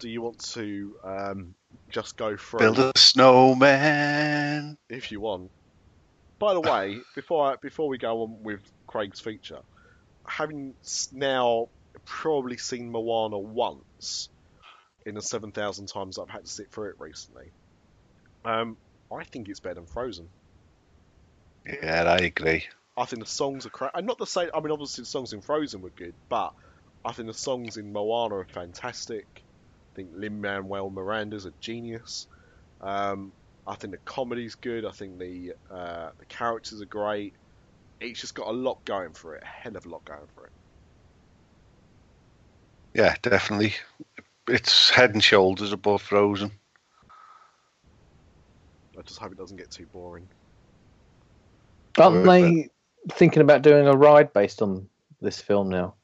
do 0.00 0.08
you 0.08 0.20
want 0.20 0.40
to 0.54 0.96
um, 1.04 1.54
just 1.90 2.16
go 2.16 2.36
through 2.36 2.58
Build 2.58 2.80
a 2.80 2.92
snowman. 2.96 4.76
if 4.88 5.12
you 5.12 5.20
want? 5.20 5.52
By 6.40 6.54
the 6.54 6.60
way, 6.60 6.98
before 7.14 7.52
I, 7.52 7.56
before 7.56 7.88
we 7.88 7.98
go 7.98 8.22
on 8.22 8.42
with 8.42 8.62
Craig's 8.86 9.20
feature, 9.20 9.60
having 10.26 10.74
now 11.12 11.68
probably 12.06 12.56
seen 12.56 12.90
Moana 12.90 13.38
once 13.38 14.30
in 15.04 15.14
the 15.14 15.22
seven 15.22 15.52
thousand 15.52 15.86
times 15.86 16.18
I've 16.18 16.30
had 16.30 16.44
to 16.46 16.50
sit 16.50 16.72
through 16.72 16.90
it 16.90 16.96
recently, 16.98 17.52
um, 18.44 18.78
I 19.12 19.24
think 19.24 19.48
it's 19.48 19.60
better 19.60 19.74
than 19.74 19.86
Frozen. 19.86 20.28
Yeah, 21.66 22.04
I 22.04 22.16
agree. 22.16 22.64
I 22.96 23.04
think 23.04 23.22
the 23.22 23.28
songs 23.28 23.66
are 23.66 23.70
crap. 23.70 23.92
And 23.94 24.06
not 24.06 24.18
to 24.18 24.26
say, 24.26 24.48
I 24.52 24.60
mean, 24.60 24.72
obviously 24.72 25.02
the 25.02 25.06
songs 25.06 25.34
in 25.34 25.42
Frozen 25.42 25.82
were 25.82 25.90
good, 25.90 26.14
but 26.30 26.54
I 27.04 27.12
think 27.12 27.28
the 27.28 27.34
songs 27.34 27.76
in 27.76 27.92
Moana 27.92 28.36
are 28.36 28.46
fantastic. 28.46 29.26
I 29.34 29.96
think 29.96 30.10
Lin 30.14 30.40
Manuel 30.40 30.88
Miranda's 30.88 31.44
a 31.44 31.52
genius. 31.60 32.26
Um, 32.80 33.32
I 33.66 33.74
think 33.74 33.92
the 33.92 33.98
comedy's 33.98 34.54
good. 34.54 34.84
I 34.84 34.90
think 34.90 35.18
the 35.18 35.52
uh, 35.70 36.10
the 36.18 36.26
characters 36.26 36.80
are 36.80 36.86
great. 36.86 37.34
It's 38.00 38.20
just 38.20 38.34
got 38.34 38.48
a 38.48 38.52
lot 38.52 38.84
going 38.84 39.12
for 39.12 39.34
it, 39.34 39.42
a 39.42 39.46
hell 39.46 39.76
of 39.76 39.84
a 39.84 39.88
lot 39.88 40.04
going 40.04 40.26
for 40.34 40.46
it. 40.46 40.52
Yeah, 42.94 43.14
definitely. 43.22 43.74
It's 44.48 44.90
head 44.90 45.12
and 45.14 45.22
shoulders 45.22 45.72
above 45.72 46.02
Frozen. 46.02 46.50
I 48.98 49.02
just 49.02 49.20
hope 49.20 49.32
it 49.32 49.38
doesn't 49.38 49.56
get 49.56 49.70
too 49.70 49.86
boring. 49.86 50.28
Aren't 51.98 52.26
Right, 52.26 52.42
they 52.42 52.68
thinking 53.14 53.42
about 53.42 53.62
doing 53.62 53.86
a 53.86 53.96
ride 53.96 54.32
based 54.32 54.62
on 54.62 54.88
this 55.20 55.40
film 55.40 55.68
now? 55.68 55.94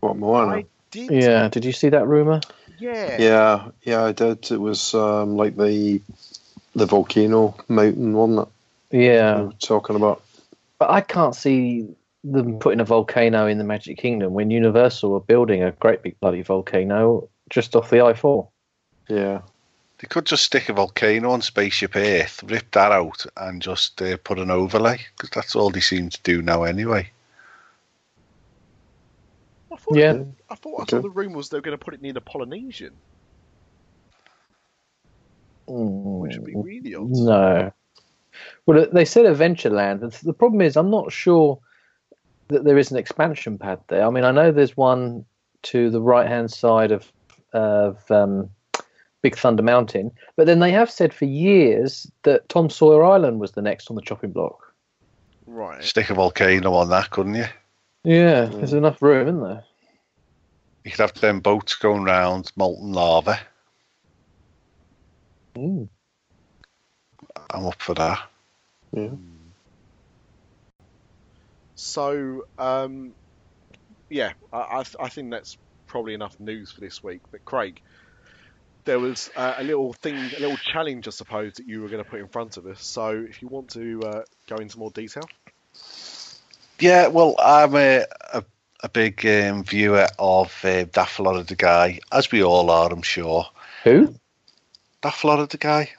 What 0.00 0.16
Moana? 0.16 0.56
I 0.56 0.66
did, 0.90 1.10
Yeah. 1.10 1.48
Did 1.48 1.64
you 1.64 1.72
see 1.72 1.90
that 1.90 2.06
rumor? 2.06 2.40
Yeah, 2.78 3.20
Yeah, 3.20 3.68
yeah, 3.82 4.04
I 4.04 4.12
did. 4.12 4.50
It 4.50 4.60
was 4.60 4.94
um, 4.94 5.36
like 5.36 5.56
the 5.56 6.00
the 6.74 6.86
volcano 6.86 7.54
mountain 7.68 8.14
one 8.14 8.36
that 8.36 8.48
we 8.92 9.04
Yeah. 9.04 9.42
were 9.42 9.52
talking 9.60 9.96
about. 9.96 10.22
But 10.78 10.90
I 10.90 11.00
can't 11.00 11.36
see 11.36 11.88
them 12.24 12.58
putting 12.58 12.80
a 12.80 12.84
volcano 12.84 13.46
in 13.46 13.58
the 13.58 13.64
Magic 13.64 13.98
Kingdom 13.98 14.32
when 14.32 14.50
Universal 14.50 15.14
are 15.14 15.20
building 15.20 15.62
a 15.62 15.72
great 15.72 16.02
big 16.02 16.18
bloody 16.20 16.42
volcano 16.42 17.28
just 17.50 17.76
off 17.76 17.90
the 17.90 17.98
I4. 17.98 18.48
Yeah, 19.08 19.42
They 19.98 20.08
could 20.08 20.24
just 20.24 20.44
stick 20.44 20.68
a 20.68 20.72
volcano 20.72 21.30
on 21.30 21.42
Spaceship 21.42 21.94
Earth, 21.94 22.42
rip 22.44 22.70
that 22.72 22.90
out, 22.90 23.26
and 23.36 23.60
just 23.60 24.00
uh, 24.00 24.16
put 24.24 24.38
an 24.38 24.50
overlay, 24.50 24.98
because 25.16 25.30
that's 25.30 25.54
all 25.54 25.70
they 25.70 25.80
seem 25.80 26.08
to 26.08 26.20
do 26.22 26.40
now 26.42 26.62
anyway. 26.64 27.10
I 29.84 29.92
thought, 29.92 29.96
Yeah. 29.96 30.22
I 30.50 30.54
thought 30.54 30.78
I 30.78 30.82
Okay. 30.82 30.96
saw 30.96 31.02
the 31.02 31.10
rumours 31.10 31.48
they 31.48 31.58
were 31.58 31.62
going 31.62 31.76
to 31.78 31.84
put 31.84 31.94
it 31.94 32.00
near 32.02 32.12
the 32.12 32.20
Polynesian, 32.20 32.94
which 35.66 36.36
would 36.36 36.46
be 36.46 36.54
really 36.56 36.94
odd. 36.94 37.10
No. 37.10 37.72
Well, 38.66 38.86
they 38.92 39.04
said 39.04 39.26
Adventureland. 39.26 40.02
and 40.02 40.12
The 40.12 40.32
problem 40.32 40.60
is, 40.60 40.76
I'm 40.76 40.90
not 40.90 41.12
sure 41.12 41.58
that 42.48 42.64
there 42.64 42.78
is 42.78 42.90
an 42.90 42.96
expansion 42.98 43.58
pad 43.58 43.80
there. 43.88 44.06
I 44.06 44.10
mean, 44.10 44.24
I 44.24 44.32
know 44.32 44.50
there's 44.52 44.76
one 44.76 45.24
to 45.64 45.90
the 45.90 46.00
right 46.02 46.26
hand 46.26 46.50
side 46.50 46.92
of 46.92 47.10
of 47.52 48.10
um, 48.10 48.50
Big 49.22 49.36
Thunder 49.36 49.62
Mountain, 49.62 50.10
but 50.36 50.46
then 50.46 50.58
they 50.58 50.72
have 50.72 50.90
said 50.90 51.14
for 51.14 51.24
years 51.24 52.10
that 52.24 52.48
Tom 52.48 52.68
Sawyer 52.68 53.04
Island 53.04 53.38
was 53.38 53.52
the 53.52 53.62
next 53.62 53.88
on 53.90 53.94
the 53.96 54.02
chopping 54.02 54.32
block. 54.32 54.74
Right. 55.46 55.82
Stick 55.84 56.10
a 56.10 56.14
volcano 56.14 56.72
on 56.74 56.88
that, 56.88 57.10
couldn't 57.10 57.36
you? 57.36 57.46
Yeah, 58.02 58.46
there's 58.46 58.72
enough 58.72 59.00
room, 59.00 59.28
isn't 59.28 59.40
there? 59.42 59.64
You 60.84 60.92
could 60.92 61.00
have 61.00 61.14
them 61.14 61.40
boats 61.40 61.76
going 61.76 62.04
round 62.04 62.52
molten 62.56 62.92
lava. 62.92 63.40
Mm. 65.58 65.88
I'm 67.50 67.66
up 67.66 67.82
for 67.82 67.94
that. 67.94 68.20
yeah. 68.94 69.10
So, 71.76 72.42
um, 72.58 73.14
yeah, 74.10 74.34
I, 74.52 74.58
I, 74.80 74.82
th- 74.84 74.96
I 75.00 75.08
think 75.10 75.30
that's 75.32 75.58
probably 75.88 76.14
enough 76.14 76.36
news 76.40 76.72
for 76.72 76.80
this 76.82 77.02
week. 77.02 77.22
But 77.32 77.44
Craig, 77.44 77.80
there 78.86 79.00
was 79.00 79.30
uh, 79.36 79.54
a 79.58 79.64
little 79.64 79.92
thing, 79.94 80.34
a 80.36 80.40
little 80.40 80.58
challenge, 80.58 81.08
I 81.08 81.12
suppose, 81.12 81.54
that 81.54 81.66
you 81.68 81.82
were 81.82 81.88
going 81.90 82.04
to 82.04 82.10
put 82.10 82.20
in 82.20 82.28
front 82.28 82.56
of 82.58 82.66
us. 82.66 82.82
So, 82.82 83.24
if 83.28 83.42
you 83.42 83.48
want 83.48 83.70
to 83.72 84.04
uh, 84.06 84.22
go 84.48 84.60
into 84.60 84.78
more 84.78 84.90
detail, 84.92 85.30
Yeah, 86.80 87.08
well, 87.08 87.36
I'm 87.38 87.76
a 87.76 88.04
a, 88.34 88.44
a 88.84 88.88
big 88.90 89.26
um, 89.26 89.64
viewer 89.64 90.06
of 90.18 90.54
uh, 90.62 90.84
That 90.92 91.08
Florida 91.08 91.54
Guy, 91.56 92.00
as 92.12 92.30
we 92.30 92.44
all 92.44 92.70
are, 92.70 92.92
I'm 92.92 93.02
sure. 93.02 93.46
Who? 93.82 94.14
That 95.02 95.14
Florida 95.14 95.56
Guy, 95.56 95.90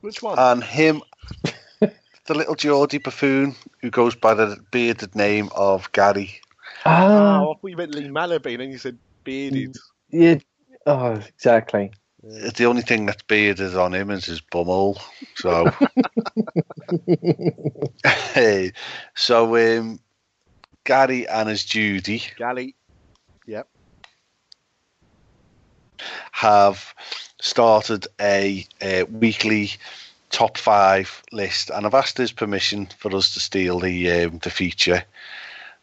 which 0.00 0.22
one? 0.22 0.38
and 0.38 0.64
him, 0.64 1.02
the 1.80 2.34
little 2.34 2.54
Geordie 2.54 2.98
buffoon 2.98 3.54
who 3.82 3.90
goes 3.90 4.14
by 4.16 4.32
the 4.32 4.58
bearded 4.70 5.14
name 5.14 5.50
of 5.54 5.92
Gary. 5.92 6.40
Ah, 6.84 7.40
oh, 7.40 7.52
I 7.52 7.54
thought 7.54 7.70
you 7.70 7.76
meant 7.76 7.94
Lee 7.94 8.08
Malaby, 8.08 8.52
and 8.52 8.62
then 8.62 8.70
you 8.70 8.78
said 8.78 8.98
bearded. 9.24 9.76
yeah. 10.10 10.38
Oh, 10.86 11.12
exactly. 11.12 11.92
The 12.22 12.64
only 12.64 12.82
thing 12.82 13.06
that's 13.06 13.22
bearded 13.22 13.74
on 13.74 13.94
him 13.94 14.10
is 14.10 14.24
his 14.24 14.40
bumhole. 14.40 15.00
So, 15.34 15.70
hey, 18.34 18.72
so 19.14 19.56
um, 19.56 20.00
Gary 20.84 21.28
and 21.28 21.48
his 21.48 21.64
Judy 21.64 22.22
Galley. 22.36 22.74
have 26.32 26.94
started 27.40 28.06
a, 28.20 28.66
a 28.80 29.04
weekly 29.04 29.70
top 30.30 30.58
five 30.58 31.22
list, 31.30 31.70
and 31.70 31.86
I've 31.86 31.94
asked 31.94 32.18
his 32.18 32.32
permission 32.32 32.88
for 32.98 33.14
us 33.14 33.32
to 33.34 33.40
steal 33.40 33.78
the 33.78 34.10
um, 34.10 34.38
the 34.42 34.50
feature. 34.50 35.04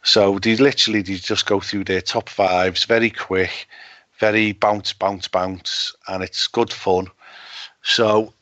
So 0.04 0.40
they 0.40 0.56
literally 0.56 1.02
they 1.02 1.16
just 1.16 1.46
go 1.46 1.60
through 1.60 1.86
their 1.86 2.02
top 2.02 2.30
fives 2.30 2.84
very 2.84 3.10
quick, 3.10 3.68
very 4.20 4.52
bounce, 4.54 4.92
bounce, 4.92 5.28
bounce, 5.28 5.96
and 6.08 6.24
it's 6.24 6.48
good 6.48 6.74
fun. 6.74 7.08
So 7.84 8.34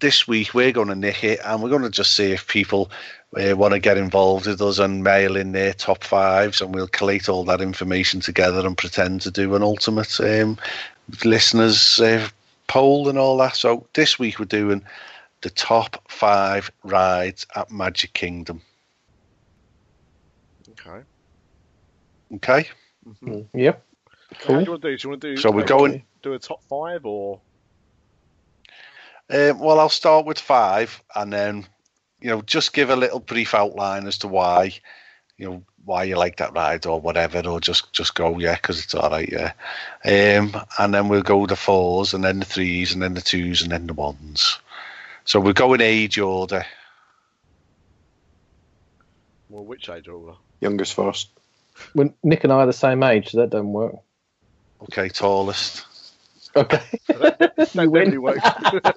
this 0.00 0.26
week 0.26 0.54
we're 0.54 0.72
going 0.72 0.88
to 0.88 0.94
nick 0.94 1.22
it, 1.22 1.40
and 1.44 1.62
we're 1.62 1.70
going 1.70 1.82
to 1.82 1.90
just 1.90 2.16
see 2.16 2.32
if 2.32 2.48
people 2.48 2.90
uh, 3.38 3.56
want 3.56 3.72
to 3.74 3.78
get 3.80 3.96
involved 3.96 4.46
with 4.46 4.60
us 4.60 4.78
and 4.78 5.04
mail 5.04 5.36
in 5.36 5.52
their 5.52 5.72
top 5.72 6.02
fives, 6.04 6.60
and 6.60 6.74
we'll 6.74 6.88
collate 6.88 7.28
all 7.28 7.44
that 7.44 7.60
information 7.60 8.20
together 8.20 8.66
and 8.66 8.76
pretend 8.76 9.20
to 9.22 9.30
do 9.30 9.54
an 9.54 9.62
ultimate 9.62 10.18
um, 10.20 10.58
listeners 11.24 12.00
uh, 12.00 12.28
poll 12.66 13.08
and 13.08 13.18
all 13.18 13.36
that. 13.38 13.56
So 13.56 13.86
this 13.94 14.18
week 14.18 14.38
we're 14.38 14.46
doing 14.46 14.84
the 15.42 15.50
top 15.50 16.02
five 16.08 16.70
rides 16.82 17.46
at 17.54 17.70
Magic 17.70 18.12
Kingdom. 18.12 18.62
Okay. 20.72 21.04
Okay, 22.36 22.68
Mm-hmm. 23.08 23.58
Yep. 23.58 23.84
How 24.32 24.38
Cool. 24.46 24.56
do 24.58 24.64
you 24.64 24.70
want 24.70 24.82
to 24.82 24.88
do? 24.90 24.96
Do 24.96 25.02
you 25.02 25.10
want 25.10 25.20
to 25.22 25.34
do? 25.34 25.36
So 25.40 25.50
we're 25.50 25.64
going- 25.64 26.04
do 26.22 26.34
a 26.34 26.38
top 26.38 26.62
five 26.64 27.04
or? 27.04 27.40
um, 29.30 29.58
well 29.58 29.80
I'll 29.80 29.88
start 29.88 30.26
with 30.26 30.38
five, 30.38 31.02
and 31.16 31.32
then 31.32 31.66
you 32.20 32.28
know 32.30 32.42
just 32.42 32.72
give 32.72 32.90
a 32.90 32.96
little 32.96 33.20
brief 33.20 33.54
outline 33.54 34.06
as 34.06 34.18
to 34.18 34.28
why, 34.28 34.72
you 35.36 35.48
know 35.48 35.62
why 35.84 36.04
you 36.04 36.16
like 36.16 36.36
that 36.36 36.54
ride 36.54 36.86
or 36.86 37.00
whatever, 37.00 37.40
or 37.48 37.60
just 37.60 37.92
just 37.92 38.14
go 38.14 38.38
yeah 38.38 38.54
because 38.54 38.82
it's 38.82 38.94
all 38.94 39.10
right 39.10 39.28
yeah, 39.30 39.52
um, 40.38 40.54
and 40.78 40.94
then 40.94 41.08
we'll 41.08 41.22
go 41.22 41.46
the 41.46 41.56
fours 41.56 42.14
and 42.14 42.24
then 42.24 42.40
the 42.40 42.44
threes 42.44 42.92
and 42.92 43.02
then 43.02 43.14
the 43.14 43.20
twos 43.20 43.62
and 43.62 43.72
then 43.72 43.86
the 43.86 43.94
ones. 43.94 44.58
So 45.24 45.40
we're 45.40 45.52
going 45.52 45.80
age 45.80 46.18
order. 46.18 46.64
Well, 49.48 49.64
which 49.64 49.88
age 49.88 50.08
order? 50.08 50.36
Youngest 50.60 50.94
first. 50.94 51.28
When 51.92 52.14
Nick 52.22 52.44
and 52.44 52.52
I 52.52 52.56
are 52.56 52.66
the 52.66 52.72
same 52.72 53.02
age, 53.02 53.30
so 53.30 53.38
that 53.38 53.50
doesn't 53.50 53.72
work. 53.72 53.96
Okay, 54.82 55.08
tallest. 55.08 55.86
Okay. 56.56 56.82
That 57.74 57.88
You 57.88 57.90
win. 57.90 58.14
definitely 58.14 58.18
works. 58.18 58.50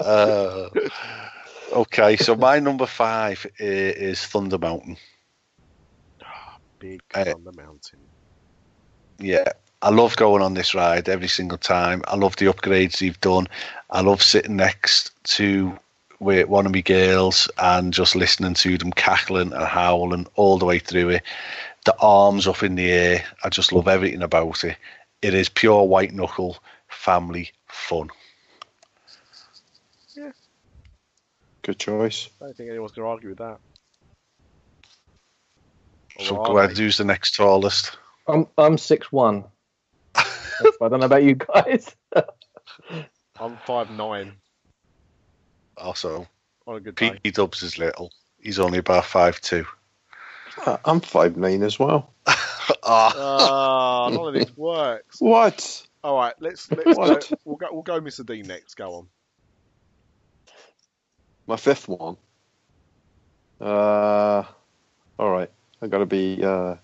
Uh, 0.00 0.68
okay, 1.72 2.16
so 2.16 2.34
my 2.36 2.58
number 2.60 2.86
five 2.86 3.46
i- 3.60 3.62
is 3.62 4.24
Thunder 4.26 4.58
Mountain. 4.58 4.96
Big 6.80 7.02
Uh, 7.14 7.24
on 7.32 7.44
the 7.44 7.52
mountain. 7.52 8.10
Yeah, 9.18 9.44
I 9.82 9.90
love 9.90 10.16
going 10.16 10.42
on 10.42 10.54
this 10.54 10.74
ride 10.74 11.08
every 11.08 11.28
single 11.28 11.58
time. 11.58 12.02
I 12.08 12.16
love 12.16 12.36
the 12.36 12.46
upgrades 12.46 12.98
they've 12.98 13.20
done. 13.20 13.46
I 13.90 14.02
love 14.02 14.22
sitting 14.22 14.56
next 14.56 15.12
to 15.36 15.78
with 16.20 16.48
one 16.48 16.66
of 16.66 16.72
my 16.72 16.80
girls 16.80 17.48
and 17.58 17.92
just 17.92 18.16
listening 18.16 18.54
to 18.54 18.78
them 18.78 18.92
cackling 18.92 19.52
and 19.52 19.64
howling 19.64 20.26
all 20.36 20.58
the 20.58 20.64
way 20.64 20.78
through 20.78 21.10
it. 21.10 21.22
The 21.84 21.96
arms 22.00 22.46
up 22.46 22.62
in 22.62 22.74
the 22.74 22.90
air. 22.90 23.24
I 23.44 23.48
just 23.50 23.72
love 23.72 23.88
everything 23.88 24.22
about 24.22 24.64
it. 24.64 24.76
It 25.26 25.34
is 25.34 25.48
pure 25.48 25.82
white 25.82 26.14
knuckle 26.14 26.56
family 26.86 27.50
fun. 27.66 28.10
Yeah. 30.14 30.30
Good 31.62 31.80
choice. 31.80 32.28
I 32.40 32.44
don't 32.44 32.56
think 32.56 32.70
anyone's 32.70 32.92
going 32.92 33.06
to 33.06 33.10
argue 33.10 33.30
with 33.30 33.38
that. 33.38 33.58
So 36.20 36.36
Or 36.36 36.46
go 36.46 36.56
are 36.58 36.62
ahead, 36.62 36.78
who's 36.78 36.98
the 36.98 37.04
next 37.04 37.34
tallest? 37.34 37.98
I'm 38.28 38.46
I'm 38.56 38.78
six 38.78 39.10
one. 39.10 39.42
I 40.14 40.24
don't 40.80 41.00
know 41.00 41.06
about 41.06 41.24
you 41.24 41.34
guys. 41.34 41.96
I'm 43.40 43.56
five 43.66 43.90
nine 43.90 44.32
Also, 45.76 46.28
on 46.68 46.76
a 46.76 46.80
good 46.80 46.94
day. 46.94 47.18
P 47.20 47.32
Dubs 47.32 47.64
is 47.64 47.78
little. 47.78 48.12
He's 48.38 48.60
only 48.60 48.78
about 48.78 49.04
five 49.04 49.40
two. 49.40 49.66
Uh, 50.64 50.76
I'm 50.84 51.00
five 51.00 51.36
nine 51.36 51.64
as 51.64 51.80
well. 51.80 52.12
Ah, 52.82 53.14
Ah, 53.14 54.10
none 54.14 54.28
of 54.28 54.34
this 54.34 54.56
works. 54.56 55.16
What? 55.20 55.86
All 56.02 56.16
right, 56.16 56.34
let's 56.40 56.70
let's 56.72 56.98
go. 56.98 57.02
What? 57.02 57.32
We'll 57.44 57.56
go. 57.56 57.66
We'll 57.72 57.82
go, 57.82 58.00
Mr. 58.00 58.24
D 58.24 58.42
next. 58.42 58.74
Go 58.74 58.94
on. 58.94 59.08
My 61.46 61.56
fifth 61.56 61.88
one. 61.88 62.16
Uh, 63.60 64.44
all 65.18 65.30
right. 65.30 65.50
I 65.82 65.86
got 65.86 65.98
to 65.98 66.06
be 66.06 66.42
uh, 66.44 66.76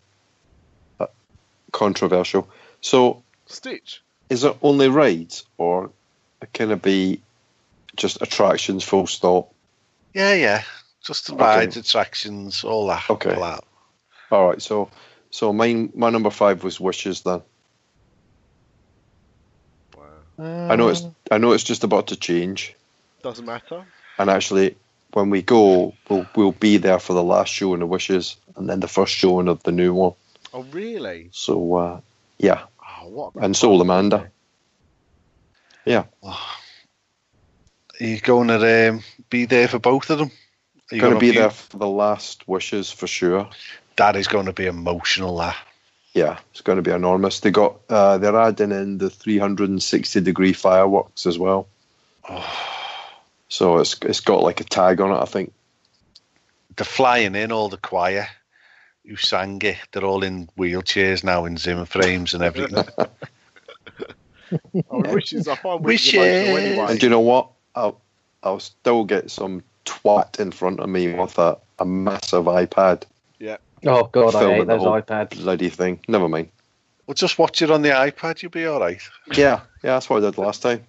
uh, 1.01 1.07
controversial. 1.73 2.49
So, 2.81 3.23
Stitch. 3.47 4.03
is 4.31 4.45
it 4.45 4.57
only 4.63 4.89
rides, 4.89 5.45
or 5.59 5.91
can 6.53 6.71
it 6.71 6.83
be 6.83 7.23
just 7.97 8.23
attractions 8.23 8.85
full 8.85 9.07
stop? 9.07 9.53
yeah, 10.15 10.35
yeah. 10.35 10.63
Just 11.05 11.27
the 11.27 11.35
Okay. 11.35 11.43
rides, 11.43 11.77
attractions, 11.77 12.65
all 12.65 12.87
that. 12.89 13.03
Okay. 13.11 13.35
All 13.35 13.43
that. 13.43 13.65
All 14.31 14.49
right. 14.49 14.63
So, 14.63 14.91
so 15.33 15.53
mine, 15.53 15.91
my 15.95 16.11
number 16.11 16.31
five 16.31 16.63
was 16.65 16.81
Wishes. 16.81 17.23
Then 17.23 17.43
Wow. 19.97 20.07
I 20.71 20.77
know 20.77 20.89
it's, 20.89 21.07
I 21.31 21.39
know 21.39 21.53
it's 21.53 21.65
just 21.65 21.85
about 21.85 22.09
to 22.09 22.17
change, 22.17 22.75
Doesn't 23.23 23.47
matter. 23.47 23.85
and 24.19 24.31
actually, 24.31 24.77
when 25.13 25.31
we 25.31 25.43
go, 25.43 25.95
we'll 26.09 26.27
we'll 26.37 26.53
be 26.53 26.77
there 26.79 26.99
for 27.01 27.15
the 27.15 27.23
last 27.25 27.49
showing 27.49 27.83
of 27.83 27.89
Wishes, 27.89 28.37
and 28.57 28.69
then 28.69 28.81
the 28.81 28.89
first 28.89 29.15
showing 29.15 29.49
of 29.49 29.63
the 29.65 29.73
new 29.73 29.93
one. 29.95 30.15
Oh, 30.55 30.63
really? 30.73 31.31
So, 31.33 31.75
uh, 31.75 32.01
yeah, 32.39 32.63
Oh, 33.03 33.09
what? 33.09 33.35
and 33.43 33.57
so 33.57 33.71
will 33.71 33.83
Amanda. 33.83 34.31
Are 38.01 38.05
you 38.05 38.21
going 38.21 38.49
to 38.49 38.91
um, 38.91 39.03
be 39.31 39.47
there 39.47 39.69
for 39.69 39.79
both 39.79 40.11
of 40.11 40.19
them? 40.19 40.31
Are 40.91 40.97
you 40.97 41.03
gonna 41.03 41.21
be 41.21 41.33
there 41.33 41.51
for 41.51 41.79
the 41.79 41.89
last 41.89 42.47
Wishes 42.49 42.91
for 42.91 43.07
sure. 43.07 43.49
That 44.03 44.17
is 44.17 44.27
going 44.27 44.47
to 44.47 44.53
be 44.53 44.67
emotional. 44.67 45.37
That. 45.37 45.57
Yeah, 46.13 46.41
it's 46.51 46.61
going 46.61 46.75
to 46.75 46.83
be 46.83 46.91
enormous. 46.91 47.39
They 47.39 47.53
got 47.53 47.77
uh, 47.89 48.19
they're 48.19 48.37
adding 48.37 48.73
in 48.73 48.99
the 48.99 49.09
360 49.09 50.21
degree 50.23 50.53
fireworks 50.53 51.25
as 51.25 51.39
well. 51.39 51.69
Oh. 52.29 52.69
So 53.49 53.81
it's 53.81 53.99
it's 54.01 54.21
got 54.21 54.43
like 54.43 54.63
a 54.63 54.65
tag 54.65 55.03
on 55.03 55.11
it, 55.13 55.21
I 55.21 55.27
think. 55.27 55.53
They're 56.75 56.87
flying 56.87 57.35
in 57.35 57.53
all 57.53 57.69
the 57.69 57.77
choir 57.77 58.27
who 59.07 59.17
sang 59.17 59.61
it. 59.61 59.77
They're 59.93 60.07
all 60.07 60.25
in 60.25 60.49
wheelchairs 60.59 61.23
now 61.23 61.45
in 61.45 61.59
Zimmer 61.59 61.85
frames 61.85 62.35
and 62.35 62.43
everything. 62.43 62.85
Oh, 64.91 65.01
wishes. 65.13 65.49
I 65.49 65.57
find 65.57 65.83
Wishes. 65.85 66.15
wishes, 66.15 66.49
emotional 66.49 66.57
anyway. 66.57 66.87
And 66.91 67.01
do 67.01 67.07
you 67.07 67.11
know 67.11 67.21
what? 67.21 67.51
I'll 67.75 68.01
I'll 68.43 68.61
still 68.61 69.05
get 69.05 69.31
some 69.31 69.63
twat 69.85 70.41
in 70.41 70.51
front 70.51 70.81
of 70.81 70.89
me 70.89 71.13
with 71.13 71.39
a, 71.39 71.59
a 71.79 71.85
massive 71.85 72.45
iPad 72.45 73.05
Oh 73.85 74.05
god, 74.05 74.35
I 74.35 74.41
Filming 74.41 74.57
hate 74.57 74.67
the 74.67 74.77
those 74.77 74.83
whole- 74.83 75.01
iPads. 75.01 75.37
bloody 75.43 75.69
thing. 75.69 76.01
Never 76.09 76.29
mind. 76.29 76.51
well, 77.07 77.15
just 77.15 77.39
watch 77.39 77.63
it 77.63 77.71
on 77.71 77.83
the 77.83 77.91
iPad. 77.91 78.43
You'll 78.43 78.51
be 78.53 78.67
all 78.67 78.81
right. 78.81 79.01
Yeah, 79.29 79.61
yeah, 79.83 79.95
that's 79.95 80.09
what 80.09 80.23
I 80.23 80.27
did 80.31 80.39
last 80.39 80.63
time. 80.63 80.85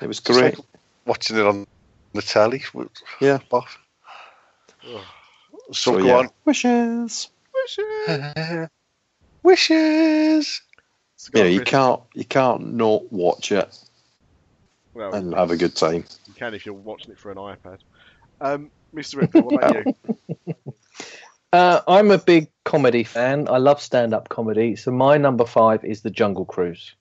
It 0.00 0.06
was 0.06 0.20
great. 0.28 0.56
like 0.58 0.66
watching 1.06 1.36
it 1.38 1.46
on 1.46 1.66
the 2.12 2.22
telly. 2.22 2.62
Yeah. 3.20 3.38
Off. 3.50 3.78
So, 4.82 5.00
So, 5.72 5.98
go 5.98 6.04
yeah. 6.04 6.16
on. 6.16 6.28
Wishes. 6.44 7.28
Wishes. 7.54 8.68
Wishes. 9.42 10.60
Yeah, 11.34 11.44
you 11.44 11.60
can't 11.62 12.00
you 12.14 12.24
can't 12.24 12.74
not 12.74 13.10
watch 13.12 13.52
it 13.52 13.78
Well, 14.92 15.14
and 15.14 15.34
have 15.34 15.50
a 15.52 15.56
good 15.56 15.74
time. 15.76 16.04
you 16.26 16.34
can 16.34 16.52
if 16.54 16.66
you're 16.66 16.74
watching 16.74 17.12
it 17.12 17.18
for 17.18 17.30
an 17.30 17.38
iPad. 17.38 17.78
Um, 18.40 18.70
Mr. 18.94 19.20
Ripley, 19.20 19.40
what 19.40 19.54
about 19.54 19.86
you? 20.46 20.54
Uh, 21.52 21.80
I'm 21.86 22.10
a 22.10 22.18
big 22.18 22.48
comedy 22.64 23.04
fan. 23.04 23.48
I 23.48 23.58
love 23.58 23.80
stand-up 23.80 24.28
comedy. 24.28 24.76
So 24.76 24.90
my 24.90 25.18
number 25.18 25.44
five 25.44 25.84
is 25.84 26.00
the 26.02 26.10
Jungle 26.10 26.44
Cruise. 26.44 26.94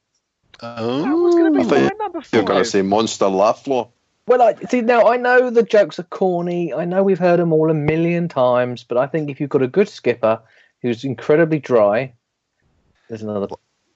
Oh, 0.62 1.02
That 1.04 1.10
was 1.16 1.36
going 1.36 1.54
to 1.54 1.60
be 1.60 1.66
my 1.66 1.78
you- 1.84 1.98
number 1.98 2.22
You're 2.34 2.44
going 2.44 2.60
to 2.60 2.64
five. 2.66 2.68
say 2.68 2.82
Monster 2.82 3.28
Laugh 3.30 3.64
Floor. 3.64 3.90
Well, 4.28 4.42
I 4.42 4.54
see 4.70 4.82
now. 4.82 5.08
I 5.08 5.18
know 5.18 5.50
the 5.50 5.64
jokes 5.64 6.00
are 6.00 6.04
corny. 6.04 6.74
I 6.74 6.86
know 6.86 7.02
we've 7.04 7.18
heard 7.20 7.40
them 7.40 7.52
all 7.52 7.72
a 7.72 7.74
million 7.74 8.28
times, 8.28 8.84
but 8.84 8.98
I 8.98 9.08
think 9.08 9.30
if 9.30 9.40
you've 9.42 9.50
got 9.50 9.64
a 9.64 9.68
good 9.68 9.90
skipper 9.90 10.40
who's 10.82 11.04
incredibly 11.04 11.60
dry, 11.60 12.14
there's 13.10 13.24
another 13.24 13.48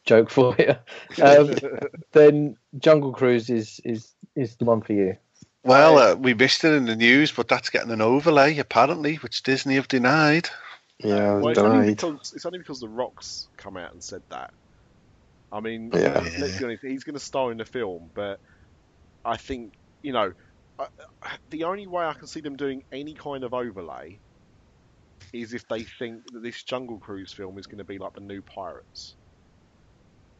joke 0.05 0.29
for 0.29 0.55
you. 0.57 0.75
Um, 1.23 1.53
then 2.11 2.57
Jungle 2.79 3.13
Cruise 3.13 3.49
is 3.49 3.79
is 3.85 4.13
is 4.35 4.55
the 4.55 4.65
one 4.65 4.81
for 4.81 4.93
you. 4.93 5.15
Well, 5.65 5.97
uh, 5.97 6.15
we 6.15 6.33
missed 6.33 6.63
it 6.63 6.73
in 6.73 6.85
the 6.85 6.95
news, 6.95 7.31
but 7.31 7.47
that's 7.47 7.69
getting 7.69 7.91
an 7.91 8.01
overlay 8.01 8.57
apparently, 8.57 9.15
which 9.15 9.43
Disney 9.43 9.75
have 9.75 9.87
denied. 9.87 10.49
Yeah, 10.99 11.35
Well, 11.35 11.49
it's 11.49 11.59
only, 11.59 11.93
denied. 11.93 11.97
because, 11.97 12.33
it's 12.35 12.45
only 12.45 12.59
because 12.59 12.79
The 12.79 12.89
Rock's 12.89 13.47
come 13.57 13.75
out 13.77 13.93
and 13.93 14.03
said 14.03 14.21
that. 14.29 14.51
I 15.51 15.59
mean, 15.59 15.91
Yeah. 15.93 16.19
let's 16.39 16.57
be 16.57 16.65
honest, 16.65 16.83
he's 16.83 17.03
going 17.03 17.15
to 17.15 17.19
star 17.19 17.51
in 17.51 17.57
the 17.57 17.65
film, 17.65 18.11
but 18.13 18.39
I 19.23 19.37
think, 19.37 19.73
you 20.01 20.13
know, 20.13 20.33
I, 20.77 20.87
the 21.49 21.63
only 21.63 21.87
way 21.87 22.05
I 22.05 22.13
can 22.13 22.27
see 22.27 22.41
them 22.41 22.55
doing 22.57 22.83
any 22.91 23.13
kind 23.13 23.43
of 23.43 23.53
overlay 23.53 24.19
is 25.33 25.53
if 25.53 25.67
they 25.67 25.83
think 25.83 26.23
that 26.33 26.43
this 26.43 26.63
Jungle 26.63 26.99
Cruise 26.99 27.33
film 27.33 27.57
is 27.57 27.67
going 27.67 27.79
to 27.79 27.83
be 27.85 27.97
like 27.97 28.13
the 28.13 28.21
new 28.21 28.41
Pirates. 28.41 29.15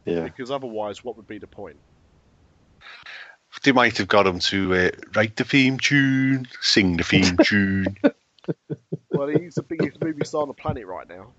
Yeah. 0.06 0.24
Because 0.24 0.52
otherwise, 0.52 1.04
what 1.04 1.18
would 1.18 1.28
be 1.28 1.40
the 1.40 1.48
point? 1.48 1.78
They 3.66 3.72
might 3.72 3.97
have 3.97 4.07
got 4.07 4.28
him 4.28 4.38
to 4.39 4.76
uh, 4.76 4.89
write 5.16 5.38
the 5.38 5.43
theme 5.43 5.80
tune, 5.80 6.47
sing 6.61 6.97
the 6.97 7.03
theme 7.03 7.36
tune. 7.43 7.97
Well, 9.09 9.28
he's 9.28 9.55
the 9.55 9.63
biggest 9.63 9.99
movie 10.03 10.24
star 10.24 10.43
on 10.43 10.49
the 10.49 10.53
planet 10.53 10.86
right 10.86 11.09
now. 11.09 11.34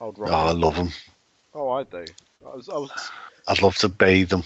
Old 0.00 0.16
Oh, 0.18 0.24
I 0.24 0.52
love 0.52 0.74
him. 0.74 0.88
Oh, 1.52 1.68
I 1.68 1.82
do. 1.82 2.02
I 2.46 2.56
was, 2.56 2.68
I 2.70 2.78
was 2.78 3.10
I'd 3.46 3.60
love 3.60 3.76
to 3.76 3.90
bathe 3.90 4.32
him. 4.32 4.42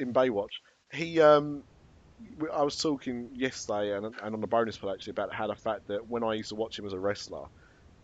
in 0.00 0.12
Baywatch. 0.12 0.58
He, 0.92 1.20
um, 1.20 1.62
w- 2.38 2.52
I 2.52 2.64
was 2.64 2.76
talking 2.76 3.30
yesterday 3.32 3.96
and, 3.96 4.06
and 4.06 4.34
on 4.34 4.40
the 4.40 4.48
bonus 4.48 4.76
pod 4.76 4.92
actually 4.92 5.12
about 5.12 5.32
how 5.32 5.46
the 5.46 5.54
fact 5.54 5.86
that 5.86 6.08
when 6.08 6.24
I 6.24 6.34
used 6.34 6.48
to 6.48 6.56
watch 6.56 6.76
him 6.76 6.86
as 6.86 6.94
a 6.94 6.98
wrestler, 6.98 7.44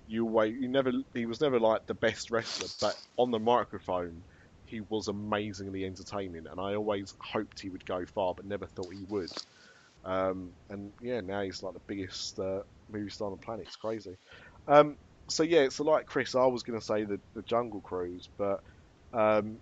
you 0.06 0.24
wait, 0.24 0.54
you 0.54 0.68
never, 0.68 0.92
he 1.14 1.26
was 1.26 1.40
never 1.40 1.58
like 1.58 1.84
the 1.88 1.94
best 1.94 2.30
wrestler, 2.30 2.68
but 2.80 2.96
on 3.16 3.32
the 3.32 3.40
microphone, 3.40 4.22
he 4.68 4.80
was 4.82 5.08
amazingly 5.08 5.84
entertaining, 5.84 6.46
and 6.50 6.60
I 6.60 6.74
always 6.74 7.14
hoped 7.20 7.60
he 7.60 7.70
would 7.70 7.84
go 7.86 8.04
far, 8.06 8.34
but 8.34 8.44
never 8.44 8.66
thought 8.66 8.92
he 8.92 9.04
would. 9.08 9.30
Um, 10.04 10.52
and 10.70 10.92
yeah, 11.00 11.20
now 11.20 11.42
he's 11.42 11.62
like 11.62 11.74
the 11.74 11.80
biggest 11.86 12.38
uh, 12.38 12.60
movie 12.90 13.10
star 13.10 13.26
on 13.26 13.32
the 13.38 13.44
planet. 13.44 13.66
It's 13.66 13.76
crazy. 13.76 14.16
Um, 14.66 14.96
so 15.30 15.42
yeah, 15.42 15.68
so 15.68 15.84
like 15.84 16.06
Chris, 16.06 16.34
I 16.34 16.46
was 16.46 16.62
going 16.62 16.78
to 16.78 16.84
say 16.84 17.04
the, 17.04 17.20
the 17.34 17.42
Jungle 17.42 17.80
Cruise, 17.80 18.28
but 18.38 18.60
um, 19.12 19.58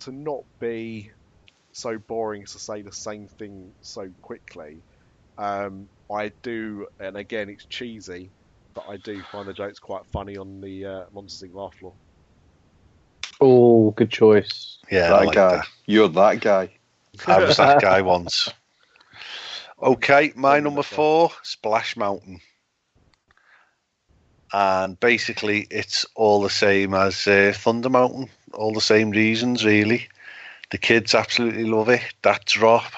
to 0.00 0.12
not 0.12 0.42
be 0.60 1.10
so 1.72 1.98
boring 1.98 2.44
to 2.46 2.58
say 2.58 2.82
the 2.82 2.92
same 2.92 3.28
thing 3.38 3.72
so 3.82 4.08
quickly, 4.22 4.82
um, 5.36 5.88
I 6.10 6.32
do, 6.42 6.86
and 6.98 7.16
again, 7.16 7.48
it's 7.48 7.66
cheesy, 7.66 8.32
but 8.74 8.84
I 8.88 8.96
do 8.98 9.22
find 9.32 9.46
the 9.46 9.52
jokes 9.52 9.78
quite 9.78 10.06
funny 10.06 10.36
on 10.36 10.60
the 10.60 10.84
uh, 10.86 11.04
Monsters 11.12 11.48
Inc. 11.48 11.54
laugh 11.54 11.74
floor. 11.74 11.94
Oh, 13.40 13.92
good 13.92 14.10
choice. 14.10 14.78
Yeah, 14.90 15.10
that 15.10 15.24
like 15.26 15.34
guy. 15.34 15.56
that. 15.56 15.66
You're 15.86 16.08
that 16.08 16.40
guy. 16.40 16.70
I 17.26 17.38
was 17.44 17.56
that 17.56 17.80
guy 17.82 18.02
once. 18.02 18.48
Okay, 19.80 20.32
my 20.34 20.58
number 20.58 20.82
four, 20.82 21.30
Splash 21.42 21.96
Mountain. 21.96 22.40
And 24.52 24.98
basically, 24.98 25.68
it's 25.70 26.04
all 26.16 26.42
the 26.42 26.50
same 26.50 26.94
as 26.94 27.26
uh, 27.28 27.52
Thunder 27.54 27.90
Mountain. 27.90 28.28
All 28.54 28.72
the 28.72 28.80
same 28.80 29.10
reasons, 29.10 29.64
really. 29.64 30.08
The 30.70 30.78
kids 30.78 31.14
absolutely 31.14 31.64
love 31.64 31.88
it. 31.88 32.02
That 32.22 32.44
drop 32.44 32.92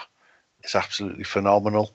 is 0.65 0.75
absolutely 0.75 1.25
phenomenal. 1.25 1.93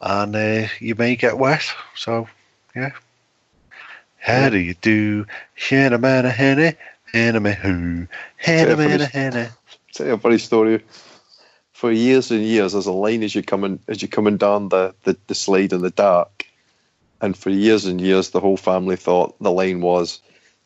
And 0.00 0.36
uh, 0.36 0.68
you 0.80 0.94
may 0.94 1.16
get 1.16 1.38
wet. 1.38 1.64
So, 1.94 2.28
yeah. 2.76 2.92
How 4.18 4.48
do 4.48 4.58
you 4.58 4.74
do? 4.74 5.26
Henna 5.54 5.98
man 5.98 6.24
a 6.24 6.76
henna 7.14 7.40
me 7.40 7.52
who, 7.52 8.06
henna 8.36 8.76
man 8.76 9.00
a. 9.00 9.50
Tell 9.92 10.06
you 10.06 10.12
a 10.14 10.18
funny 10.18 10.38
story. 10.38 10.82
For 11.72 11.90
years 11.90 12.30
and 12.30 12.42
years, 12.42 12.72
there's 12.72 12.86
a 12.86 12.92
line 12.92 13.22
as 13.22 13.34
you 13.34 13.42
coming 13.42 13.80
as 13.88 14.02
you 14.02 14.08
coming 14.08 14.36
down 14.36 14.68
the, 14.68 14.94
the, 15.04 15.16
the 15.26 15.34
slide 15.34 15.72
in 15.72 15.82
the 15.82 15.90
dark, 15.90 16.46
and 17.20 17.36
for 17.36 17.50
years 17.50 17.84
and 17.86 18.00
years, 18.00 18.30
the 18.30 18.40
whole 18.40 18.56
family 18.56 18.96
thought 18.96 19.38
the 19.40 19.50
line 19.50 19.80
was 19.80 20.20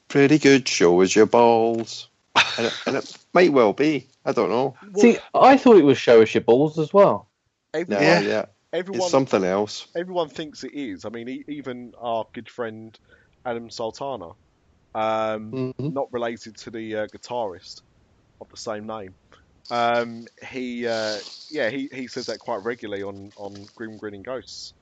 "Pretty 0.09 0.39
good, 0.39 0.67
show 0.69 1.01
us 1.03 1.15
your 1.15 1.27
balls," 1.27 2.09
and 2.35 2.67
it, 2.67 2.73
and 2.87 2.97
it 2.97 3.17
might 3.33 3.53
well 3.53 3.73
be. 3.73 4.07
I 4.25 4.33
don't 4.33 4.51
know. 4.51 4.75
See, 4.97 5.19
I 5.35 5.57
thought 5.57 5.77
it 5.77 5.85
was 5.85 5.99
show 5.99 6.23
us 6.23 6.35
your 6.35 6.43
balls 6.43 6.79
as 6.79 6.93
well. 6.93 7.29
Every, 7.75 7.95
No, 7.95 8.01
Yeah. 8.01 8.21
yeah, 8.21 8.45
everyone, 8.73 9.01
it's 9.01 9.11
something 9.11 9.45
else. 9.45 9.87
everyone 9.97 10.29
thinks 10.29 10.65
it 10.65 10.73
is. 10.75 11.05
I 11.05 11.11
mean, 11.11 11.29
e- 11.29 11.45
even 11.49 11.93
our 11.99 12.27
good 12.33 12.49
friend 12.49 12.99
Adam 13.45 13.71
Sultana 13.71 14.31
um, 14.95 15.75
Mhm. 15.79 15.93
not 15.93 16.13
related 16.13 16.57
to 16.59 16.71
the 16.71 16.97
uh, 16.97 17.07
guitarist 17.07 17.83
of 18.41 18.49
the 18.49 18.57
same 18.57 18.87
name. 18.87 19.15
Um, 19.71 20.27
he, 20.51 20.87
uh, 20.87 21.19
yeah, 21.51 21.69
he, 21.71 21.89
he 21.93 22.07
says 22.07 22.27
that 22.27 22.39
quite 22.39 22.63
regularly 22.65 23.03
on, 23.03 23.33
on 23.37 23.55
Grim 23.75 23.99
Grinning 23.99 24.23
Ghosts, 24.23 24.73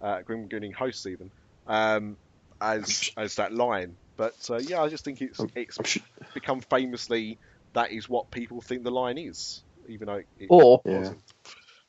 uh, 0.00 0.22
Grim 0.22 0.48
Grinning 0.48 0.72
Hosts 0.72 1.06
even, 1.06 1.30
um, 1.66 2.16
as 2.60 3.10
as 3.16 3.36
that 3.36 3.52
line. 3.52 3.96
But 4.16 4.34
uh, 4.50 4.58
yeah, 4.58 4.82
I 4.82 4.88
just 4.88 5.04
think 5.04 5.20
it's 5.22 5.40
it's 5.54 5.98
become 6.34 6.60
famously 6.60 7.38
that 7.74 7.92
is 7.92 8.08
what 8.08 8.30
people 8.30 8.60
think 8.60 8.84
the 8.84 8.90
line 8.90 9.18
is, 9.18 9.62
even 9.88 10.06
though 10.06 10.22
it 10.38 10.46
Or 10.48 10.80
wasn't. 10.84 11.22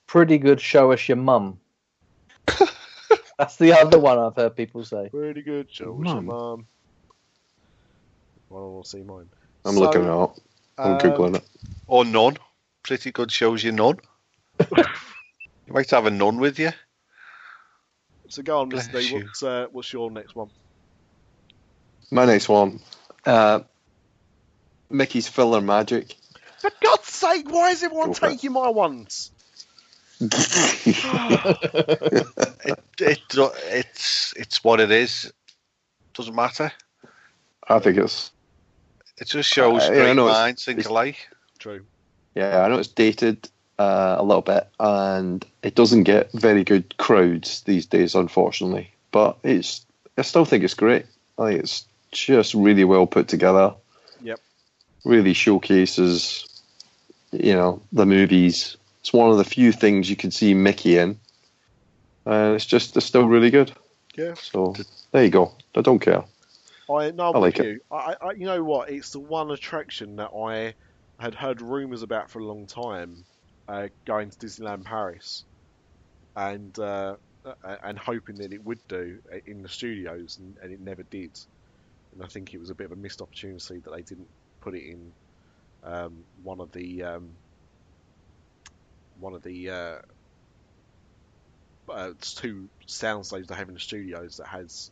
pretty 0.07 0.37
good. 0.37 0.61
Show 0.61 0.91
us 0.91 1.07
your 1.07 1.17
mum. 1.17 1.59
That's 3.37 3.57
the 3.57 3.73
other 3.73 3.99
one 3.99 4.17
I've 4.17 4.35
heard 4.35 4.55
people 4.55 4.83
say. 4.83 5.09
Pretty 5.09 5.41
good, 5.41 5.71
show 5.71 6.01
us 6.01 6.13
your 6.13 6.21
Mum. 6.21 6.67
Mum. 8.55 8.63
Well, 8.63 8.71
I 8.71 8.73
want 8.73 8.85
to 8.85 8.89
see 8.89 9.03
mine. 9.03 9.29
I'm 9.65 9.75
So, 9.75 9.83
looking 9.83 10.03
it 10.03 10.09
up. 10.09 10.35
I'm 10.83 10.91
um, 10.93 10.97
googling 10.99 11.35
it. 11.35 11.43
Or 11.87 12.05
none. 12.05 12.37
Pretty 12.83 13.11
good 13.11 13.31
shows 13.31 13.63
you 13.63 13.71
none. 13.71 13.99
you 14.77 15.73
might 15.73 15.89
have 15.91 16.05
a 16.05 16.11
none 16.11 16.39
with 16.39 16.59
you. 16.59 16.71
So 18.29 18.43
go 18.43 18.59
on, 18.61 18.69
Bless 18.69 18.87
Mr. 18.87 19.01
You. 19.01 19.13
What's, 19.15 19.43
uh, 19.43 19.67
what's 19.71 19.93
your 19.93 20.11
next 20.11 20.35
one? 20.35 20.49
My 22.11 22.25
next 22.25 22.49
one. 22.49 22.79
Uh, 23.25 23.61
Mickey's 24.89 25.29
PhilharMagic. 25.29 26.13
For 26.59 26.71
God's 26.83 27.07
sake, 27.07 27.51
why 27.51 27.71
is 27.71 27.83
everyone 27.83 28.07
Go 28.07 28.13
taking 28.13 28.53
my 28.53 28.69
ones? 28.69 29.31
It, 32.67 32.79
it 33.01 33.19
it's 33.67 34.33
it's 34.37 34.63
what 34.63 34.79
it 34.79 34.89
is. 34.89 35.31
Doesn't 36.15 36.33
matter. 36.33 36.71
I 37.67 37.79
think 37.79 37.97
it's 37.97 38.31
It 39.17 39.27
just 39.27 39.49
shows 39.49 39.83
Uh, 39.83 39.85
I 39.85 39.89
great 39.95 40.15
know 40.15 40.25
it's- 40.27 40.37
minds 40.41 40.65
think 40.65 40.85
alike. 40.85 41.27
True. 41.59 41.85
yeah. 42.35 42.61
I 42.61 42.67
know 42.67 42.77
it's 42.77 42.87
dated 42.89 43.49
uh, 43.79 44.15
a 44.19 44.23
little 44.23 44.41
bit, 44.41 44.67
and 44.79 45.45
it 45.63 45.75
doesn't 45.75 46.03
get 46.03 46.31
very 46.33 46.63
good 46.63 46.95
crowds 46.97 47.61
these 47.61 47.85
days, 47.85 48.15
unfortunately. 48.15 48.91
But 49.11 49.37
it's 49.43 49.85
I 50.17 50.21
still 50.21 50.45
think 50.45 50.63
it's 50.63 50.73
great. 50.73 51.05
I 51.37 51.47
think 51.51 51.63
it's 51.63 51.85
just 52.11 52.53
really 52.53 52.83
well 52.85 53.05
put 53.07 53.27
together. 53.27 53.73
Yep. 54.21 54.39
Really 55.03 55.33
showcases, 55.33 56.45
you 57.31 57.53
know, 57.53 57.81
the 57.91 58.05
movies. 58.05 58.77
It's 59.01 59.11
one 59.13 59.29
of 59.29 59.37
the 59.37 59.43
few 59.43 59.71
things 59.71 60.09
you 60.09 60.15
can 60.15 60.31
see 60.31 60.53
Mickey 60.53 60.97
in. 60.97 61.19
And 62.25 62.55
it's 62.55 62.65
just 62.65 62.95
it's 62.97 63.05
still 63.05 63.27
really 63.27 63.49
good. 63.51 63.71
Yeah. 64.15 64.33
So 64.35 64.73
there 65.11 65.23
you 65.23 65.29
go. 65.29 65.51
I 65.75 65.81
don't 65.81 65.99
care. 65.99 66.23
I 66.89 67.11
no, 67.11 67.31
I'm 67.31 67.35
I 67.35 67.39
like 67.39 67.59
it. 67.59 67.67
you. 67.67 67.79
I, 67.91 68.15
I, 68.21 68.31
you 68.33 68.45
know 68.45 68.63
what? 68.63 68.89
It's 68.89 69.11
the 69.11 69.19
one 69.19 69.51
attraction 69.51 70.17
that 70.17 70.31
I 70.31 70.75
had 71.19 71.35
heard 71.35 71.61
rumours 71.61 72.03
about 72.03 72.29
for 72.29 72.39
a 72.39 72.45
long 72.45 72.67
time, 72.67 73.25
uh, 73.67 73.87
going 74.05 74.29
to 74.31 74.37
Disneyland 74.37 74.85
Paris, 74.85 75.45
and 76.35 76.77
uh, 76.79 77.15
and 77.83 77.97
hoping 77.97 78.37
that 78.37 78.53
it 78.53 78.63
would 78.63 78.81
do 78.87 79.19
uh, 79.33 79.37
in 79.45 79.61
the 79.61 79.69
studios, 79.69 80.37
and, 80.39 80.57
and 80.61 80.71
it 80.73 80.79
never 80.79 81.03
did. 81.03 81.35
And 82.13 82.23
I 82.23 82.27
think 82.27 82.53
it 82.53 82.59
was 82.59 82.69
a 82.69 82.75
bit 82.75 82.85
of 82.85 82.91
a 82.93 82.95
missed 83.01 83.21
opportunity 83.21 83.79
that 83.79 83.91
they 83.91 84.03
didn't 84.03 84.29
put 84.61 84.75
it 84.75 84.83
in 84.89 85.13
um, 85.83 86.25
one 86.43 86.59
of 86.61 86.71
the 86.71 87.03
um, 87.03 87.37
one 89.17 89.33
of 89.33 89.43
the 89.43 89.69
uh, 89.69 89.97
uh, 91.91 92.11
two 92.21 92.69
sound 92.87 93.25
stages 93.25 93.47
they 93.47 93.55
have 93.55 93.67
in 93.69 93.75
the 93.75 93.79
studios 93.79 94.37
that 94.37 94.47
has 94.47 94.89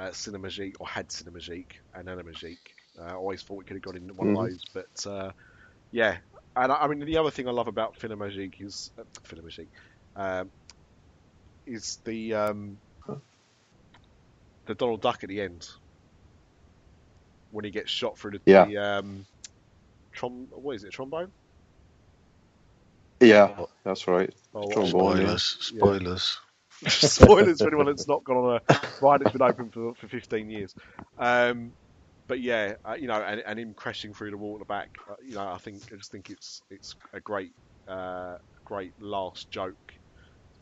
uh, 0.00 0.10
Cinemagique 0.10 0.74
or 0.80 0.88
had 0.88 1.08
Cinemagique 1.08 1.72
and 1.94 2.08
Animagique. 2.08 2.56
Uh, 2.98 3.02
I 3.04 3.12
always 3.14 3.42
thought 3.42 3.58
we 3.58 3.64
could 3.64 3.76
have 3.76 3.82
got 3.82 3.96
in 3.96 4.08
one 4.16 4.28
Mhm. 4.28 4.44
of 4.44 4.50
those, 4.50 4.64
but 4.74 5.06
uh, 5.10 5.32
yeah. 5.92 6.16
And 6.56 6.72
I, 6.72 6.76
I 6.76 6.88
mean, 6.88 7.00
the 7.00 7.18
other 7.18 7.30
thing 7.30 7.46
I 7.46 7.52
love 7.52 7.68
about 7.68 7.98
Cinemagique 7.98 8.60
is 8.60 8.90
uh, 8.98 9.04
Cinemagique 9.28 9.68
um, 10.16 10.50
is 11.66 11.98
the 12.04 12.34
um, 12.34 12.78
the 14.66 14.74
Donald 14.74 15.02
Duck 15.02 15.22
at 15.22 15.28
the 15.28 15.40
end 15.40 15.68
when 17.50 17.64
he 17.64 17.70
gets 17.70 17.90
shot 17.90 18.16
through 18.18 18.32
the, 18.32 18.40
Yeah. 18.46 18.64
the 18.66 18.76
um, 18.78 19.26
trom 20.16 20.46
what 20.50 20.76
is 20.76 20.84
it 20.84 20.92
trombone? 20.92 21.30
Yeah, 23.20 23.66
that's 23.84 24.08
right. 24.08 24.32
Oh, 24.54 24.60
what- 24.66 24.72
Trombone. 24.72 25.20
yeah. 25.22 25.36
Spoilers. 25.36 26.38
Spoilers. 26.88 27.60
For 27.60 27.68
anyone 27.68 27.86
that's 27.86 28.08
not 28.08 28.24
gone 28.24 28.36
on 28.36 28.60
a 28.68 28.80
ride 29.02 29.20
that's 29.20 29.32
been 29.32 29.42
open 29.42 29.70
for, 29.70 29.94
for 29.94 30.08
15 30.08 30.50
years. 30.50 30.74
Um, 31.18 31.72
but 32.28 32.40
yeah, 32.40 32.74
uh, 32.84 32.94
you 32.98 33.08
know, 33.08 33.20
and, 33.20 33.42
and 33.44 33.58
him 33.58 33.74
crashing 33.74 34.14
through 34.14 34.30
the 34.30 34.36
wall 34.36 34.54
at 34.54 34.60
the 34.60 34.64
back, 34.64 34.90
uh, 35.10 35.14
you 35.24 35.34
know, 35.34 35.48
I 35.48 35.58
think 35.58 35.82
I 35.92 35.96
just 35.96 36.12
think 36.12 36.30
it's 36.30 36.62
it's 36.70 36.94
a 37.12 37.20
great 37.20 37.50
uh, 37.88 38.36
great 38.64 38.92
last 39.00 39.50
joke 39.50 39.74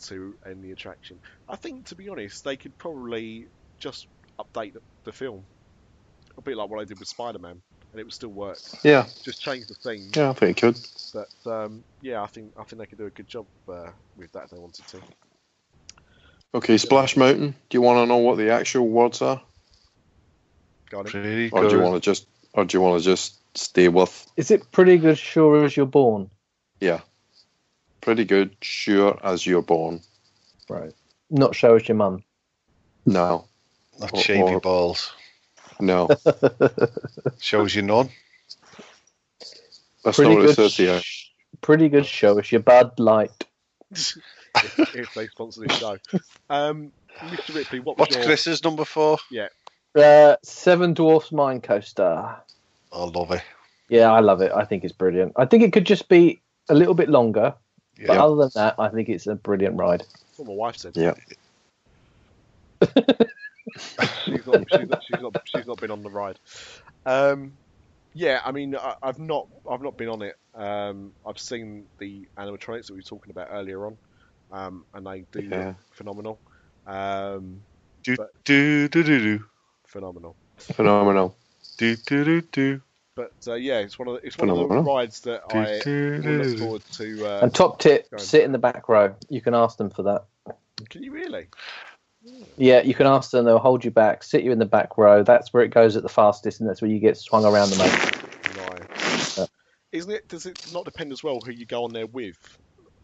to 0.06 0.34
end 0.46 0.64
the 0.64 0.72
attraction. 0.72 1.20
I 1.48 1.56
think, 1.56 1.86
to 1.86 1.94
be 1.94 2.08
honest, 2.08 2.44
they 2.44 2.56
could 2.56 2.76
probably 2.78 3.48
just 3.80 4.06
update 4.40 4.72
the, 4.72 4.80
the 5.04 5.12
film 5.12 5.44
a 6.38 6.42
bit 6.42 6.56
like 6.56 6.70
what 6.70 6.80
I 6.80 6.84
did 6.84 6.98
with 6.98 7.08
Spider-Man, 7.08 7.60
and 7.92 8.00
it 8.00 8.04
would 8.04 8.12
still 8.12 8.30
work. 8.30 8.58
Yeah, 8.82 9.06
Just 9.24 9.42
change 9.42 9.66
the 9.66 9.74
theme. 9.74 10.10
yeah, 10.14 10.30
I 10.30 10.32
think 10.32 10.56
it 10.56 10.60
could. 10.60 10.78
But 11.12 11.50
um, 11.52 11.84
yeah, 12.00 12.22
I 12.22 12.26
think 12.26 12.52
I 12.58 12.64
think 12.64 12.80
they 12.80 12.86
could 12.86 12.98
do 12.98 13.06
a 13.06 13.10
good 13.10 13.28
job 13.28 13.46
uh, 13.68 13.90
with 14.16 14.32
that 14.32 14.44
if 14.44 14.50
they 14.50 14.58
wanted 14.58 14.86
to. 14.88 15.00
Okay, 16.54 16.78
Splash 16.78 17.16
Mountain. 17.16 17.54
Do 17.68 17.76
you 17.76 17.82
want 17.82 17.98
to 17.98 18.06
know 18.06 18.16
what 18.18 18.38
the 18.38 18.50
actual 18.50 18.88
words 18.88 19.20
are, 19.22 19.40
Got 20.90 21.06
it? 21.06 21.10
Pretty 21.12 21.50
or 21.50 21.68
do 21.68 21.76
you 21.76 21.82
want 21.82 21.94
to 21.94 22.00
just, 22.00 22.26
or 22.54 22.64
do 22.64 22.76
you 22.76 22.80
want 22.80 22.98
to 23.00 23.04
just 23.04 23.34
stay 23.56 23.88
with? 23.88 24.26
Is 24.36 24.50
it 24.50 24.70
pretty 24.72 24.96
good? 24.96 25.18
Sure 25.18 25.64
as 25.64 25.76
you're 25.76 25.84
born. 25.86 26.30
Yeah, 26.80 27.00
pretty 28.00 28.24
good. 28.24 28.56
Sure 28.62 29.18
as 29.22 29.46
you're 29.46 29.62
born. 29.62 30.00
Right. 30.70 30.92
Not 31.30 31.54
show 31.54 31.74
as 31.76 31.86
your 31.86 31.96
mum. 31.96 32.24
No, 33.04 33.46
Not 34.00 34.12
Or- 34.14 34.20
shave 34.20 34.48
your 34.48 34.60
balls. 34.60 35.12
no. 35.80 36.08
Shows 37.40 37.74
you 37.74 37.82
none. 37.82 38.08
That's 40.04 40.16
Pretty 40.16 40.30
not 40.30 40.36
what 40.36 40.44
it 40.44 40.56
good. 40.56 40.70
says 40.70 40.76
here. 40.76 41.00
Pretty 41.60 41.88
good. 41.90 42.06
Show 42.06 42.38
us 42.38 42.50
your 42.50 42.62
Bud 42.62 42.98
Light. 42.98 43.44
if, 44.64 44.78
if 44.94 45.14
they 45.14 45.26
sponsor 45.28 45.62
this 45.62 45.78
show. 45.78 45.98
Um, 46.50 46.92
Mr. 47.18 47.54
Ripley, 47.54 47.80
what 47.80 47.98
was 47.98 48.06
What's 48.06 48.16
your 48.16 48.24
Chris's 48.24 48.62
number 48.62 48.84
four? 48.84 49.18
Uh, 49.94 50.36
Seven 50.42 50.94
Dwarfs 50.94 51.32
Mine 51.32 51.60
Coaster. 51.60 52.36
I 52.92 53.04
love 53.04 53.32
it. 53.32 53.42
Yeah, 53.88 54.12
I 54.12 54.20
love 54.20 54.40
it. 54.42 54.52
I 54.52 54.64
think 54.64 54.84
it's 54.84 54.92
brilliant. 54.92 55.32
I 55.36 55.46
think 55.46 55.62
it 55.62 55.72
could 55.72 55.86
just 55.86 56.08
be 56.08 56.40
a 56.68 56.74
little 56.74 56.94
bit 56.94 57.08
longer, 57.08 57.54
but 58.06 58.18
other 58.18 58.36
than 58.36 58.50
that, 58.54 58.74
I 58.78 58.88
think 58.88 59.08
it's 59.08 59.26
a 59.26 59.34
brilliant 59.34 59.76
ride. 59.76 60.04
what 60.36 60.48
my 60.48 60.54
wife 60.54 60.76
said? 60.76 60.96
Yeah. 60.96 61.14
she's, 64.24 64.46
not, 64.46 64.64
she's, 64.70 64.88
not, 64.88 65.02
she's, 65.04 65.20
not, 65.20 65.42
she's 65.44 65.66
not 65.66 65.80
been 65.80 65.90
on 65.90 66.02
the 66.02 66.10
ride. 66.10 66.38
Um, 67.06 67.52
yeah, 68.14 68.40
I 68.44 68.52
mean, 68.52 68.76
I, 68.76 68.94
I've 69.02 69.18
not, 69.18 69.48
I've 69.68 69.82
not 69.82 69.96
been 69.96 70.08
on 70.08 70.22
it. 70.22 70.36
Um, 70.54 71.12
I've 71.26 71.38
seen 71.38 71.86
the 71.98 72.26
animatronics 72.36 72.86
that 72.86 72.92
we 72.92 72.98
were 72.98 73.02
talking 73.02 73.30
about 73.30 73.48
earlier 73.50 73.86
on, 73.86 73.96
um, 74.52 74.84
and 74.94 75.06
they 75.06 75.20
do 75.32 75.40
Yeah. 75.40 75.66
look 75.68 75.76
phenomenal. 75.92 76.38
Um, 76.86 77.62
Do 78.02 78.16
But- 78.16 78.32
do 78.44 78.88
do 78.88 79.02
do 79.02 79.18
do 79.20 79.44
phenomenal. 79.86 80.36
Phenomenal. 80.56 81.36
do 81.76 81.96
do 81.96 82.24
do 82.24 82.40
do. 82.40 82.80
But 83.14 83.32
uh, 83.48 83.54
yeah, 83.54 83.78
it's 83.80 83.98
one 83.98 84.08
of 84.08 84.14
the, 84.14 84.26
it's 84.26 84.38
one 84.38 84.48
of 84.48 84.56
the 84.56 84.66
rides 84.66 85.20
that 85.22 85.42
I 85.52 85.80
do, 85.82 86.22
do, 86.22 86.42
look 86.42 86.58
forward 86.58 86.82
to. 86.92 87.26
Uh, 87.26 87.40
And 87.42 87.52
top 87.54 87.80
tip: 87.80 88.08
Go 88.10 88.16
on. 88.16 88.20
sit 88.20 88.44
in 88.44 88.52
the 88.52 88.58
back 88.58 88.88
row. 88.88 89.14
You 89.28 89.40
can 89.40 89.54
ask 89.54 89.76
them 89.76 89.90
for 89.90 90.02
that. 90.04 90.24
can 90.88 91.02
you 91.02 91.10
really? 91.10 91.48
Yeah, 92.56 92.82
you 92.82 92.94
can 92.94 93.06
ask 93.06 93.30
them. 93.30 93.44
They'll 93.44 93.58
hold 93.58 93.84
you 93.84 93.90
back, 93.90 94.22
sit 94.22 94.44
you 94.44 94.52
in 94.52 94.58
the 94.58 94.66
back 94.66 94.96
row. 94.96 95.22
That's 95.24 95.52
where 95.52 95.62
it 95.64 95.68
goes 95.70 95.96
at 95.96 96.02
the 96.04 96.08
fastest, 96.08 96.60
and 96.60 96.68
that's 96.68 96.80
where 96.80 96.90
you 96.90 96.98
get 97.00 97.16
swung 97.16 97.44
around 97.44 97.70
the 97.70 97.78
most. 97.78 98.58
Right. 98.58 99.38
Uh, 99.38 99.46
Isn't 99.92 100.12
it? 100.12 100.28
Does 100.28 100.46
it 100.46 100.72
not 100.72 100.84
depend 100.84 101.12
as 101.12 101.22
well 101.24 101.40
who 101.40 101.50
you 101.52 101.66
go 101.66 101.84
on 101.84 101.92
there 101.92 102.06
with? 102.06 102.58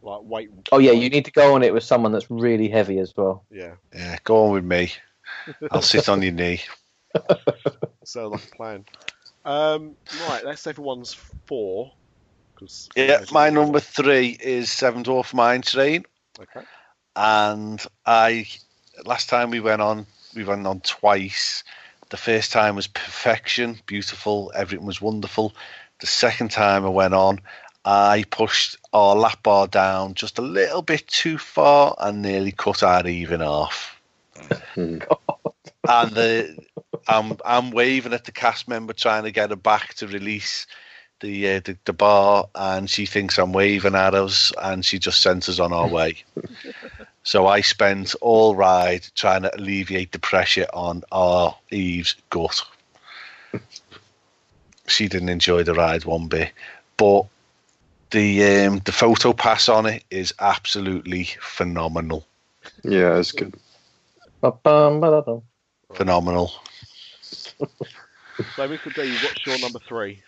Like 0.05 0.20
weight. 0.22 0.50
Oh 0.70 0.78
yeah, 0.78 0.92
you 0.92 1.09
need 1.09 1.24
to 1.24 1.32
go 1.32 1.55
on 1.55 1.62
it 1.62 1.72
with 1.72 1.82
someone 1.82 2.12
that's 2.12 2.30
really 2.30 2.68
heavy 2.68 2.98
as 2.98 3.14
well. 3.16 3.44
Yeah. 3.50 3.76
Yeah, 3.94 4.18
go 4.24 4.44
on 4.46 4.52
with 4.52 4.64
me. 4.64 4.92
I'll 5.70 5.80
sit 5.82 6.09
on 6.11 6.20
your 6.20 6.32
knee. 6.32 6.61
Sounds 8.05 8.32
like 8.32 8.44
a 8.52 8.57
plan. 8.57 8.84
Um, 9.46 9.96
right, 10.28 10.42
that's 10.44 10.66
everyone's 10.66 11.14
four. 11.46 11.92
'cause- 12.57 12.88
Yeah, 12.94 13.24
my 13.32 13.48
number 13.50 13.80
three 13.80 14.36
is 14.40 14.70
Seven 14.70 15.02
Dwarf 15.05 15.32
Mine 15.34 15.62
Train, 15.62 16.05
Okay. 16.38 16.61
and 17.16 17.84
I 18.07 18.46
last 19.07 19.28
time 19.28 19.50
we 19.50 19.61
went 19.61 19.82
on, 19.82 20.07
we 20.36 20.44
went 20.44 20.66
on 20.66 20.80
twice. 20.80 21.64
The 22.11 22.16
first 22.18 22.52
time 22.52 22.76
was 22.76 22.86
perfection, 22.86 23.80
beautiful, 23.86 24.52
everything 24.55 24.86
was 24.86 25.00
wonderful. 25.00 25.55
The 26.00 26.07
second 26.07 26.50
time 26.50 26.84
I 26.84 26.90
went 26.90 27.14
on, 27.14 27.40
I 27.85 28.24
pushed 28.30 28.76
our 28.93 29.14
lap 29.14 29.43
bar 29.43 29.66
down 29.66 30.14
just 30.14 30.39
a 30.39 30.43
little 30.43 30.82
bit 30.82 31.07
too 31.07 31.39
far 31.39 31.95
and 31.99 32.22
nearly 32.22 32.53
cut 32.53 32.82
our 32.82 33.07
even 33.07 33.43
off. 33.43 34.01
Hmm. 34.74 34.99
and 35.89 36.11
the 36.12 36.59
I'm 37.09 37.37
I'm 37.45 37.70
waving 37.70 38.12
at 38.12 38.24
the 38.24 38.32
cast 38.32 38.68
member 38.68 38.93
trying 38.93 39.24
to 39.24 39.30
get 39.30 39.51
her 39.51 39.57
back 39.57 39.95
to 39.95 40.07
release 40.07 40.66
the 41.20 41.57
uh, 41.57 41.61
the, 41.64 41.76
the 41.85 41.93
bar, 41.93 42.49
and 42.55 42.89
she 42.89 43.07
thinks 43.07 43.39
I'm 43.39 43.53
waving 43.53 43.95
at 43.95 44.14
us, 44.14 44.53
and 44.62 44.85
she 44.85 44.99
just 44.99 45.22
sends 45.22 45.49
us 45.49 45.61
on 45.61 45.72
our 45.72 45.89
way. 45.89 46.16
so 47.22 47.47
I 47.47 47.61
spent 47.61 48.14
all 48.20 48.55
ride 48.55 49.07
trying 49.14 49.43
to 49.43 49.55
alleviate 49.57 50.12
the 50.12 50.18
pressure 50.18 50.66
on 50.72 51.03
our 51.12 51.57
Eve's 51.70 52.16
gut. 52.30 52.62
she 54.87 55.09
didn't 55.09 55.28
enjoy 55.28 55.62
the 55.62 55.74
ride 55.74 56.05
one 56.05 56.28
bit, 56.28 56.53
but 56.97 57.26
the 58.14 58.66
um, 58.66 58.78
the 58.84 58.92
photo 58.92 59.32
pass 59.32 59.68
on 59.68 59.86
it 59.86 60.04
is 60.08 60.32
absolutely 60.38 61.24
phenomenal. 61.40 62.24
Yeah, 62.84 63.18
it's 63.18 63.32
good. 63.32 63.54
Phenomenal. 65.92 66.54
So, 67.20 67.66
Michael 68.68 68.92
D, 68.94 69.16
what's 69.22 69.46
your 69.46 69.58
number 69.58 69.80
three? 69.80 70.22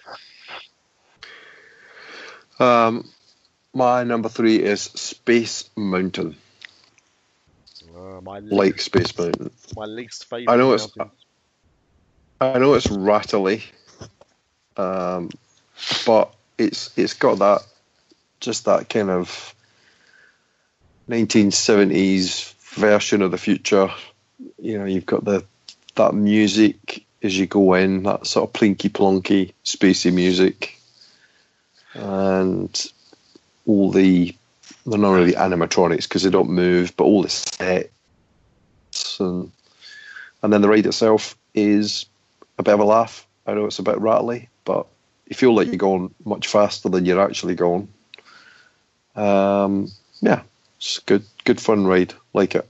Um, 2.59 3.09
my 3.72 4.03
number 4.05 4.28
three 4.28 4.57
is 4.62 4.82
Space 4.82 5.70
Mountain, 5.76 6.37
Uh, 7.95 8.20
my 8.22 8.41
like 8.41 8.80
Space 8.80 9.16
Mountain. 9.16 9.51
my 9.76 9.84
least 9.84 10.24
favorite. 10.24 10.53
I 10.53 10.57
know 10.57 10.74
it's- 10.74 10.91
mountain. 10.97 11.16
I 12.41 12.59
know 12.59 12.74
it's 12.74 12.91
rattly, 12.91 13.62
um, 14.76 15.30
but 16.05 16.34
it's 16.59 16.91
it's 16.99 17.14
got 17.14 17.39
that 17.39 17.62
just 18.41 18.64
that 18.66 18.89
kind 18.89 19.11
of 19.11 19.55
1970s 21.09 22.53
version 22.74 23.22
of 23.22 23.30
the 23.30 23.39
future. 23.39 23.91
You 24.59 24.78
know, 24.78 24.84
you've 24.84 25.07
got 25.07 25.24
the 25.24 25.45
that 25.95 26.14
music 26.14 27.05
as 27.22 27.37
you 27.39 27.47
go 27.47 27.74
in, 27.74 28.03
that 28.05 28.26
sort 28.26 28.49
of 28.49 28.53
plinky 28.53 28.91
plonky 28.91 29.53
spacey 29.64 30.12
music, 30.12 30.78
and 31.95 32.93
all 33.66 33.91
the 33.91 34.34
they're 34.84 34.99
not 34.99 35.12
really 35.12 35.32
animatronics 35.32 36.03
because 36.03 36.22
they 36.22 36.30
don't 36.30 36.51
move, 36.51 36.97
but 36.97 37.05
all 37.05 37.22
the 37.22 37.28
sets 37.28 37.91
and 39.20 39.51
and 40.43 40.53
then 40.53 40.61
the 40.61 40.68
ride 40.68 40.87
itself 40.87 41.37
is 41.55 42.07
a 42.59 42.62
bit 42.62 42.74
of 42.74 42.80
a 42.80 42.84
laugh. 42.84 43.26
I 43.47 43.55
know 43.55 43.66
it's 43.66 43.78
a 43.78 43.82
bit 43.82 43.99
rattly, 43.99 44.49
but 44.64 44.87
you 45.26 45.34
feel 45.34 45.55
like 45.55 45.68
you're 45.68 45.76
going 45.76 46.14
much 46.24 46.47
faster 46.47 46.89
than 46.89 47.05
you're 47.05 47.20
actually 47.20 47.55
going. 47.55 47.89
Um, 49.17 49.91
yeah, 50.21 50.43
it's 50.79 50.99
a 50.99 51.03
good, 51.03 51.25
good 51.45 51.61
fun 51.61 51.87
ride. 51.87 52.14
Like 52.35 52.55
it. 52.55 52.69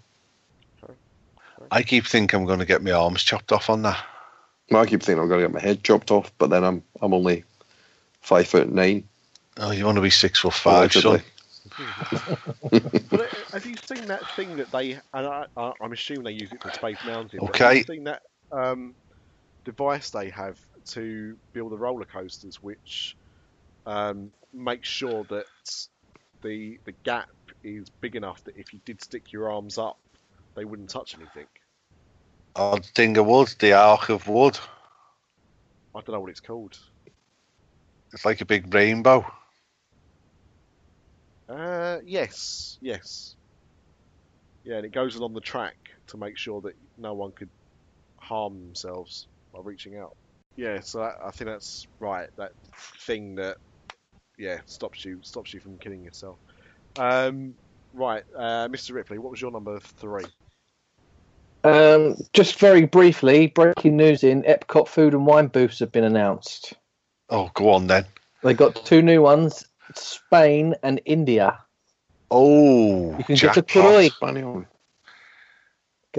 I 1.70 1.82
keep 1.82 2.06
thinking 2.06 2.38
I'm 2.40 2.46
going 2.46 2.60
to 2.60 2.66
get 2.66 2.82
my 2.82 2.92
arms 2.92 3.22
chopped 3.22 3.52
off 3.52 3.70
on 3.70 3.82
that. 3.82 4.04
Well, 4.70 4.82
I 4.82 4.86
keep 4.86 5.02
thinking 5.02 5.22
I'm 5.22 5.28
going 5.28 5.40
to 5.40 5.48
get 5.48 5.54
my 5.54 5.60
head 5.60 5.82
chopped 5.84 6.10
off, 6.10 6.32
but 6.38 6.50
then 6.50 6.64
I'm 6.64 6.82
I'm 7.00 7.14
only 7.14 7.44
five 8.20 8.46
foot 8.48 8.70
nine. 8.72 9.04
Oh, 9.58 9.70
you 9.72 9.84
want 9.84 9.96
to 9.96 10.02
be 10.02 10.10
six 10.10 10.40
foot 10.40 10.54
five, 10.54 10.92
son? 10.94 11.20
Allegedly. 11.78 12.02
But 13.10 13.20
uh, 13.20 13.26
have 13.52 13.66
you 13.66 13.76
seen 13.76 14.08
that 14.08 14.28
thing 14.30 14.56
that 14.56 14.72
they? 14.72 14.92
And 15.12 15.26
I, 15.26 15.46
I, 15.56 15.72
I'm 15.80 15.92
assuming 15.92 16.24
they 16.24 16.32
use 16.32 16.52
it 16.52 16.62
for 16.62 16.70
Space 16.70 17.04
Mountain. 17.04 17.44
but 17.46 17.56
Have 17.56 17.66
Okay. 17.66 17.82
you 17.88 17.94
seen 17.94 18.04
that 18.04 18.22
um, 18.52 18.96
device 19.64 20.10
they 20.10 20.30
have 20.30 20.58
to 20.92 21.36
build 21.54 21.72
the 21.72 21.78
roller 21.78 22.06
coasters, 22.06 22.62
which 22.62 23.16
um, 23.86 24.32
makes 24.52 24.88
sure 24.88 25.26
that 25.30 25.46
the 26.46 26.78
the 26.84 26.94
gap 27.04 27.28
is 27.62 27.90
big 28.00 28.16
enough 28.16 28.42
that 28.44 28.56
if 28.56 28.72
you 28.72 28.80
did 28.84 29.02
stick 29.02 29.32
your 29.32 29.50
arms 29.50 29.78
up, 29.78 29.98
they 30.54 30.64
wouldn't 30.64 30.90
touch 30.90 31.14
anything. 31.14 31.46
The 32.54 32.80
thing 32.94 33.16
of 33.18 33.26
wood, 33.26 33.54
the 33.58 33.72
arc 33.74 34.08
of 34.08 34.28
wood. 34.28 34.58
I 35.94 36.00
don't 36.00 36.14
know 36.14 36.20
what 36.20 36.30
it's 36.30 36.40
called. 36.40 36.78
It's 38.12 38.24
like 38.24 38.40
a 38.40 38.46
big 38.46 38.72
rainbow. 38.72 39.26
Uh, 41.48 41.98
yes, 42.04 42.78
yes. 42.80 43.34
Yeah, 44.64 44.76
and 44.76 44.86
it 44.86 44.92
goes 44.92 45.16
along 45.16 45.34
the 45.34 45.40
track 45.40 45.76
to 46.08 46.16
make 46.16 46.36
sure 46.38 46.60
that 46.62 46.74
no 46.98 47.14
one 47.14 47.32
could 47.32 47.50
harm 48.20 48.54
themselves 48.60 49.28
by 49.52 49.60
reaching 49.62 49.96
out. 49.96 50.16
Yeah, 50.56 50.80
so 50.80 50.98
that, 51.00 51.14
I 51.24 51.30
think 51.30 51.50
that's 51.50 51.86
right. 52.00 52.28
That 52.38 52.52
thing 53.06 53.36
that, 53.36 53.58
yeah, 54.38 54.60
stops 54.66 55.04
you 55.04 55.18
stops 55.22 55.52
you 55.54 55.60
from 55.60 55.78
killing 55.78 56.04
yourself. 56.04 56.38
Um, 56.98 57.54
right, 57.94 58.24
uh, 58.36 58.68
Mr. 58.68 58.94
Ripley, 58.94 59.18
what 59.18 59.30
was 59.30 59.40
your 59.40 59.50
number 59.50 59.78
three? 59.80 60.24
Um, 61.64 62.16
just 62.32 62.58
very 62.58 62.86
briefly, 62.86 63.48
breaking 63.48 63.96
news 63.96 64.22
in 64.22 64.42
Epcot 64.44 64.88
food 64.88 65.14
and 65.14 65.26
wine 65.26 65.48
booths 65.48 65.80
have 65.80 65.90
been 65.90 66.04
announced. 66.04 66.74
Oh, 67.28 67.50
go 67.54 67.70
on 67.70 67.88
then. 67.88 68.06
They 68.42 68.54
got 68.54 68.84
two 68.86 69.02
new 69.02 69.22
ones, 69.22 69.66
Spain 69.94 70.74
and 70.82 71.00
India. 71.04 71.58
Oh, 72.30 73.16
You 73.18 73.24
can 73.24 73.36
get 73.36 73.56
a 73.56 73.62
jackpot. 73.62 74.12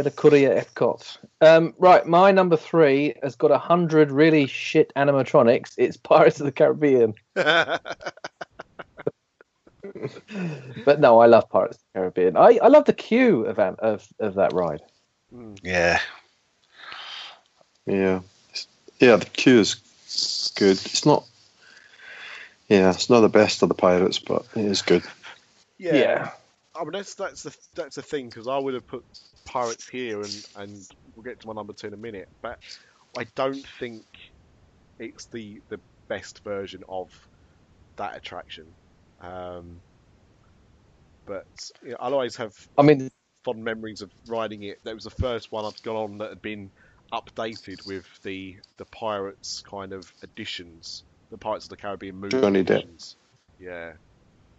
Curry. 0.06 0.14
Spaniel. 0.14 0.46
Get 0.46 0.46
a 0.46 0.46
curry 0.46 0.46
at 0.46 0.76
Epcot. 0.76 1.18
Um, 1.42 1.74
right, 1.78 2.06
my 2.06 2.32
number 2.32 2.58
three 2.58 3.16
has 3.24 3.36
got 3.36 3.52
a 3.52 3.58
hundred 3.58 4.12
really 4.12 4.48
shit 4.48 4.92
animatronics. 4.96 5.74
It's 5.78 5.98
Pirates 6.04 6.40
of 6.40 6.46
the 6.46 6.52
Caribbean. 6.52 7.16
But 10.86 11.00
no, 11.00 11.20
I 11.20 11.28
love 11.28 11.50
Pirates 11.50 11.78
of 11.78 11.84
the 11.94 12.00
Caribbean. 12.00 12.38
I, 12.38 12.60
I 12.62 12.68
love 12.68 12.86
the 12.86 12.94
queue 12.94 13.46
of, 13.46 13.60
of 13.60 14.08
of 14.20 14.36
that 14.36 14.54
ride. 14.54 14.82
Yeah. 15.64 16.00
Yeah, 17.86 18.22
yeah. 19.00 19.16
The 19.16 19.26
queue 19.26 19.60
is 19.60 20.54
good. 20.56 20.78
It's 20.86 21.06
not. 21.06 21.26
Yeah, 22.70 22.90
it's 22.92 23.10
not 23.10 23.22
the 23.22 23.30
best 23.30 23.64
of 23.64 23.70
the 23.70 23.76
pirates, 23.76 24.20
but 24.20 24.46
it 24.56 24.66
is 24.66 24.82
good. 24.82 25.04
Yeah. 25.78 25.96
Yeah. 25.96 26.32
I 26.80 26.84
mean 26.84 26.92
that's 26.94 27.16
that's 27.16 27.44
the 27.44 27.56
that's 27.76 27.96
the 27.96 28.02
thing 28.02 28.30
because 28.30 28.48
I 28.48 28.58
would 28.58 28.74
have 28.74 28.88
put 28.88 29.04
pirates 29.46 29.88
here 29.88 30.22
and 30.22 30.46
and 30.58 30.88
we'll 31.16 31.24
get 31.24 31.40
to 31.42 31.48
my 31.48 31.54
number 31.54 31.74
two 31.74 31.88
in 31.88 31.94
a 31.94 31.98
minute, 31.98 32.28
but 32.42 32.60
I 33.18 33.26
don't 33.36 33.66
think 33.80 34.04
it's 35.00 35.26
the 35.28 35.62
the 35.70 35.80
best 36.08 36.44
version 36.44 36.84
of 36.88 37.10
that 37.98 38.16
attraction. 38.16 38.66
Um, 39.22 39.82
but 41.26 41.46
you 41.84 41.92
know, 41.92 41.98
I'll 42.00 42.14
always 42.14 42.36
have 42.36 42.54
I 42.78 42.84
mean, 42.84 43.10
fond 43.44 43.64
memories 43.64 44.02
of 44.02 44.12
riding 44.28 44.64
it. 44.64 44.80
That 44.84 44.96
was 44.96 45.04
the 45.06 45.10
first 45.10 45.52
one 45.52 45.66
I've 45.66 45.82
gone 45.84 45.96
on 45.96 46.18
that 46.20 46.30
had 46.30 46.42
been 46.42 46.72
updated 47.14 47.86
with 47.88 48.06
the 48.24 48.58
the 48.78 48.86
pirates 48.86 49.62
kind 49.70 49.94
of 49.94 50.12
additions, 50.22 51.04
the 51.32 51.38
Pirates 51.38 51.66
of 51.66 51.70
the 51.70 51.78
Caribbean 51.78 52.16
movie 52.16 52.40
Johnny 52.40 52.64
Depp. 52.64 52.78
additions. 52.78 53.16
Yeah. 53.60 53.94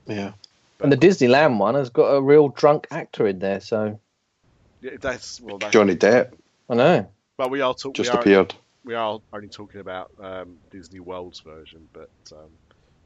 Yeah, 0.07 0.33
and 0.81 0.93
the 0.93 0.97
Disneyland 0.97 1.59
one 1.59 1.75
has 1.75 1.91
got 1.91 2.07
a 2.07 2.21
real 2.23 2.49
drunk 2.49 2.87
actor 2.91 3.27
in 3.27 3.39
there, 3.39 3.61
so 3.61 3.99
yeah, 4.81 4.93
that's 5.01 5.41
well. 5.41 5.59
That's, 5.59 5.73
Johnny 5.73 5.97
Depp 5.97 6.33
I 6.71 6.75
know. 6.75 7.11
But 7.37 7.51
we 7.51 7.61
are 7.61 7.75
talking. 7.75 7.95
just 7.95 8.13
we 8.13 8.17
are, 8.17 8.21
appeared. 8.21 8.55
we 8.85 8.95
are 8.95 9.21
only 9.33 9.49
talking 9.49 9.81
about 9.81 10.11
um, 10.21 10.57
Disney 10.71 11.01
World's 11.01 11.41
version, 11.41 11.89
but 11.93 12.11
um, 12.33 12.51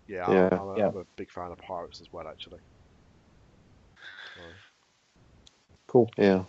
yeah, 0.08 0.30
Yeah. 0.30 0.48
I'm, 0.52 0.58
I'm, 0.60 0.68
a, 0.68 0.78
Yeah. 0.78 0.88
I'm 0.88 0.96
a 0.96 1.04
big 1.16 1.30
fan 1.30 1.50
of 1.52 1.58
pirates 1.58 2.00
as 2.00 2.12
well, 2.12 2.26
actually. 2.28 2.58
Cool. 5.86 6.10
Yeah, 6.16 6.44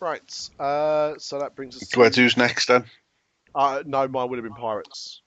Right, 0.00 0.50
uh, 0.58 1.14
so 1.18 1.38
that 1.40 1.54
brings 1.54 1.76
us. 1.76 1.94
Where 1.96 2.08
To, 2.10 2.16
do's 2.16 2.36
next 2.36 2.66
then? 2.68 2.84
uh, 3.54 3.82
no, 3.86 4.08
mine 4.08 4.28
would 4.30 4.38
have 4.38 4.44
been 4.44 4.54
pirates. 4.54 5.20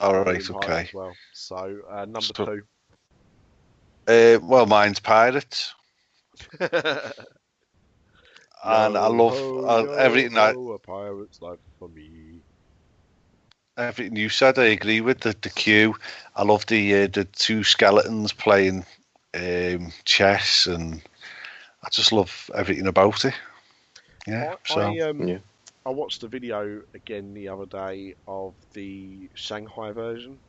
All 0.00 0.12
Would 0.12 0.16
have 0.18 0.26
right, 0.26 0.46
been 0.46 0.56
okay. 0.56 0.90
Well. 0.94 1.12
So 1.32 1.78
uh, 1.90 2.04
number 2.04 2.20
So- 2.22 2.44
two. 2.44 2.62
Uh, 4.06 4.38
well, 4.42 4.66
mine's 4.66 5.00
pirates, 5.00 5.74
and 6.60 7.12
I 8.96 9.06
love 9.06 9.52
uh, 9.64 9.86
everything. 9.96 10.38
I, 10.38 10.54
A 10.74 10.78
pirate's 10.78 11.40
life 11.40 11.60
for 11.78 11.88
me. 11.88 12.42
everything 13.76 14.16
you 14.16 14.28
said. 14.28 14.58
I 14.58 14.66
agree 14.66 15.00
with 15.00 15.20
the 15.20 15.36
the 15.40 15.50
queue. 15.50 15.94
I 16.34 16.42
love 16.44 16.66
the 16.66 17.04
uh, 17.04 17.08
the 17.08 17.24
two 17.24 17.64
skeletons 17.64 18.32
playing 18.32 18.84
um, 19.34 19.92
chess, 20.04 20.66
and 20.66 21.02
I 21.84 21.88
just 21.90 22.12
love 22.12 22.50
everything 22.54 22.86
about 22.86 23.24
it. 23.24 23.34
Yeah. 24.26 24.46
I, 24.46 24.56
So 24.64 24.70
I, 24.70 24.98
um, 25.00 25.20
Yeah. 25.26 25.38
I 25.84 25.90
watched 25.90 26.20
the 26.20 26.28
video 26.28 26.82
again 26.94 27.34
the 27.34 27.48
other 27.48 27.66
day 27.66 28.14
of 28.26 28.54
the 28.74 29.30
Shanghai 29.34 29.92
version. 29.92 30.40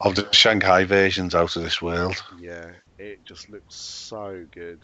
Of 0.00 0.14
the 0.14 0.32
Shanghai 0.32 0.84
versions 0.84 1.34
out 1.34 1.56
of 1.56 1.62
this 1.62 1.82
world. 1.82 2.16
Yeah, 2.40 2.70
it 2.98 3.24
just 3.26 3.50
looks 3.50 3.76
so 3.76 4.46
good. 4.50 4.82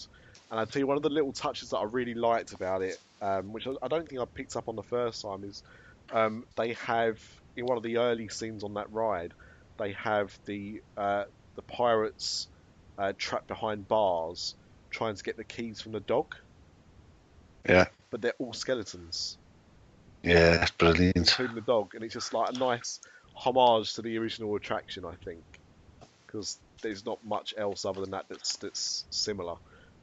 And 0.51 0.61
I 0.61 0.65
tell 0.65 0.81
you, 0.81 0.87
one 0.87 0.97
of 0.97 1.03
the 1.03 1.11
little 1.11 1.33
touches 1.33 1.71
that 1.71 1.79
I 1.79 1.85
really 1.85 2.15
liked 2.15 2.53
about 2.53 2.83
it, 2.83 2.99
um, 3.21 3.53
which 3.53 3.67
I, 3.67 3.89
don't 3.89 4.09
think 4.09 4.21
I 4.21 4.25
picked 4.33 4.57
up 4.57 4.69
on 4.69 4.77
the 4.77 4.83
first 4.83 5.23
time, 5.23 5.43
is 5.45 5.63
um, 6.13 6.45
they 6.57 6.75
have 6.75 7.19
in 7.57 7.67
one 7.67 7.77
of 7.77 7.83
the 7.83 7.97
early 7.97 8.29
scenes 8.29 8.63
on 8.63 8.75
that 8.75 8.93
ride, 8.93 9.33
they 9.79 9.93
have 9.93 10.37
the 10.47 10.81
uh, 10.97 11.25
the 11.57 11.63
pirates 11.63 12.49
uh, 12.99 13.13
trapped 13.19 13.49
behind 13.49 13.89
bars, 13.89 14.55
trying 14.91 15.17
to 15.17 15.23
get 15.23 15.37
the 15.37 15.45
keys 15.45 15.81
from 15.81 15.93
the 15.93 16.01
dog. 16.01 16.27
Yeah. 17.69 17.87
but 18.11 18.23
they're 18.23 18.35
all 18.39 18.53
skeletons, 18.53 19.39
Yeah, 20.23 20.63
it's 20.63 20.71
brilliant. 20.71 21.17
including 21.17 21.57
the 21.57 21.63
dog, 21.63 21.95
and 21.95 22.05
it's 22.05 22.15
just 22.15 22.33
like 22.33 22.55
a 22.55 22.59
nice 22.59 23.01
homage 23.37 23.95
to 23.95 24.03
the 24.03 24.19
original 24.19 24.57
attraction, 24.57 25.05
I 25.05 25.15
think, 25.25 25.43
because 26.27 26.59
there's 26.83 27.05
not 27.07 27.25
much 27.25 27.55
else 27.57 27.85
other 27.85 28.01
than 28.01 28.11
that 28.11 28.27
that's 28.29 28.57
that's 28.57 29.05
similar. 29.11 29.57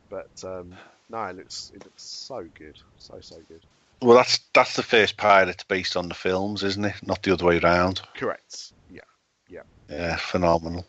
But 0.10 0.30
um, 0.44 0.76
no, 1.10 1.24
it 1.26 1.36
looks 1.38 1.72
it 1.74 1.84
looks 1.84 2.04
so 2.04 2.46
good, 2.58 2.78
so 2.98 3.18
so 3.22 3.38
good. 3.48 3.62
Well, 4.02 4.16
that's 4.18 4.40
that's 4.54 4.76
the 4.76 4.84
first 4.84 5.18
Pirates 5.18 5.64
based 5.64 5.98
on 5.98 6.10
the 6.10 6.16
films, 6.16 6.64
isn't 6.64 6.86
it? 6.86 6.96
Not 7.06 7.24
the 7.24 7.34
other 7.34 7.46
way 7.46 7.60
around. 7.60 8.02
Correct. 8.16 8.74
Yeah. 8.92 9.02
Yeah, 9.50 9.62
Yeah. 9.90 10.16
phenomenal. 10.18 10.86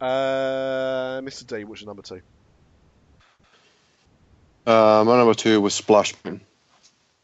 Uh, 0.00 1.20
Mr. 1.20 1.46
D, 1.46 1.64
what's 1.64 1.80
your 1.80 1.88
number 1.88 2.02
two? 2.02 2.20
Uh, 4.66 5.02
my 5.06 5.16
number 5.16 5.34
two 5.34 5.60
was 5.60 5.74
Splash 5.74 6.14
Mountain. 6.24 6.46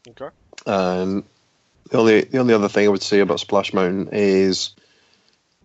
Okay. 0.09 0.29
And 0.65 1.23
the 1.89 1.97
only 1.97 2.21
the 2.21 2.37
only 2.39 2.53
other 2.53 2.69
thing 2.69 2.85
I 2.85 2.89
would 2.89 3.03
say 3.03 3.19
about 3.19 3.39
Splash 3.39 3.73
Mountain 3.73 4.09
is 4.13 4.75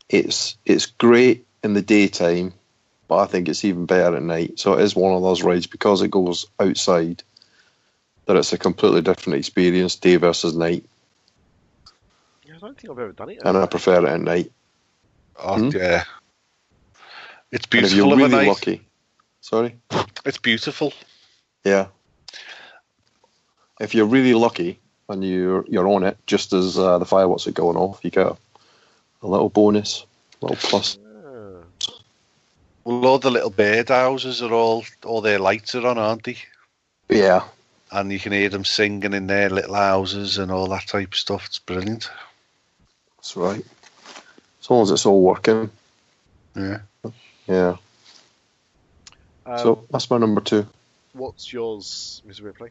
it's 0.09 0.57
it's 0.65 0.87
great 0.87 1.47
in 1.63 1.75
the 1.75 1.83
daytime, 1.83 2.53
but 3.09 3.19
I 3.19 3.27
think 3.27 3.49
it's 3.49 3.65
even 3.65 3.87
better 3.87 4.17
at 4.17 4.23
night. 4.23 4.59
So 4.59 4.75
it 4.75 4.83
is 4.83 4.97
one 4.97 5.15
of 5.15 5.23
those 5.23 5.43
rides 5.43 5.67
because 5.67 6.03
it 6.03 6.11
goes 6.11 6.47
outside 6.59 7.23
that 8.27 8.37
it's 8.37 8.53
a 8.53 8.59
completely 8.59 9.03
different 9.03 9.39
experience, 9.39 9.97
day 9.97 10.17
versus 10.17 10.57
night, 10.57 10.85
Yeah, 12.47 12.55
I 12.57 12.59
don't 12.59 12.79
think 12.81 12.91
I've 12.91 12.99
ever 12.99 13.13
done 13.13 13.31
it. 13.31 13.41
and 13.45 13.57
I 13.59 13.67
prefer 13.67 14.05
it 14.07 14.09
at 14.09 14.21
night. 14.21 14.51
Oh 15.39 15.59
Hmm? 15.59 15.71
yeah, 15.71 16.05
it's 17.53 17.67
And 17.73 17.85
if 17.85 17.93
beautiful 17.93 17.97
you're 17.97 18.13
of 18.15 18.19
a 18.19 18.29
really 18.29 18.37
night. 18.37 18.49
lucky, 18.49 18.81
sorry, 19.41 19.77
It's 20.25 20.39
beautiful. 20.39 20.93
yeah. 21.65 21.89
If 23.81 23.95
you're 23.95 24.07
really 24.07 24.35
lucky 24.35 24.79
and 25.09 25.23
you're 25.25 25.65
you're 25.69 25.89
on 25.89 26.05
it, 26.05 26.17
just 26.27 26.53
as 26.53 26.79
uh, 26.79 26.99
the 26.99 27.05
fireworks 27.07 27.47
are 27.47 27.53
going 27.53 27.77
off, 27.77 28.01
you 28.03 28.11
get 28.11 28.27
a, 28.27 28.37
a 29.23 29.27
little 29.27 29.49
bonus, 29.51 30.05
a 30.41 30.47
little 30.47 30.69
plus. 30.69 30.99
Well, 32.85 33.07
all 33.07 33.19
the 33.19 33.31
little 33.31 33.51
bird 33.51 33.89
houses 33.89 34.43
are 34.43 34.53
all 34.53 34.85
all 35.05 35.21
their 35.23 35.39
lights 35.39 35.75
are 35.75 35.87
on, 35.87 35.97
aren't 35.99 36.25
they? 36.25 36.37
Yeah, 37.09 37.45
And 37.93 38.11
you 38.13 38.19
can 38.19 38.33
hear 38.33 38.49
them 38.49 38.65
singing 38.65 39.13
in 39.15 39.27
their 39.27 39.49
little 39.51 39.75
houses 39.75 40.39
and 40.39 40.51
all 40.51 40.69
that 40.69 40.87
type 40.87 41.09
of 41.09 41.17
stuff. 41.17 41.47
It's 41.47 41.59
brilliant. 41.59 42.11
that's 43.17 43.37
right. 43.37 43.65
As 44.61 44.71
long 44.71 44.83
as 44.83 44.91
it's 44.91 45.05
all 45.07 45.23
working, 45.23 45.71
Yeah. 46.57 46.79
yeah. 47.47 47.77
Um, 49.47 49.59
so 49.59 49.85
that's 49.91 50.09
my 50.11 50.17
number 50.19 50.41
two. 50.41 50.67
what's 51.13 51.53
yours, 51.53 52.23
Mr. 52.27 52.45
Ripley? 52.45 52.71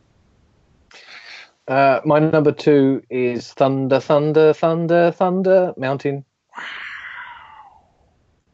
Uh, 1.68 2.02
my 2.04 2.20
number 2.20 2.52
two 2.52 3.02
is 3.10 3.54
Thunder, 3.54 4.00
Thunder, 4.00 4.54
Thunder, 4.54 5.12
Thunder 5.12 5.74
Mountain. 5.78 6.26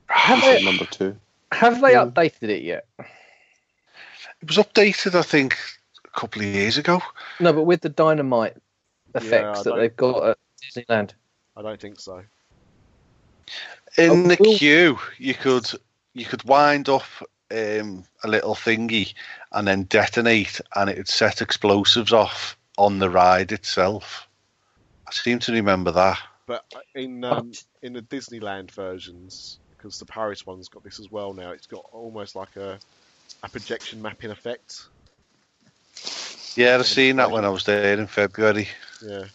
Have 0.08 0.42
That's 0.42 0.60
they, 0.60 0.64
number 0.64 0.86
two. 0.86 1.18
have 1.52 1.82
they 1.82 1.94
Yeah. 1.94 2.06
updated 2.06 2.50
it 2.50 2.64
yet? 2.64 2.86
It 3.00 4.48
was 4.48 4.58
updated, 4.58 5.16
I 5.16 5.24
think, 5.24 5.58
a 6.06 6.20
couple 6.20 6.42
of 6.42 6.48
years 6.48 6.78
ago. 6.78 7.02
No, 7.40 7.52
but 7.52 7.64
with 7.64 7.82
the 7.82 7.90
dynamite 7.90 8.58
effects 9.16 9.62
I 9.62 9.64
that 9.64 9.76
they've 9.78 9.96
got 9.96 10.30
at 10.30 10.38
Disneyland. 10.62 11.14
I 11.58 11.62
don't 11.62 11.82
think 11.82 12.00
so. 12.00 12.24
In 13.98 14.12
Oh, 14.12 14.28
the 14.28 14.38
cool. 14.38 14.56
queue, 14.56 15.00
you 15.18 15.34
could 15.34 15.68
you 16.14 16.26
could 16.26 16.44
wind 16.44 16.90
up 16.90 17.04
um, 17.52 18.04
a 18.24 18.28
little 18.28 18.54
thingy 18.54 19.14
and 19.52 19.68
then 19.68 19.84
detonate, 19.84 20.62
and 20.76 20.90
it 20.90 20.98
would 20.98 21.08
set 21.08 21.42
explosives 21.42 22.14
off 22.14 22.56
on 22.80 22.98
the 22.98 23.10
ride 23.10 23.52
itself. 23.52 24.28
I 25.06 25.12
seem 25.12 25.38
to 25.40 25.52
remember 25.52 25.92
that. 25.92 26.18
But 26.48 26.66
in 26.96 27.24
um, 27.24 27.52
in 27.84 27.94
the 27.94 28.02
Disneyland 28.02 28.72
versions, 28.72 29.60
because 29.70 30.00
the 30.00 30.06
Paris 30.06 30.46
one's 30.46 30.70
got 30.70 30.84
this 30.84 31.00
as 31.00 31.12
well 31.12 31.34
now, 31.34 31.52
it's 31.52 31.68
got 31.68 31.86
almost 31.92 32.36
like 32.36 32.56
a 32.56 32.80
a 33.44 33.50
projection 33.50 34.02
mapping 34.02 34.32
effect. 34.32 34.88
Yeah, 36.56 36.76
I've 36.76 36.88
seen 36.88 37.18
that 37.18 37.30
when 37.30 37.46
I 37.46 37.50
was 37.50 37.66
there 37.66 37.98
in 37.98 38.08
February. 38.08 38.68
Yeah. 39.06 39.26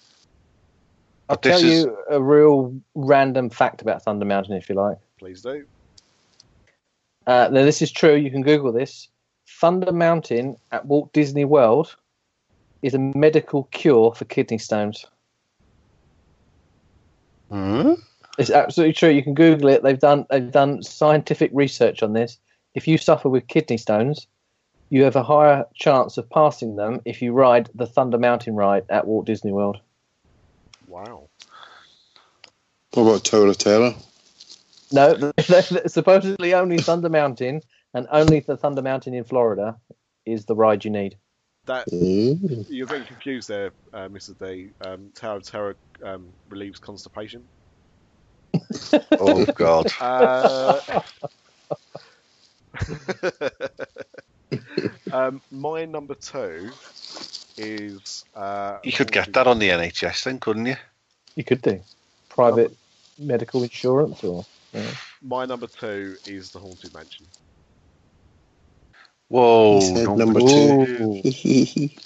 I'll 1.29 1.37
tell 1.37 1.63
is- 1.63 1.85
you 1.85 1.97
a 2.11 2.21
real 2.21 2.75
random 2.95 3.51
fact 3.51 3.83
about 3.83 4.03
Thunder 4.03 4.25
Mountain 4.25 4.55
if 4.57 4.69
you 4.69 4.75
like. 4.75 4.99
Please 5.19 5.43
do. 5.43 5.65
Uh, 7.27 7.49
now, 7.51 7.65
this 7.65 7.81
is 7.81 7.91
true. 7.91 8.15
You 8.15 8.31
can 8.31 8.43
Google 8.43 8.73
this. 8.73 9.09
Thunder 9.49 9.93
Mountain 9.93 10.57
at 10.73 10.85
Walt 10.85 11.13
Disney 11.13 11.45
World 11.45 11.97
is 12.85 12.93
a 12.93 12.99
medical 12.99 13.64
cure 13.70 14.12
for 14.12 14.26
kidney 14.26 14.59
stones. 14.59 15.07
Hmm? 17.51 17.95
It's 18.37 18.51
absolutely 18.51 18.93
true. 18.93 19.09
You 19.09 19.22
can 19.22 19.32
Google 19.32 19.68
it. 19.68 19.82
They've 19.82 19.99
done 19.99 20.26
they've 20.28 20.51
done 20.51 20.82
scientific 20.82 21.51
research 21.55 22.03
on 22.03 22.12
this. 22.12 22.39
If 22.74 22.87
you 22.87 22.99
suffer 22.99 23.30
with 23.30 23.49
kidney 23.49 23.78
stones, 23.78 24.26
you 24.91 25.03
have 25.05 25.16
a 25.16 25.22
higher 25.22 25.64
chance 25.74 26.18
of 26.18 26.28
passing 26.28 26.76
them 26.76 27.01
if 27.07 27.22
you 27.22 27.32
ride 27.32 27.70
the 27.74 27.87
Thunder 27.87 28.18
Mountain 28.18 28.55
ride 28.55 28.85
at 28.91 29.07
Walt 29.07 29.24
Disney 29.24 29.53
World. 29.53 29.80
Wow. 30.87 31.28
What 32.93 33.05
about 33.05 33.24
Tower 33.24 33.47
of 33.47 33.57
Terror? 33.57 33.95
No, 34.93 35.32
supposedly 35.87 36.53
only 36.53 36.78
Thunder 36.78 37.09
Mountain 37.09 37.62
and 37.95 38.07
only 38.11 38.41
the 38.41 38.59
Thunder 38.59 38.82
Mountain 38.82 39.14
in 39.14 39.24
Florida 39.24 39.74
is 40.26 40.45
the 40.45 40.55
ride 40.55 40.85
you 40.85 40.91
need. 40.91 41.16
That 41.67 41.89
Mm. 41.91 42.67
you're 42.69 42.87
getting 42.87 43.07
confused 43.07 43.49
there, 43.49 43.73
uh, 43.93 44.09
Mr. 44.09 44.39
D. 44.39 44.71
Um, 44.87 45.11
Tower 45.15 45.39
of 45.39 45.45
Terror 45.45 45.77
um, 46.05 46.33
relieves 46.49 46.79
constipation. 46.79 47.45
Oh 49.19 49.45
God! 49.55 49.91
Uh, 50.01 50.81
um, 55.12 55.41
my 55.51 55.85
number 55.85 56.15
two 56.15 56.71
is. 57.57 58.25
Uh, 58.35 58.79
You 58.85 58.93
could 58.93 59.12
get 59.12 59.33
that 59.33 59.47
on 59.47 59.59
the 59.59 59.69
NHS 59.69 60.25
then, 60.25 60.39
couldn't 60.39 60.67
you? 60.67 60.77
You 61.37 61.45
could 61.45 61.62
do 61.62 61.81
private 62.29 62.77
medical 63.19 63.62
insurance 63.62 64.23
or 64.25 64.45
My 65.23 65.47
number 65.47 65.67
two 65.67 66.17
is 66.27 66.51
the 66.51 66.59
Haunted 66.59 66.93
Mansion. 66.93 67.27
Whoa! 69.35 69.70
He 69.70 69.80
said 69.80 70.16
number 70.16 70.41
two. 70.41 71.22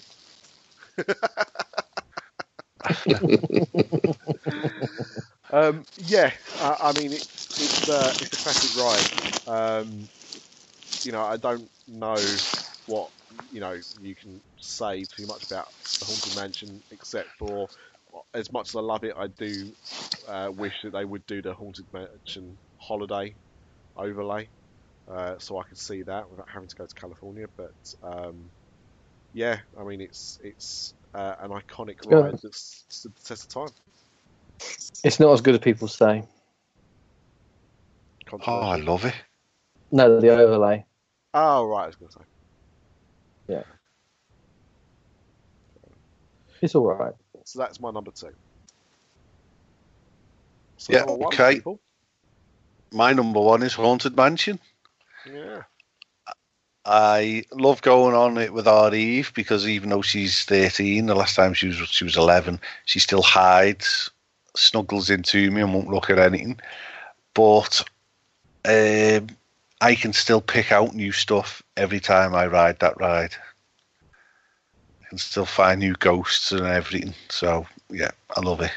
Um, 5.50 5.86
yeah, 5.96 6.32
I, 6.58 6.76
I 6.80 6.92
mean 6.92 7.12
it's 7.12 7.48
it's, 7.58 7.88
uh, 7.88 8.12
it's 8.20 8.32
a 8.32 8.36
classic 8.36 8.74
ride. 8.74 9.08
Um, 9.46 10.08
you 11.04 11.12
know, 11.12 11.22
I 11.22 11.36
don't 11.36 11.70
know 11.86 12.38
what 12.86 13.10
you 13.50 13.60
know 13.60 13.76
you 14.00 14.14
can 14.14 14.42
say 14.58 15.04
too 15.04 15.26
much 15.26 15.44
about 15.44 15.68
the 16.00 16.06
Haunted 16.06 16.34
Mansion, 16.34 16.82
except 16.90 17.28
for 17.38 17.68
as 18.34 18.50
much 18.52 18.70
as 18.70 18.76
I 18.76 18.80
love 18.80 19.04
it, 19.04 19.14
I 19.16 19.26
do 19.28 19.72
uh, 20.28 20.50
wish 20.52 20.74
that 20.82 20.92
they 20.92 21.04
would 21.04 21.26
do 21.26 21.42
the 21.42 21.54
Haunted 21.54 21.86
Mansion 21.92 22.58
holiday 22.78 23.36
overlay, 23.96 24.50
uh, 25.10 25.36
so 25.38 25.58
I 25.58 25.64
could 25.64 25.78
see 25.78 26.02
that 26.02 26.30
without 26.30 26.48
having 26.52 26.68
to 26.68 26.76
go 26.76 26.86
to 26.86 26.94
California. 26.94 27.46
But 27.56 27.74
um, 28.02 28.50
yeah, 29.32 29.58
I 29.78 29.84
mean 29.84 30.00
it's 30.00 30.38
it's 30.42 30.94
uh, 31.14 31.34
an 31.40 31.50
iconic 31.50 31.96
Yeah. 32.10 32.20
ride 32.20 32.36
that's 32.42 32.84
stood 32.88 33.14
the 33.16 33.22
test 33.22 33.44
of 33.44 33.68
time. 33.68 33.74
it's 35.04 35.20
not 35.20 35.32
as 35.32 35.40
good 35.40 35.54
as 35.54 35.60
people 35.60 35.88
say. 35.88 36.24
Oh, 38.46 38.60
I 38.60 38.76
love 38.76 39.04
it. 39.04 39.14
No, 39.90 40.20
the 40.20 40.30
overlay. 40.30 40.84
Oh, 41.34 41.64
right, 41.64 41.84
I 41.84 41.86
was 41.86 41.96
going 41.96 42.10
to 42.10 42.18
say. 42.18 42.24
Yeah. 43.48 43.62
It's 46.60 46.74
all 46.74 46.86
right. 46.86 47.14
So 47.44 47.58
that's 47.58 47.80
my 47.80 47.90
number 47.90 48.10
two. 48.10 48.32
So 50.76 50.92
Yeah, 50.92 51.00
number 51.00 51.16
one, 51.16 51.28
okay. 51.32 51.56
people. 51.56 51.80
My 52.92 53.12
number 53.12 53.40
one 53.40 53.62
is 53.62 53.74
Haunted 53.74 54.16
Mansion. 54.16 54.58
Yeah. 55.26 55.62
I 56.84 57.44
love 57.52 57.82
going 57.82 58.14
on 58.14 58.38
it 58.38 58.52
with 58.52 58.66
our 58.66 58.94
Eve 58.94 59.32
because 59.34 59.68
even 59.68 59.90
though 59.90 60.00
she's 60.00 60.44
13, 60.44 61.06
the 61.06 61.14
last 61.14 61.36
time 61.36 61.52
she 61.52 61.66
was 61.66 61.76
she 61.76 62.04
was 62.04 62.16
11, 62.16 62.58
she 62.86 62.98
still 62.98 63.20
hides, 63.22 64.10
snuggles 64.56 65.10
into 65.10 65.50
me 65.50 65.60
and 65.60 65.74
won't 65.74 65.90
look 65.90 66.08
at 66.08 66.18
anything. 66.18 66.58
But 67.34 67.84
um, 68.64 69.28
I 69.82 69.94
can 69.94 70.14
still 70.14 70.40
pick 70.40 70.72
out 70.72 70.94
new 70.94 71.12
stuff 71.12 71.62
every 71.76 72.00
time 72.00 72.34
I 72.34 72.46
ride 72.46 72.78
that 72.80 72.98
ride. 72.98 73.34
I 75.04 75.08
can 75.10 75.18
still 75.18 75.46
find 75.46 75.80
new 75.80 75.94
ghosts 75.94 76.52
and 76.52 76.62
everything. 76.66 77.14
So 77.28 77.66
yeah, 77.90 78.10
I 78.34 78.40
love 78.40 78.62
it. 78.62 78.72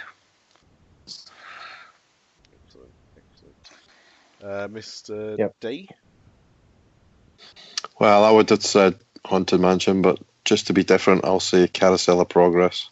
Excellent. 2.53 2.91
Excellent. 3.15 3.69
Uh, 4.43 4.67
Mr. 4.67 5.39
Yep. 5.39 5.55
D. 5.61 5.89
Well, 7.99 8.23
I 8.25 8.31
would 8.31 8.49
have 8.49 8.63
said 8.63 8.95
Haunted 9.25 9.59
Mansion, 9.59 10.01
but 10.01 10.19
just 10.45 10.67
to 10.67 10.73
be 10.73 10.83
different, 10.83 11.25
I'll 11.25 11.39
say 11.39 11.67
Carousel 11.67 12.21
of 12.21 12.29
Progress. 12.29 12.89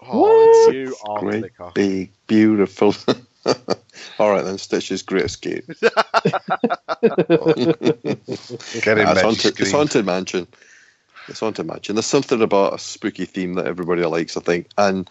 Oh, 0.00 0.70
you 0.72 0.96
are 1.04 1.20
Great, 1.20 1.40
flicker. 1.40 1.70
big, 1.74 2.10
beautiful. 2.26 2.94
All 4.18 4.30
right 4.30 4.44
then, 4.44 4.58
Stitch's 4.58 5.02
Great 5.02 5.24
Escape. 5.24 5.64
Get 5.80 5.82
in, 8.98 9.08
it's, 9.08 9.20
haunted, 9.20 9.60
it's 9.60 9.70
Haunted 9.72 10.04
Mansion. 10.06 10.46
It's 11.28 11.40
Haunted 11.40 11.66
Mansion. 11.66 11.94
There's 11.96 12.06
something 12.06 12.40
about 12.42 12.74
a 12.74 12.78
spooky 12.78 13.24
theme 13.24 13.54
that 13.54 13.66
everybody 13.66 14.04
likes, 14.04 14.36
I 14.36 14.40
think, 14.40 14.68
and 14.78 15.08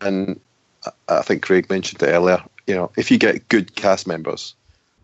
and 0.00 0.40
I- 0.84 0.90
I 1.18 1.22
think 1.22 1.42
Craig 1.42 1.68
mentioned 1.70 2.02
it 2.02 2.08
earlier. 2.08 2.42
You 2.66 2.74
know, 2.74 2.90
if 2.96 3.10
you 3.10 3.18
get 3.18 3.48
good 3.48 3.74
cast 3.74 4.06
members, 4.06 4.54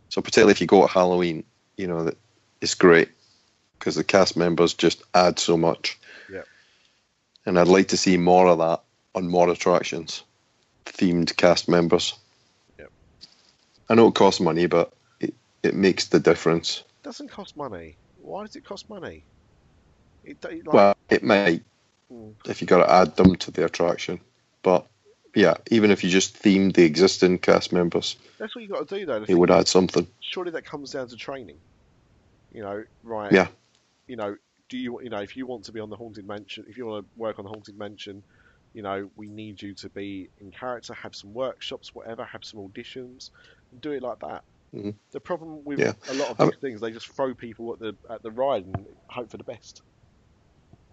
so 0.08 0.20
particularly 0.20 0.52
if 0.52 0.60
you 0.60 0.66
go 0.66 0.84
at 0.84 0.90
Halloween, 0.90 1.44
you 1.76 1.86
know 1.86 2.04
that 2.04 2.16
it's 2.62 2.74
great 2.74 3.08
because 3.78 3.96
the 3.96 4.04
cast 4.04 4.36
members 4.36 4.72
just 4.72 5.02
add 5.12 5.38
so 5.38 5.56
much. 5.56 5.98
Yep. 6.30 6.46
And 7.44 7.58
I'd 7.58 7.68
like 7.68 7.88
to 7.88 7.96
see 7.96 8.16
more 8.16 8.46
of 8.46 8.58
that 8.58 8.82
on 9.14 9.28
more 9.28 9.50
attractions, 9.50 10.22
themed 10.86 11.36
cast 11.36 11.68
members. 11.68 12.14
Yep. 12.78 12.90
I 13.90 13.94
know 13.94 14.08
it 14.08 14.14
costs 14.14 14.40
money, 14.40 14.66
but 14.66 14.92
it, 15.20 15.34
it 15.62 15.74
makes 15.74 16.06
the 16.08 16.20
difference. 16.20 16.84
doesn't 17.02 17.28
cost 17.28 17.56
money. 17.56 17.96
Why 18.22 18.46
does 18.46 18.56
it 18.56 18.64
cost 18.64 18.88
money? 18.88 19.24
It, 20.24 20.42
it 20.44 20.66
like, 20.66 20.72
Well, 20.72 20.96
it 21.10 21.22
might 21.22 21.62
Mm. 22.12 22.34
if 22.46 22.60
you 22.60 22.66
got 22.66 22.84
to 22.84 22.92
add 22.92 23.16
them 23.16 23.36
to 23.36 23.50
the 23.50 23.64
attraction, 23.64 24.20
but 24.62 24.86
yeah, 25.34 25.54
even 25.70 25.90
if 25.90 26.04
you 26.04 26.10
just 26.10 26.42
themed 26.42 26.74
the 26.74 26.84
existing 26.84 27.38
cast 27.38 27.72
members, 27.72 28.16
that's 28.38 28.54
what 28.54 28.60
you 28.62 28.68
got 28.68 28.86
to 28.86 28.98
do 28.98 29.06
though. 29.06 29.24
It 29.26 29.34
would 29.34 29.50
add 29.50 29.66
something. 29.66 30.06
surely 30.20 30.50
that 30.50 30.66
comes 30.66 30.92
down 30.92 31.08
to 31.08 31.16
training. 31.16 31.56
You 32.52 32.62
know, 32.62 32.84
right? 33.02 33.32
Yeah. 33.32 33.48
You 34.06 34.16
know, 34.16 34.36
do 34.68 34.78
you 34.78 35.00
you 35.02 35.10
know 35.10 35.20
if 35.20 35.36
you 35.36 35.46
want 35.46 35.64
to 35.64 35.72
be 35.72 35.80
on 35.80 35.90
the 35.90 35.96
haunted 35.96 36.26
mansion, 36.26 36.64
if 36.68 36.76
you 36.76 36.86
want 36.86 37.04
to 37.04 37.10
work 37.20 37.38
on 37.38 37.44
the 37.44 37.50
haunted 37.50 37.78
mansion, 37.78 38.22
you 38.74 38.82
know, 38.82 39.10
we 39.16 39.28
need 39.28 39.60
you 39.62 39.74
to 39.74 39.88
be 39.90 40.28
in 40.38 40.50
character, 40.50 40.94
have 40.94 41.14
some 41.14 41.34
workshops, 41.34 41.94
whatever, 41.94 42.24
have 42.24 42.44
some 42.44 42.60
auditions, 42.60 43.30
and 43.70 43.80
do 43.80 43.92
it 43.92 44.02
like 44.02 44.18
that. 44.20 44.44
Mhm. 44.74 44.94
The 45.12 45.20
problem 45.20 45.64
with 45.64 45.78
Yeah. 45.78 45.92
a 46.08 46.14
lot 46.14 46.30
of 46.30 46.40
I- 46.40 46.46
these 46.46 46.60
things, 46.60 46.80
they 46.80 46.90
just 46.90 47.08
throw 47.08 47.34
people 47.34 47.72
at 47.74 47.78
the 47.78 47.96
at 48.10 48.22
the 48.22 48.30
ride 48.30 48.64
and 48.66 48.86
hope 49.08 49.30
for 49.30 49.36
the 49.36 49.44
best. 49.44 49.82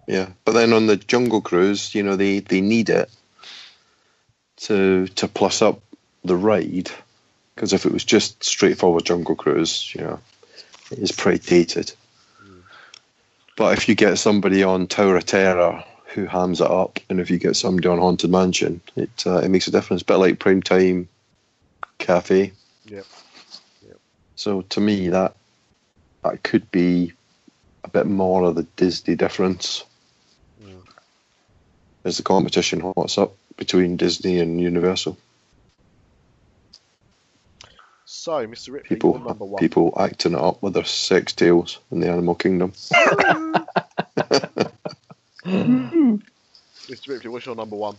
Yeah, 0.07 0.31
but 0.43 0.53
then 0.53 0.73
on 0.73 0.87
the 0.87 0.97
Jungle 0.97 1.41
Cruise, 1.41 1.93
you 1.93 2.03
know, 2.03 2.15
they, 2.15 2.39
they 2.39 2.61
need 2.61 2.89
it 2.89 3.09
to 4.57 5.07
to 5.07 5.27
plus 5.27 5.61
up 5.61 5.81
the 6.23 6.35
ride 6.35 6.89
because 7.55 7.73
if 7.73 7.85
it 7.85 7.91
was 7.91 8.03
just 8.03 8.43
straightforward 8.43 9.05
Jungle 9.05 9.35
Cruise, 9.35 9.93
you 9.95 10.01
know, 10.01 10.19
is 10.91 11.11
pretty 11.11 11.45
dated. 11.45 11.93
But 13.57 13.77
if 13.77 13.89
you 13.89 13.95
get 13.95 14.17
somebody 14.17 14.63
on 14.63 14.87
Tower 14.87 15.17
of 15.17 15.25
Terror 15.25 15.83
who 16.13 16.25
hams 16.25 16.61
it 16.61 16.71
up, 16.71 16.99
and 17.09 17.19
if 17.19 17.29
you 17.29 17.37
get 17.37 17.55
somebody 17.55 17.87
on 17.89 17.99
Haunted 17.99 18.31
Mansion, 18.31 18.81
it 18.95 19.27
uh, 19.27 19.39
it 19.39 19.49
makes 19.49 19.67
a 19.67 19.71
difference. 19.71 20.01
bit 20.01 20.15
like 20.15 20.39
Prime 20.39 20.63
Time 20.63 21.09
Cafe. 21.97 22.53
Yep. 22.85 23.05
Yep. 23.87 23.97
So 24.35 24.61
to 24.61 24.79
me, 24.79 25.09
that 25.09 25.35
that 26.23 26.41
could 26.41 26.71
be 26.71 27.13
a 27.83 27.89
bit 27.89 28.07
more 28.07 28.43
of 28.43 28.55
the 28.55 28.63
Disney 28.75 29.15
difference 29.15 29.83
Mm. 30.61 30.81
as 32.03 32.17
the 32.17 32.23
competition 32.23 32.81
hots 32.81 33.17
up 33.17 33.33
between 33.55 33.95
Disney 33.95 34.39
and 34.39 34.59
Universal. 34.59 35.17
So, 38.19 38.45
Mr. 38.45 38.73
Ripley, 38.73 38.97
you're 39.01 39.13
number 39.13 39.31
People, 39.31 39.47
one. 39.47 39.59
people 39.61 39.93
acting 39.97 40.33
it 40.33 40.39
up 40.39 40.61
with 40.61 40.73
their 40.73 40.83
sex 40.83 41.31
tales 41.31 41.79
in 41.89 42.01
the 42.01 42.09
Animal 42.09 42.35
Kingdom. 42.35 42.71
Mr. 45.45 47.07
Ripley, 47.07 47.29
what's 47.29 47.45
your 47.45 47.55
number 47.55 47.77
one? 47.77 47.95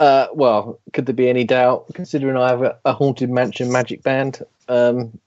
Uh, 0.00 0.28
well, 0.32 0.80
could 0.94 1.04
there 1.04 1.14
be 1.14 1.28
any 1.28 1.44
doubt? 1.44 1.84
Considering 1.92 2.38
I 2.38 2.48
have 2.48 2.62
a, 2.62 2.78
a 2.86 2.94
haunted 2.94 3.28
mansion 3.28 3.70
magic 3.70 4.02
band, 4.02 4.42
um, 4.68 5.18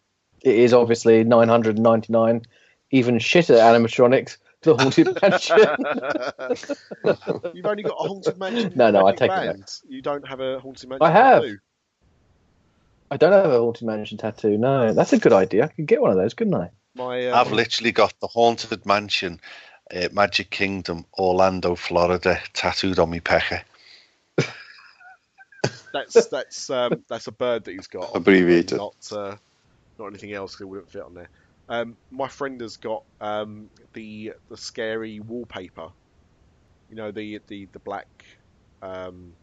it 0.42 0.56
is 0.56 0.74
obviously 0.74 1.24
999, 1.24 2.42
even 2.90 3.20
shitter 3.20 3.60
animatronics. 3.60 4.38
The 4.64 4.76
haunted 4.76 5.22
mansion. 5.22 5.60
You've 7.54 7.66
only 7.68 7.84
got 7.84 7.94
a 7.94 8.08
haunted 8.08 8.40
mansion. 8.40 8.74
No, 8.76 8.90
no, 8.90 9.06
I 9.06 9.12
magic 9.12 9.20
take 9.20 9.32
it 9.32 9.60
back. 9.60 9.70
You 9.88 10.02
don't 10.02 10.28
have 10.28 10.40
a 10.40 10.60
haunted 10.60 10.90
mansion. 10.90 11.06
I 11.06 11.12
have. 11.12 11.44
tattoo. 11.44 11.60
I 13.12 13.18
don't 13.18 13.34
have 13.34 13.46
a 13.52 13.60
haunted 13.60 13.86
mansion 13.86 14.18
tattoo. 14.18 14.58
No, 14.58 14.94
that's 14.94 15.12
a 15.12 15.20
good 15.20 15.34
idea. 15.34 15.66
I 15.66 15.68
could 15.68 15.86
get 15.86 16.02
one 16.02 16.12
of 16.12 16.18
those, 16.18 16.34
couldn't 16.34 16.56
I? 16.56 16.72
My, 16.96 17.28
uh, 17.28 17.36
I've 17.36 17.52
literally 17.52 17.92
got 17.92 18.14
the 18.22 18.28
Haunted 18.28 18.86
Mansion, 18.86 19.42
uh, 19.94 20.08
Magic 20.14 20.50
Kingdom, 20.50 21.06
Orlando, 21.20 21.76
Florida, 21.76 22.40
tattooed 22.54 23.00
on 23.00 23.10
me 23.10 23.20
pecker. 23.20 23.62
that's 25.94 26.28
that's 26.28 26.70
um, 26.70 27.04
that's 27.10 27.28
a 27.28 27.34
bird 27.34 27.66
that 27.66 27.74
he's 27.74 27.88
got. 27.88 28.16
Abbreviated. 28.16 28.78
Not 28.78 28.96
uh, 29.12 29.36
not 30.00 30.08
anything 30.08 30.32
else. 30.32 30.56
'cause 30.56 30.62
It 30.62 30.70
wouldn't 30.70 30.92
fit 30.92 31.04
on 31.04 31.14
there. 31.14 31.30
Um, 31.68 31.98
my 32.12 32.30
friend 32.30 32.62
has 32.62 32.78
got 32.78 33.04
um, 33.20 33.70
the 33.94 34.34
the 34.50 34.58
scary 34.58 35.20
wallpaper. 35.20 35.90
You 36.90 36.96
know 36.96 37.12
the 37.12 37.42
the 37.48 37.68
the 37.74 37.80
black 37.80 38.08
um, 38.82 39.34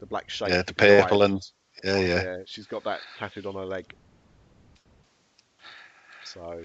the 0.00 0.06
black 0.06 0.28
shape. 0.28 0.50
Yeah, 0.50 0.62
the 0.62 0.74
purple 0.74 1.22
and 1.22 1.42
yeah, 1.84 1.98
yeah. 1.98 2.36
she's 2.46 2.66
got 2.66 2.84
that 2.84 3.00
tattooed 3.18 3.46
on 3.46 3.54
her 3.54 3.64
leg. 3.64 3.84
So 6.24 6.62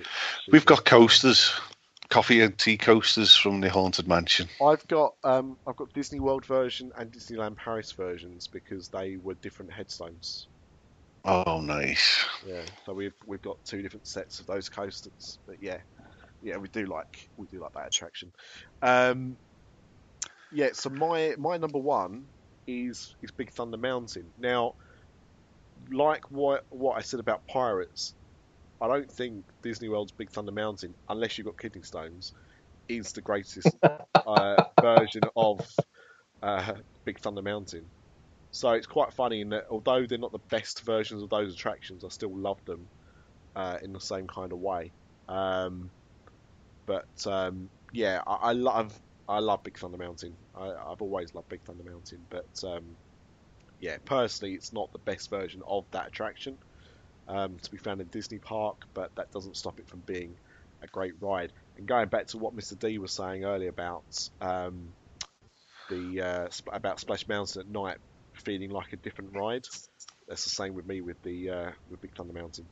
We've 0.51 0.65
got 0.65 0.83
coasters, 0.83 1.53
coffee 2.09 2.41
and 2.41 2.57
tea 2.57 2.77
coasters 2.77 3.35
from 3.35 3.61
the 3.61 3.69
Haunted 3.69 4.07
Mansion. 4.07 4.49
I've 4.61 4.85
got 4.87 5.13
um, 5.23 5.57
I've 5.65 5.77
got 5.77 5.93
Disney 5.93 6.19
World 6.19 6.45
version 6.45 6.91
and 6.97 7.11
Disneyland 7.11 7.57
Paris 7.57 7.93
versions 7.93 8.47
because 8.51 8.89
they 8.89 9.17
were 9.17 9.35
different 9.35 9.71
headstones. 9.71 10.47
Oh, 11.25 11.61
nice. 11.61 12.25
Yeah, 12.45 12.65
so 12.85 12.93
we've 12.93 13.15
we've 13.25 13.41
got 13.41 13.57
two 13.65 13.81
different 13.81 14.07
sets 14.07 14.39
of 14.39 14.45
those 14.45 14.67
coasters. 14.67 15.39
But 15.47 15.57
yeah, 15.61 15.79
yeah, 16.41 16.57
we 16.57 16.67
do 16.67 16.85
like 16.85 17.29
we 17.37 17.47
do 17.47 17.61
like 17.61 17.71
that 17.73 17.87
attraction. 17.87 18.33
Um, 18.81 19.37
yeah, 20.51 20.69
so 20.73 20.89
my 20.89 21.35
my 21.37 21.57
number 21.57 21.79
one 21.79 22.25
is 22.67 23.15
is 23.21 23.31
Big 23.31 23.51
Thunder 23.51 23.77
Mountain. 23.77 24.33
Now, 24.37 24.73
like 25.91 26.29
what 26.29 26.63
what 26.69 26.97
I 26.97 27.01
said 27.01 27.19
about 27.19 27.47
pirates, 27.47 28.13
I 28.81 28.87
don't 28.87 29.11
think 29.11 29.45
Disney 29.61 29.89
World's 29.89 30.11
Big 30.11 30.31
Thunder 30.31 30.51
Mountain, 30.51 30.95
unless 31.09 31.37
you've 31.37 31.45
got 31.45 31.57
kidney 31.57 31.83
stones, 31.83 32.33
is 32.87 33.11
the 33.11 33.21
greatest 33.21 33.69
uh, 34.15 34.63
version 34.81 35.23
of 35.35 35.59
uh, 36.41 36.73
Big 37.05 37.19
Thunder 37.19 37.41
Mountain. 37.41 37.89
So 38.51 38.71
it's 38.71 38.87
quite 38.87 39.13
funny 39.13 39.41
in 39.41 39.49
that 39.49 39.65
although 39.71 40.05
they're 40.05 40.17
not 40.17 40.31
the 40.31 40.39
best 40.51 40.85
versions 40.85 41.23
of 41.23 41.29
those 41.29 41.53
attractions, 41.53 42.03
I 42.03 42.09
still 42.09 42.37
love 42.37 42.59
them 42.65 42.89
uh, 43.55 43.77
in 43.81 43.93
the 43.93 43.99
same 43.99 44.27
kind 44.27 44.53
of 44.53 44.59
way. 44.59 44.93
Um, 45.27 45.91
but 46.85 47.05
um, 47.25 47.69
yeah, 47.93 48.21
I, 48.27 48.33
I 48.33 48.51
love 48.53 48.99
I 49.27 49.39
love 49.39 49.63
Big 49.63 49.77
Thunder 49.77 49.97
Mountain. 49.97 50.37
I, 50.55 50.69
I've 50.69 51.01
always 51.01 51.33
loved 51.33 51.49
Big 51.49 51.63
Thunder 51.63 51.83
Mountain, 51.83 52.27
but 52.29 52.45
um, 52.63 52.97
yeah, 53.83 53.97
personally, 54.05 54.53
it's 54.55 54.73
not 54.73 54.91
the 54.93 54.99
best 54.99 55.29
version 55.29 55.61
of 55.67 55.85
that 55.91 56.07
attraction 56.07 56.57
um, 57.27 57.57
to 57.61 57.71
be 57.71 57.77
found 57.77 58.01
in 58.01 58.07
Disney 58.07 58.39
Park, 58.39 58.77
but 58.95 59.11
that 59.17 59.31
doesn't 59.33 59.57
stop 59.57 59.79
it 59.79 59.89
from 59.89 60.01
being 60.07 60.37
a 60.83 60.87
great 60.87 61.13
ride. 61.21 61.51
And 61.77 61.87
going 61.87 62.09
back 62.09 62.27
to 62.27 62.37
what 62.37 62.55
Mr. 62.55 62.79
D 62.79 62.97
was 62.99 63.13
saying 63.13 63.43
earlier 63.45 63.69
about 63.69 64.05
um, 64.41 64.95
the 65.89 66.21
uh, 66.21 66.47
sp- 66.51 66.73
about 66.73 67.01
Splash 67.01 67.27
Mountain 67.27 67.61
at 67.61 67.69
night 67.69 67.97
feeling 68.45 68.71
like 68.71 68.93
a 68.93 68.97
different 68.97 69.31
ride, 69.35 69.65
that's 70.27 70.45
the 70.45 70.51
same 70.51 70.75
with 70.75 70.87
me 70.87 71.01
with 71.01 71.17
the 71.23 71.49
uh, 71.49 71.71
with 71.89 72.01
Big 72.01 72.15
Thunder 72.15 72.33
Mountain. 72.33 72.69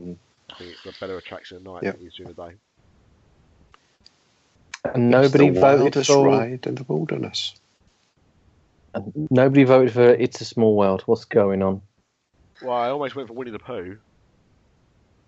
Mm. 0.00 0.18
I 0.52 0.56
think 0.58 0.72
it's 0.72 0.86
a 0.86 1.00
better 1.00 1.18
attraction 1.18 1.58
at 1.58 1.64
night 1.64 1.82
Yep. 1.82 1.90
than 1.90 2.02
it 2.02 2.06
is 2.06 2.14
during 2.16 2.34
the 2.36 2.48
day. 2.50 2.56
And 4.94 5.10
nobody 5.10 5.50
the 5.50 5.50
voted 5.50 5.96
wildest 5.96 6.06
for. 6.06 6.22
ride 6.22 6.66
in 6.66 6.76
the 6.76 6.84
wilderness. 6.84 7.54
And 8.94 9.28
Nobody 9.30 9.64
voted 9.64 9.92
for 9.92 10.02
"It's 10.02 10.40
a 10.40 10.44
Small 10.44 10.76
World." 10.76 11.02
What's 11.06 11.24
going 11.24 11.62
on? 11.62 11.82
Well, 12.62 12.72
I 12.76 12.88
almost 12.90 13.16
went 13.16 13.28
for 13.28 13.34
Winnie 13.34 13.50
the 13.50 13.58
Pooh. 13.58 13.98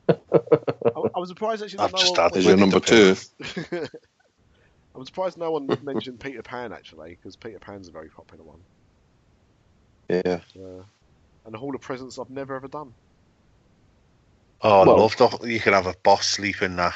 I, 0.08 0.14
I 0.14 1.18
was 1.18 1.28
surprised 1.28 1.62
actually. 1.62 1.78
that 1.78 1.84
I've 1.84 1.92
no 1.92 1.98
just 1.98 2.16
one 2.16 2.26
added 2.26 2.44
your 2.44 2.56
number 2.56 2.80
two? 2.80 3.16
I'm 4.94 5.04
surprised 5.04 5.38
no 5.38 5.50
one 5.50 5.66
mentioned 5.82 6.20
Peter 6.20 6.42
Pan 6.42 6.72
actually, 6.72 7.10
because 7.16 7.36
Peter 7.36 7.58
Pan's 7.58 7.88
a 7.88 7.90
very 7.92 8.08
popular 8.08 8.44
one. 8.44 8.60
Yeah. 10.08 10.40
Uh, 10.56 10.82
and 11.44 11.54
the 11.54 11.58
Hall 11.58 11.74
of 11.74 11.80
Presidents 11.80 12.18
I've 12.18 12.30
never 12.30 12.54
ever 12.54 12.68
done. 12.68 12.92
Oh, 14.60 14.82
I 14.82 14.86
Well- 14.86 14.98
love 14.98 15.16
that. 15.16 15.46
You 15.48 15.58
can 15.60 15.72
have 15.72 15.86
a 15.86 15.94
boss 16.02 16.26
sleep 16.26 16.62
in 16.62 16.76
there. 16.76 16.94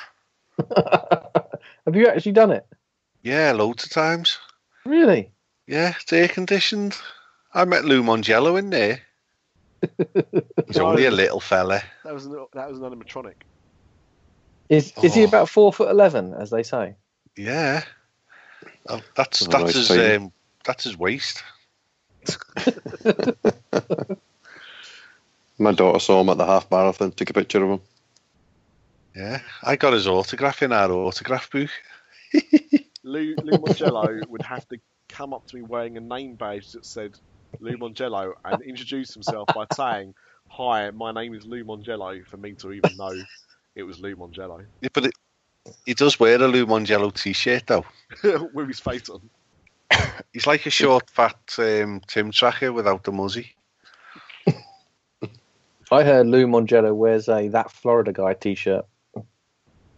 have 0.76 1.94
you 1.94 2.06
actually 2.06 2.32
done 2.32 2.50
it? 2.50 2.66
Yeah, 3.22 3.52
loads 3.52 3.84
of 3.84 3.90
times. 3.90 4.38
Really? 4.84 5.30
Yeah, 5.68 5.92
it's 6.00 6.12
air 6.12 6.28
conditioned. 6.28 6.96
I 7.52 7.64
met 7.66 7.84
Lou 7.84 8.02
Mongello 8.02 8.58
in 8.58 8.70
there. 8.70 9.02
He's 10.66 10.78
only 10.80 11.04
a 11.04 11.10
little 11.10 11.40
fella. 11.40 11.82
That 12.04 12.14
was 12.14 12.24
an, 12.24 12.46
that 12.54 12.70
was 12.70 12.80
an 12.80 12.84
animatronic. 12.84 13.34
Is 14.70 14.92
is 15.02 15.14
he 15.14 15.22
Oh. 15.22 15.26
about 15.26 15.48
four 15.50 15.72
foot 15.72 15.90
eleven, 15.90 16.32
as 16.34 16.50
they 16.50 16.62
say? 16.62 16.94
Yeah, 17.36 17.84
Oh, 18.88 19.00
that's 19.14 19.46
that's 19.46 19.52
nice 19.62 19.74
his 19.74 19.88
tiny. 19.88 20.16
um, 20.16 20.32
that's 20.64 20.84
his 20.84 20.96
waist. 20.96 21.42
My 25.58 25.72
daughter 25.72 25.98
saw 26.00 26.20
him 26.20 26.28
at 26.30 26.38
the 26.38 26.46
half 26.46 26.70
marathon, 26.70 27.12
took 27.12 27.30
a 27.30 27.34
picture 27.34 27.62
of 27.64 27.70
him. 27.70 27.80
Yeah, 29.14 29.40
I 29.62 29.76
got 29.76 29.92
his 29.92 30.06
autograph 30.06 30.62
in 30.62 30.72
our 30.72 30.90
autograph 30.92 31.50
book. 31.50 31.70
Lou, 33.02 33.36
Lou 33.42 33.58
Mongello 33.58 34.26
would 34.28 34.42
have 34.42 34.66
to 34.68 34.78
come 35.08 35.32
up 35.32 35.46
to 35.46 35.56
me 35.56 35.62
wearing 35.62 35.96
a 35.96 36.00
name 36.00 36.34
badge 36.34 36.72
that 36.72 36.84
said 36.84 37.18
Lou 37.60 37.76
Mongello 37.76 38.32
and 38.44 38.62
introduce 38.62 39.14
himself 39.14 39.48
by 39.54 39.66
saying, 39.74 40.14
"Hi, 40.48 40.90
my 40.90 41.12
name 41.12 41.34
is 41.34 41.46
Lou 41.46 41.64
Mongello," 41.64 42.24
for 42.26 42.36
me 42.36 42.52
to 42.54 42.72
even 42.72 42.96
know 42.96 43.14
it 43.74 43.82
was 43.82 44.00
Lou 44.00 44.16
Mongello 44.16 44.64
Yeah, 44.80 44.88
but 44.92 45.06
it, 45.06 45.12
he 45.86 45.94
does 45.94 46.18
wear 46.18 46.36
a 46.36 46.48
Lou 46.48 46.66
Mongello 46.66 47.12
t-shirt 47.14 47.66
though. 47.66 47.84
with 48.52 48.68
his 48.68 48.80
face 48.80 49.08
on. 49.08 49.28
He's 50.32 50.46
like 50.46 50.66
a 50.66 50.70
short, 50.70 51.08
fat 51.10 51.38
um, 51.58 52.00
Tim 52.06 52.30
Tracker 52.30 52.72
without 52.72 53.04
the 53.04 53.12
muzzy. 53.12 53.54
I 55.90 56.04
heard 56.04 56.26
Lou 56.26 56.46
Mongello 56.46 56.94
wears 56.94 57.28
a 57.28 57.48
that 57.48 57.70
Florida 57.70 58.12
guy 58.12 58.34
T-shirt. 58.34 58.84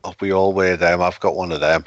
Oh, 0.04 0.14
we 0.20 0.32
all 0.32 0.52
wear 0.52 0.76
them. 0.76 1.02
I've 1.02 1.18
got 1.20 1.34
one 1.34 1.50
of 1.50 1.60
them. 1.60 1.84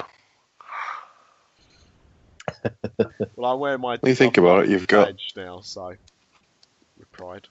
Well, 3.36 3.50
I 3.50 3.54
wear 3.54 3.78
my. 3.78 3.96
When 4.00 4.10
you 4.10 4.16
think 4.16 4.38
about 4.38 4.64
it, 4.64 4.70
you've 4.70 4.86
got- 4.86 5.08
badge 5.08 5.32
now, 5.36 5.60
so 5.60 5.94
with 6.98 7.12
pride. 7.12 7.48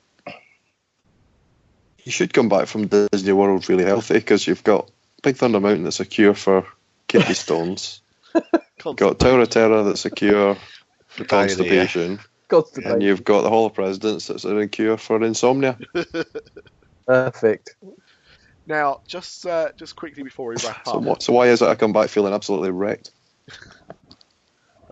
You 2.04 2.12
should 2.12 2.34
come 2.34 2.50
back 2.50 2.68
from 2.68 2.88
Disney 2.88 3.32
World 3.32 3.70
really 3.70 3.86
healthy 3.86 4.16
because 4.16 4.46
you've 4.46 4.64
got 4.64 4.92
Big 5.22 5.38
Thunder 5.38 5.60
Mountain 5.62 5.84
that's 5.84 6.02
a 6.02 6.06
cure 6.06 6.34
for 6.34 6.68
kidney 7.08 7.34
stones. 7.34 8.02
You've 8.86 8.98
got 8.98 9.20
Tower 9.20 9.40
of 9.40 9.50
Terror 9.50 9.84
that's 9.84 10.04
a 10.06 10.10
cure 10.10 10.58
for 11.08 11.24
constipation. 11.24 12.20
Constipation. 12.50 12.92
And 12.92 13.02
you've 13.02 13.24
got 13.24 13.44
the 13.44 13.50
Hall 13.50 13.68
of 13.68 13.74
Presidents 13.74 14.28
that's 14.28 14.44
a 14.44 14.68
cure 14.68 14.98
for 14.98 15.24
insomnia. 15.24 15.78
Perfect. 17.08 17.76
Now, 18.68 19.02
just 19.08 19.46
uh, 19.46 19.70
just 19.78 19.96
quickly 19.96 20.24
before 20.24 20.48
we 20.50 20.56
wrap 20.66 20.86
So, 20.86 20.94
up, 20.94 21.02
what, 21.04 21.24
so 21.24 21.32
why 21.34 21.48
is 21.48 21.62
it 21.62 21.68
I 21.68 21.76
come 21.76 21.94
back 21.94 22.10
feeling 22.10 22.34
absolutely 22.34 22.72
wrecked? 22.72 23.12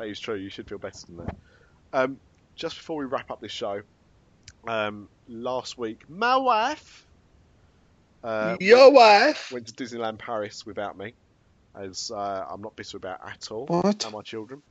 That 0.01 0.07
is 0.07 0.19
true. 0.19 0.33
You 0.33 0.49
should 0.49 0.67
feel 0.67 0.79
better 0.79 0.97
than 1.05 1.17
that. 1.17 1.35
Um, 1.93 2.17
just 2.55 2.75
before 2.75 2.97
we 2.97 3.05
wrap 3.05 3.29
up 3.29 3.39
this 3.39 3.51
show, 3.51 3.83
um, 4.67 5.07
last 5.27 5.77
week, 5.77 6.09
my 6.09 6.37
wife 6.37 7.05
uh, 8.23 8.57
Your 8.59 8.91
wife. 8.91 9.51
went 9.51 9.67
to 9.67 9.73
Disneyland 9.73 10.17
Paris 10.17 10.65
without 10.65 10.97
me, 10.97 11.13
as 11.79 12.09
uh, 12.11 12.45
I'm 12.49 12.63
not 12.63 12.75
bitter 12.75 12.97
about 12.97 13.19
at 13.23 13.51
all. 13.51 13.67
What? 13.67 14.03
And 14.03 14.13
my 14.13 14.23
children. 14.23 14.63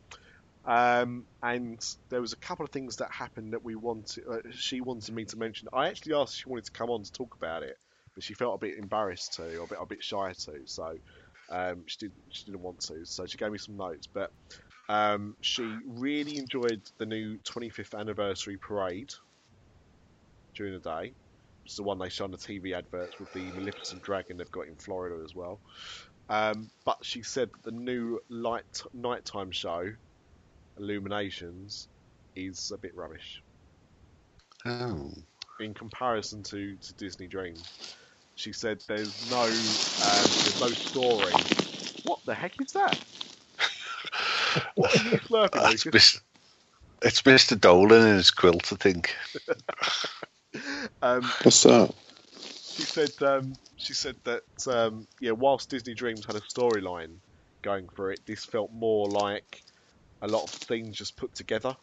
Um, 0.65 1.27
and 1.45 1.79
there 2.09 2.21
was 2.21 2.33
a 2.33 2.37
couple 2.37 2.65
of 2.65 2.73
things 2.73 2.97
that 2.97 3.13
happened 3.13 3.53
that 3.53 3.65
we 3.65 3.77
wanted. 3.77 4.25
Uh, 4.29 4.39
she 4.51 4.81
wanted 4.81 5.15
me 5.15 5.27
to 5.27 5.37
mention. 5.37 5.69
I 5.73 5.87
actually 5.87 6.15
asked 6.15 6.35
if 6.35 6.41
she 6.41 6.49
wanted 6.49 6.65
to 6.65 6.73
come 6.73 6.91
on 6.91 7.05
to 7.05 7.13
talk 7.13 7.37
about 7.37 7.63
it, 7.63 7.77
but 8.17 8.25
she 8.25 8.35
felt 8.35 8.57
a 8.57 8.59
bit 8.67 8.79
embarrassed 8.79 9.35
to, 9.35 9.59
or 9.59 9.63
a 9.63 9.69
bit, 9.69 9.79
a 9.81 9.87
bit 9.87 10.03
shy 10.03 10.33
to. 10.33 10.63
So 10.65 10.97
um, 11.51 11.85
she 11.87 11.99
didn't. 11.99 12.15
She 12.31 12.47
didn't 12.47 12.63
want 12.63 12.81
to. 12.81 13.05
So 13.05 13.27
she 13.27 13.39
gave 13.39 13.53
me 13.53 13.59
some 13.59 13.77
notes, 13.77 14.09
but 14.13 14.33
um, 14.91 15.37
she 15.41 15.79
really 15.87 16.37
enjoyed 16.37 16.83
the 16.99 17.07
new 17.07 17.39
25th 17.39 17.97
anniversary 17.99 18.59
parade 18.59 19.11
during 20.57 20.73
the 20.75 20.81
day. 20.81 21.15
Is 21.65 21.77
the 21.77 21.85
one 21.85 21.99
they 21.99 22.09
show 22.09 22.25
on 22.25 22.33
the 22.33 22.39
TV 22.39 22.75
adverts 22.77 23.19
with 23.21 23.31
the 23.33 23.53
Maleficent 23.53 24.03
dragon 24.03 24.37
they've 24.37 24.51
got 24.51 24.67
in 24.67 24.77
Florida 24.77 25.23
as 25.23 25.33
well. 25.33 25.61
Um, 26.29 26.73
but 26.85 27.05
she 27.05 27.23
said 27.23 27.51
that 27.53 27.63
the 27.63 27.71
new 27.71 28.19
light 28.29 28.83
nighttime 28.93 29.53
show, 29.53 29.93
Illuminations, 30.77 31.87
is 32.35 32.73
a 32.75 32.79
bit 32.79 32.97
rubbish 32.97 33.43
Oh. 34.65 35.13
in 35.61 35.75
comparison 35.75 36.43
to, 36.45 36.77
to 36.79 36.95
Disney 36.95 37.29
Dreams. 37.29 37.79
She 38.35 38.53
said 38.53 38.81
there's 38.89 39.21
no 39.21 39.77
um, 40.01 40.37
there's 40.43 40.59
no 40.59 40.75
story. 40.75 41.35
What 42.03 42.21
the 42.27 42.35
heck 42.35 42.61
is 42.61 42.73
that? 42.73 42.99
what 43.59 43.61
are 43.61 43.61
you 43.61 43.61
slurping, 43.61 44.31
That's 44.77 45.85
Mr. 45.85 46.21
It's 47.03 47.23
Mr. 47.23 47.59
Dolan 47.59 48.07
in 48.07 48.15
his 48.17 48.31
quilt, 48.31 48.73
I 48.73 48.77
think. 48.77 49.15
Um, 51.01 51.23
What's 51.43 51.63
that? 51.63 51.95
she 52.81 52.83
said 52.83 53.23
um, 53.23 53.55
she 53.77 53.95
said 53.95 54.17
that 54.25 54.43
um, 54.67 55.07
yeah, 55.21 55.33
whilst 55.33 55.71
Disney 55.71 55.95
Dreams 55.95 56.25
had 56.25 56.37
a 56.37 56.41
storyline 56.41 57.17
going 57.63 57.89
for 57.95 58.11
it, 58.11 58.21
this 58.27 58.45
felt 58.45 58.73
more 58.73 59.09
like 59.09 59.63
a 60.23 60.29
lot 60.29 60.45
of 60.45 60.51
things 60.51 60.97
just 60.97 61.17
put 61.17 61.35
together, 61.35 61.77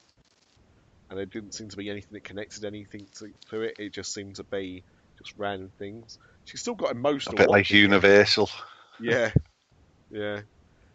and 1.10 1.18
there 1.18 1.26
didn't 1.26 1.54
seem 1.54 1.70
to 1.70 1.78
be 1.78 1.90
anything 1.90 2.14
that 2.14 2.24
connected 2.24 2.66
anything 2.66 3.08
to, 3.20 3.32
to 3.50 3.62
it. 3.62 3.76
It 3.80 3.94
just 3.94 4.14
seemed 4.14 4.36
to 4.36 4.44
be 4.44 4.84
just 5.18 5.34
random 5.38 5.72
things. 5.78 6.18
She 6.46 6.58
still 6.58 6.76
got 6.76 6.92
emotional. 6.92 7.36
A 7.36 7.36
emotional. 7.36 7.46
bit 7.46 7.50
like 7.50 7.62
watching 7.62 7.78
it. 7.78 7.82
Universal. 7.82 8.50
Yeah, 9.00 9.32
yeah. 10.10 10.42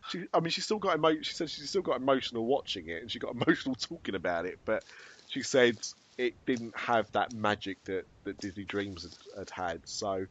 She, 0.09 0.25
I 0.33 0.41
mean, 0.41 0.51
she 0.51 0.61
still 0.61 0.79
got 0.79 0.97
emo- 0.97 1.23
She 1.23 1.35
said 1.35 1.51
she 1.51 1.63
still 1.63 1.83
got 1.83 2.01
emotional 2.01 2.47
watching 2.47 2.89
it, 2.89 3.03
and 3.03 3.11
she 3.11 3.19
got 3.19 3.35
emotional 3.47 3.75
talking 3.77 4.15
about 4.15 4.47
it. 4.47 4.59
But 4.65 4.85
she 5.27 5.43
said 5.43 5.79
it 6.19 6.35
didn't 6.47 6.77
have 6.79 7.11
that 7.13 7.33
magic 7.33 7.79
that, 7.85 8.05
that 8.25 8.39
Disney 8.41 8.65
Dreams 8.65 9.05
had, 9.05 9.39
had 9.39 9.51
had. 9.51 9.83
So 9.87 10.27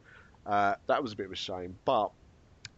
uh, 0.46 0.74
that 0.88 1.02
was 1.02 1.12
a 1.12 1.16
bit 1.16 1.26
of 1.26 1.32
a 1.32 1.36
shame. 1.36 1.78
But 1.84 2.10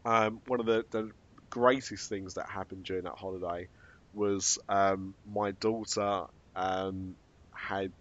um, 0.05 0.41
one 0.47 0.61
of 0.61 0.67
the, 0.67 0.85
the 0.93 1.11
greatest 1.51 2.09
things 2.09 2.35
that 2.35 2.49
happened 2.51 2.85
during 2.85 3.05
that 3.05 3.19
holiday 3.19 3.69
was 4.13 4.59
um, 4.69 5.15
my 5.27 5.53
daughter 5.53 6.27
um, 6.57 7.17
had 7.55 7.93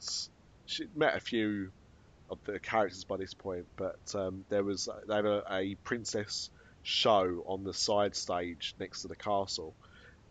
she 0.66 0.86
met 0.96 1.16
a 1.16 1.20
few 1.20 1.72
of 2.30 2.40
the 2.46 2.60
characters 2.60 3.06
by 3.06 3.18
this 3.18 3.34
point, 3.34 3.68
but 3.78 3.98
um, 4.16 4.46
there 4.50 4.64
was 4.64 4.88
they 5.08 5.16
had 5.16 5.26
a, 5.26 5.44
a 5.52 5.76
princess 5.84 6.50
show 6.84 7.44
on 7.48 7.64
the 7.64 7.74
side 7.74 8.16
stage 8.16 8.76
next 8.80 9.02
to 9.02 9.08
the 9.08 9.16
castle, 9.16 9.76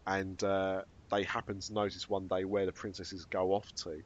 and 0.07 0.43
uh, 0.45 0.83
they 1.11 1.24
happen 1.24 1.61
to 1.61 1.73
notice 1.73 2.09
one 2.09 2.29
day 2.29 2.45
where 2.45 2.66
the 2.66 2.73
princesses 2.73 3.24
go 3.27 3.53
off 3.53 3.70
to 3.85 4.01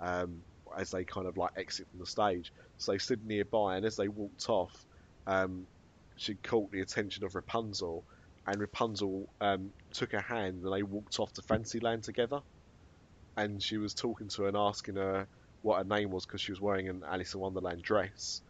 um, 0.00 0.42
as 0.76 0.90
they 0.90 1.04
kind 1.04 1.26
of 1.26 1.36
like 1.36 1.50
exit 1.56 1.86
from 1.90 2.00
the 2.00 2.06
stage. 2.06 2.52
So 2.78 2.92
they 2.92 2.98
stood 2.98 3.24
nearby, 3.24 3.76
and 3.76 3.86
as 3.86 3.96
they 3.96 4.08
walked 4.08 4.48
off, 4.48 4.72
um, 5.26 5.66
she 6.16 6.34
caught 6.34 6.70
the 6.72 6.80
attention 6.80 7.24
of 7.24 7.34
Rapunzel, 7.34 8.04
and 8.46 8.60
Rapunzel 8.60 9.28
um, 9.40 9.70
took 9.92 10.12
her 10.12 10.20
hand, 10.20 10.62
and 10.64 10.72
they 10.72 10.82
walked 10.82 11.20
off 11.20 11.32
to 11.34 11.42
Fantasyland 11.42 12.02
together. 12.02 12.40
And 13.36 13.62
she 13.62 13.78
was 13.78 13.94
talking 13.94 14.28
to 14.28 14.42
her 14.42 14.48
and 14.48 14.56
asking 14.56 14.96
her 14.96 15.26
what 15.62 15.78
her 15.78 15.84
name 15.84 16.10
was 16.10 16.26
because 16.26 16.40
she 16.40 16.52
was 16.52 16.60
wearing 16.60 16.88
an 16.88 17.02
Alice 17.08 17.34
in 17.34 17.40
Wonderland 17.40 17.82
dress, 17.82 18.42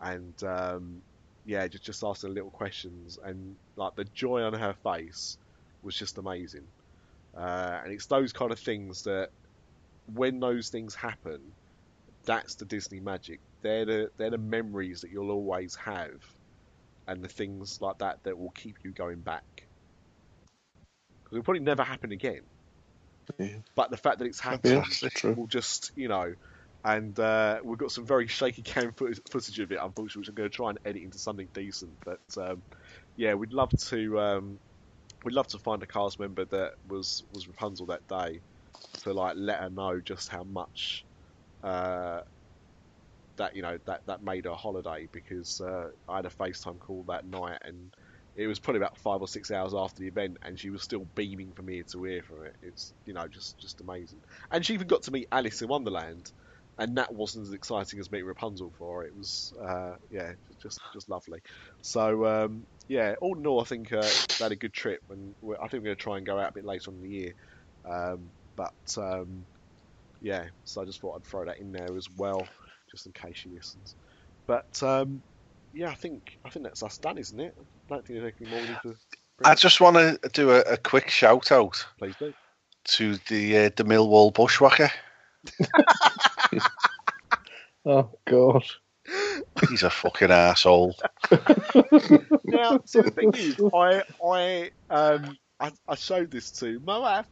and 0.00 0.40
um, 0.44 1.02
yeah, 1.44 1.66
just 1.68 1.84
just 1.84 2.04
asking 2.04 2.34
little 2.34 2.50
questions, 2.50 3.18
and 3.22 3.56
like 3.76 3.94
the 3.96 4.04
joy 4.04 4.42
on 4.42 4.54
her 4.54 4.74
face 4.82 5.36
was 5.82 5.96
just 5.96 6.18
amazing. 6.18 6.66
Uh, 7.36 7.80
and 7.82 7.92
it's 7.92 8.06
those 8.06 8.32
kind 8.32 8.52
of 8.52 8.58
things 8.58 9.02
that, 9.02 9.30
when 10.14 10.38
those 10.38 10.68
things 10.68 10.94
happen, 10.94 11.40
that's 12.24 12.56
the 12.56 12.64
Disney 12.64 13.00
magic. 13.00 13.40
They're 13.62 13.84
the 13.84 14.10
they're 14.18 14.30
the 14.30 14.38
memories 14.38 15.00
that 15.00 15.10
you'll 15.10 15.30
always 15.30 15.74
have, 15.76 16.20
and 17.08 17.22
the 17.22 17.28
things 17.28 17.78
like 17.80 17.98
that 17.98 18.18
that 18.24 18.38
will 18.38 18.50
keep 18.50 18.76
you 18.84 18.92
going 18.92 19.20
back. 19.20 19.44
Because 21.24 21.38
it'll 21.38 21.44
probably 21.44 21.60
never 21.60 21.82
happen 21.82 22.12
again. 22.12 22.42
Yeah. 23.38 23.58
But 23.74 23.90
the 23.90 23.96
fact 23.96 24.18
that 24.18 24.26
it's 24.26 24.40
happened 24.40 24.84
Yeah, 25.24 25.34
will 25.34 25.46
just 25.46 25.92
you 25.96 26.08
know 26.08 26.34
and 26.84 27.18
uh, 27.20 27.60
we've 27.64 27.78
got 27.78 27.92
some 27.92 28.06
very 28.06 28.26
shaky 28.26 28.62
cam 28.62 28.92
footage, 28.92 29.58
of 29.60 29.72
it, 29.72 29.78
unfortunately, 29.80 30.20
which 30.20 30.28
I'm 30.28 30.34
going 30.34 30.50
to 30.50 30.56
try 30.56 30.70
and 30.70 30.78
edit 30.84 31.02
into 31.02 31.18
something 31.18 31.48
decent. 31.54 31.92
But 32.04 32.20
um, 32.38 32.62
yeah, 33.16 33.34
we'd 33.34 33.52
love 33.52 33.70
to 33.88 34.20
um, 34.20 34.60
we'd 35.24 35.34
love 35.34 35.48
to 35.48 35.58
find 35.58 35.82
a 35.82 35.86
cast 35.86 36.18
member 36.18 36.44
that 36.46 36.72
was 36.88 37.22
was 37.32 37.48
Rapunzel 37.48 37.86
that 37.86 38.06
day 38.08 38.40
to 39.02 39.12
like 39.12 39.34
let 39.36 39.60
her 39.60 39.70
know 39.70 40.00
just 40.00 40.28
how 40.28 40.44
much 40.44 41.04
uh, 41.62 42.20
that 43.36 43.54
you 43.56 43.62
know 43.62 43.78
that 43.86 44.02
that 44.06 44.22
made 44.22 44.44
her 44.46 44.54
holiday 44.54 45.08
because 45.12 45.60
uh, 45.60 45.88
I 46.08 46.16
had 46.16 46.26
a 46.26 46.30
FaceTime 46.30 46.78
call 46.80 47.04
that 47.08 47.26
night 47.26 47.58
and. 47.64 47.94
It 48.34 48.46
was 48.46 48.58
probably 48.58 48.78
about 48.78 48.96
five 48.96 49.20
or 49.20 49.28
six 49.28 49.50
hours 49.50 49.74
after 49.74 50.00
the 50.00 50.08
event, 50.08 50.38
and 50.42 50.58
she 50.58 50.70
was 50.70 50.82
still 50.82 51.06
beaming 51.16 51.52
from 51.52 51.68
ear 51.68 51.82
to 51.92 52.06
ear 52.06 52.22
from 52.22 52.46
it. 52.46 52.56
It's 52.62 52.94
you 53.04 53.12
know 53.12 53.28
just 53.28 53.58
just 53.58 53.82
amazing, 53.82 54.20
and 54.50 54.64
she 54.64 54.72
even 54.72 54.86
got 54.86 55.02
to 55.02 55.10
meet 55.10 55.28
Alice 55.30 55.60
in 55.60 55.68
Wonderland, 55.68 56.32
and 56.78 56.96
that 56.96 57.12
wasn't 57.12 57.46
as 57.46 57.52
exciting 57.52 58.00
as 58.00 58.10
meeting 58.10 58.26
Rapunzel 58.26 58.72
for. 58.78 59.04
It 59.04 59.16
was, 59.16 59.52
uh, 59.62 59.94
yeah, 60.10 60.32
just 60.60 60.80
just 60.92 61.08
lovely. 61.08 61.40
So 61.82 62.24
um, 62.26 62.64
yeah, 62.88 63.14
all 63.20 63.36
in 63.36 63.46
all, 63.46 63.60
I 63.60 63.64
think 63.64 63.92
uh, 63.92 64.02
they 64.38 64.44
had 64.44 64.52
a 64.52 64.56
good 64.56 64.72
trip, 64.72 65.02
and 65.10 65.34
I 65.60 65.68
think 65.68 65.82
we're 65.82 65.88
going 65.88 65.96
to 65.96 66.02
try 66.02 66.16
and 66.16 66.26
go 66.26 66.38
out 66.38 66.50
a 66.50 66.52
bit 66.52 66.64
later 66.64 66.90
on 66.90 66.96
in 66.96 67.02
the 67.02 67.08
year. 67.08 67.34
Um, 67.88 68.20
but 68.56 68.96
um, 68.96 69.44
yeah, 70.20 70.46
so 70.64 70.82
I 70.82 70.84
just 70.84 71.00
thought 71.00 71.16
I'd 71.16 71.24
throw 71.24 71.44
that 71.44 71.58
in 71.58 71.72
there 71.72 71.96
as 71.96 72.08
well, 72.16 72.46
just 72.90 73.06
in 73.06 73.12
case 73.12 73.36
she 73.36 73.48
listens. 73.50 73.94
But 74.46 74.82
um, 74.82 75.22
yeah, 75.74 75.88
I 75.88 75.94
think 75.94 76.38
I 76.44 76.50
think 76.50 76.64
that's 76.64 76.82
us 76.82 76.98
done, 76.98 77.18
isn't 77.18 77.38
it? 77.38 77.54
I 77.58 77.94
don't 77.94 78.06
think 78.06 78.20
there's 78.20 78.32
anything 78.38 78.50
more 78.50 78.60
we 78.60 78.68
need 78.68 78.78
to. 78.82 78.96
I 79.44 79.54
just 79.54 79.80
want 79.80 79.96
to 79.96 80.28
do 80.32 80.50
a, 80.50 80.60
a 80.60 80.76
quick 80.76 81.10
shout 81.10 81.50
out 81.50 81.84
Please 81.98 82.14
do. 82.18 82.32
to 82.84 83.16
the 83.28 83.56
uh, 83.58 83.70
the 83.76 83.84
Millwall 83.84 84.32
bushwhacker. 84.32 84.90
Oh 87.84 88.10
God. 88.28 88.62
He's 89.68 89.82
a 89.82 89.90
fucking 89.90 90.30
asshole. 90.30 90.94
now, 92.44 92.80
so 92.84 93.02
the 93.02 93.10
thing 93.12 93.32
is, 93.34 93.60
I 93.74 94.04
I 94.24 94.70
um 94.88 95.36
I, 95.58 95.72
I 95.88 95.94
showed 95.96 96.30
this 96.30 96.52
to 96.58 96.78
Moab, 96.80 97.26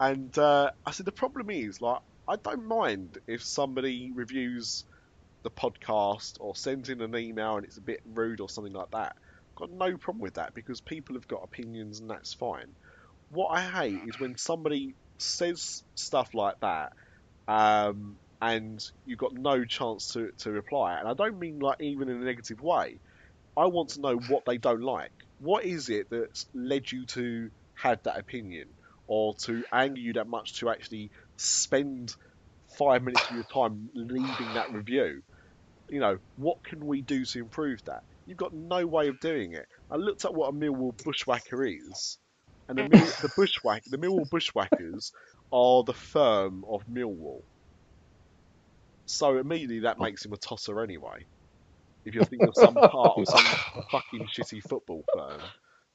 and 0.00 0.36
uh, 0.38 0.70
I 0.86 0.90
said 0.92 1.04
the 1.04 1.12
problem 1.12 1.50
is 1.50 1.82
like 1.82 1.98
I 2.26 2.36
don't 2.36 2.66
mind 2.66 3.18
if 3.26 3.42
somebody 3.42 4.12
reviews 4.14 4.84
the 5.42 5.50
podcast 5.50 6.34
or 6.40 6.54
sends 6.54 6.88
in 6.88 7.00
an 7.00 7.16
email 7.16 7.56
and 7.56 7.66
it's 7.66 7.78
a 7.78 7.82
bit 7.82 8.00
rude 8.06 8.40
or 8.40 8.48
something 8.48 8.72
like 8.72 8.90
that. 8.92 9.14
I've 9.14 9.68
got 9.68 9.70
no 9.72 9.96
problem 9.98 10.22
with 10.22 10.34
that 10.34 10.54
because 10.54 10.80
people 10.80 11.16
have 11.16 11.28
got 11.28 11.42
opinions 11.42 12.00
and 12.00 12.08
that's 12.08 12.32
fine. 12.32 12.72
What 13.30 13.48
I 13.48 13.60
hate 13.60 14.00
is 14.06 14.20
when 14.20 14.38
somebody 14.38 14.94
says 15.18 15.82
stuff 15.94 16.32
like 16.32 16.58
that. 16.60 16.92
Um, 17.48 18.18
and 18.42 18.84
you've 19.06 19.20
got 19.20 19.32
no 19.34 19.64
chance 19.64 20.08
to, 20.08 20.30
to 20.40 20.50
reply. 20.50 20.98
And 20.98 21.08
I 21.08 21.14
don't 21.14 21.38
mean 21.38 21.60
like 21.60 21.80
even 21.80 22.08
in 22.08 22.20
a 22.20 22.24
negative 22.24 22.60
way. 22.60 22.98
I 23.56 23.66
want 23.66 23.90
to 23.90 24.00
know 24.00 24.16
what 24.16 24.44
they 24.46 24.58
don't 24.58 24.82
like. 24.82 25.12
What 25.38 25.64
is 25.64 25.88
it 25.88 26.08
that's 26.10 26.46
led 26.52 26.90
you 26.90 27.06
to 27.06 27.50
have 27.74 28.00
that 28.04 28.18
opinion 28.18 28.66
or 29.06 29.34
to 29.44 29.62
anger 29.72 30.00
you 30.00 30.14
that 30.14 30.26
much 30.26 30.58
to 30.58 30.70
actually 30.70 31.10
spend 31.38 32.12
five 32.78 33.02
minutes 33.02 33.30
of 33.30 33.36
your 33.36 33.44
time 33.44 33.88
leaving 33.94 34.54
that 34.54 34.72
review? 34.72 35.22
You 35.88 36.00
know, 36.00 36.18
what 36.36 36.64
can 36.64 36.84
we 36.84 37.02
do 37.02 37.24
to 37.24 37.38
improve 37.38 37.78
that? 37.86 38.00
You've 38.26 38.38
got 38.38 38.54
no 38.54 38.86
way 38.86 39.08
of 39.08 39.20
doing 39.20 39.52
it. 39.52 39.66
I 39.90 39.96
looked 39.96 40.24
at 40.24 40.34
what 40.34 40.48
a 40.48 40.52
Millwall 40.52 40.96
bushwhacker 41.04 41.64
is, 41.64 42.18
and 42.68 42.78
the, 42.78 42.88
the 43.22 43.30
bushwhack, 43.36 43.82
the 43.86 43.98
Millwall 43.98 44.28
bushwhackers 44.30 45.12
are 45.52 45.84
the 45.84 45.92
firm 45.92 46.64
of 46.68 46.82
Millwall. 46.86 47.42
So 49.06 49.38
immediately 49.38 49.80
that 49.80 49.96
oh. 49.98 50.02
makes 50.02 50.24
him 50.24 50.32
a 50.32 50.36
tosser 50.36 50.80
anyway. 50.82 51.24
If 52.04 52.14
you're 52.14 52.24
thinking 52.24 52.48
of 52.48 52.54
some 52.56 52.74
part 52.90 53.18
of 53.18 53.28
some 53.28 53.44
fucking 53.90 54.26
shitty 54.26 54.62
football 54.62 55.04
firm 55.14 55.40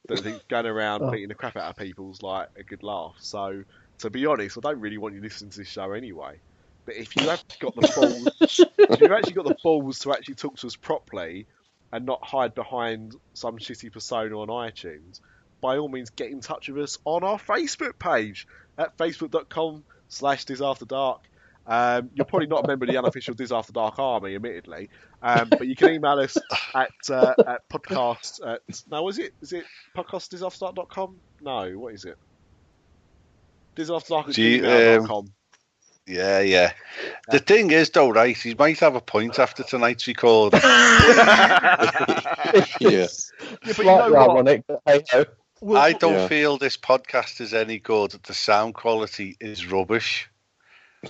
that 0.08 0.20
thinks 0.20 0.44
going 0.48 0.66
around 0.66 1.04
oh. 1.04 1.12
beating 1.12 1.28
the 1.30 1.36
crap 1.36 1.58
out 1.58 1.70
of 1.70 1.76
people's 1.76 2.22
like 2.22 2.50
a 2.58 2.64
good 2.64 2.84
laugh. 2.84 3.16
So 3.20 3.64
to 4.00 4.10
be 4.10 4.26
honest, 4.26 4.58
I 4.58 4.62
don't 4.62 4.80
really 4.80 4.98
want 4.98 5.16
you 5.16 5.22
listening 5.22 5.52
to 5.52 5.60
this 5.60 5.68
show 5.68 5.92
anyway. 5.92 6.40
But 6.86 6.96
if 6.96 7.16
you 7.18 7.28
have 7.28 7.44
got 7.60 7.76
the 7.76 7.92
balls, 7.96 8.66
if 8.78 9.02
you've 9.02 9.12
actually 9.12 9.34
got 9.34 9.46
the 9.46 9.58
balls 9.62 10.00
to 10.00 10.14
actually 10.14 10.36
talk 10.36 10.56
to 10.58 10.68
us 10.68 10.78
properly 10.78 11.46
and 11.92 12.06
not 12.06 12.24
hide 12.24 12.56
behind 12.56 13.16
some 13.34 13.58
shitty 13.58 13.92
persona 13.92 14.40
on 14.40 14.48
iTunes, 14.48 15.20
by 15.60 15.78
all 15.78 15.90
means 15.90 16.10
get 16.12 16.32
in 16.32 16.40
touch 16.40 16.70
with 16.70 16.82
us 16.82 16.98
on 17.04 17.24
our 17.24 17.38
Facebook 17.38 18.00
page 18.00 18.48
at 18.78 18.98
facebook.com 18.98 19.84
slash 20.08 20.46
dizafterdark. 20.46 21.20
Um, 21.68 22.10
you're 22.14 22.26
probably 22.26 22.48
not 22.48 22.64
a 22.64 22.68
member 22.68 22.86
of 22.86 22.92
the 22.92 22.98
unofficial 23.04 23.34
Diz 23.34 23.52
After 23.52 23.74
Dark 23.74 24.00
army, 24.00 24.36
admittedly, 24.36 24.90
um, 25.22 25.50
but 25.50 25.68
you 25.68 25.76
can 25.76 25.90
email 25.90 26.20
us 26.20 26.38
at 26.74 26.90
uh, 27.10 27.34
at 27.46 27.68
podcast. 27.70 28.40
At, 28.48 28.62
no, 28.90 29.04
was 29.04 29.20
it? 29.20 29.34
Is 29.42 29.52
it 29.54 29.66
podcastdizafterdark.com? 29.96 31.18
No, 31.42 31.72
what 31.78 31.94
is 31.94 32.06
it? 32.06 32.18
Dizafterdark 33.76 34.30
at 34.30 34.34
Gee, 34.36 34.60
gmail.com. 34.60 35.34
Yeah, 36.08 36.40
yeah. 36.40 36.72
The 37.32 37.40
thing 37.40 37.72
is, 37.72 37.90
though, 37.90 38.10
right? 38.10 38.36
He 38.38 38.56
might 38.56 38.80
have 38.80 38.96
a 38.96 39.02
point 39.02 39.38
after 39.40 39.64
tonight's 39.64 40.08
record. 40.08 40.54
Yeah. 42.80 42.90
Yeah, 42.90 43.08
but 43.66 43.78
you 43.80 43.84
know 43.86 44.16
ironic, 44.16 44.64
but 44.68 44.82
hey 44.86 45.04
ho. 45.12 45.26
Well, 45.60 45.82
I 45.82 45.92
don't 45.94 46.14
Yeah. 46.14 46.28
feel 46.28 46.58
this 46.58 46.78
podcast 46.78 47.42
is 47.42 47.54
any 47.54 47.78
good. 47.80 48.12
The 48.24 48.34
sound 48.34 48.74
quality 48.76 49.36
is 49.42 49.70
rubbish. 49.70 50.30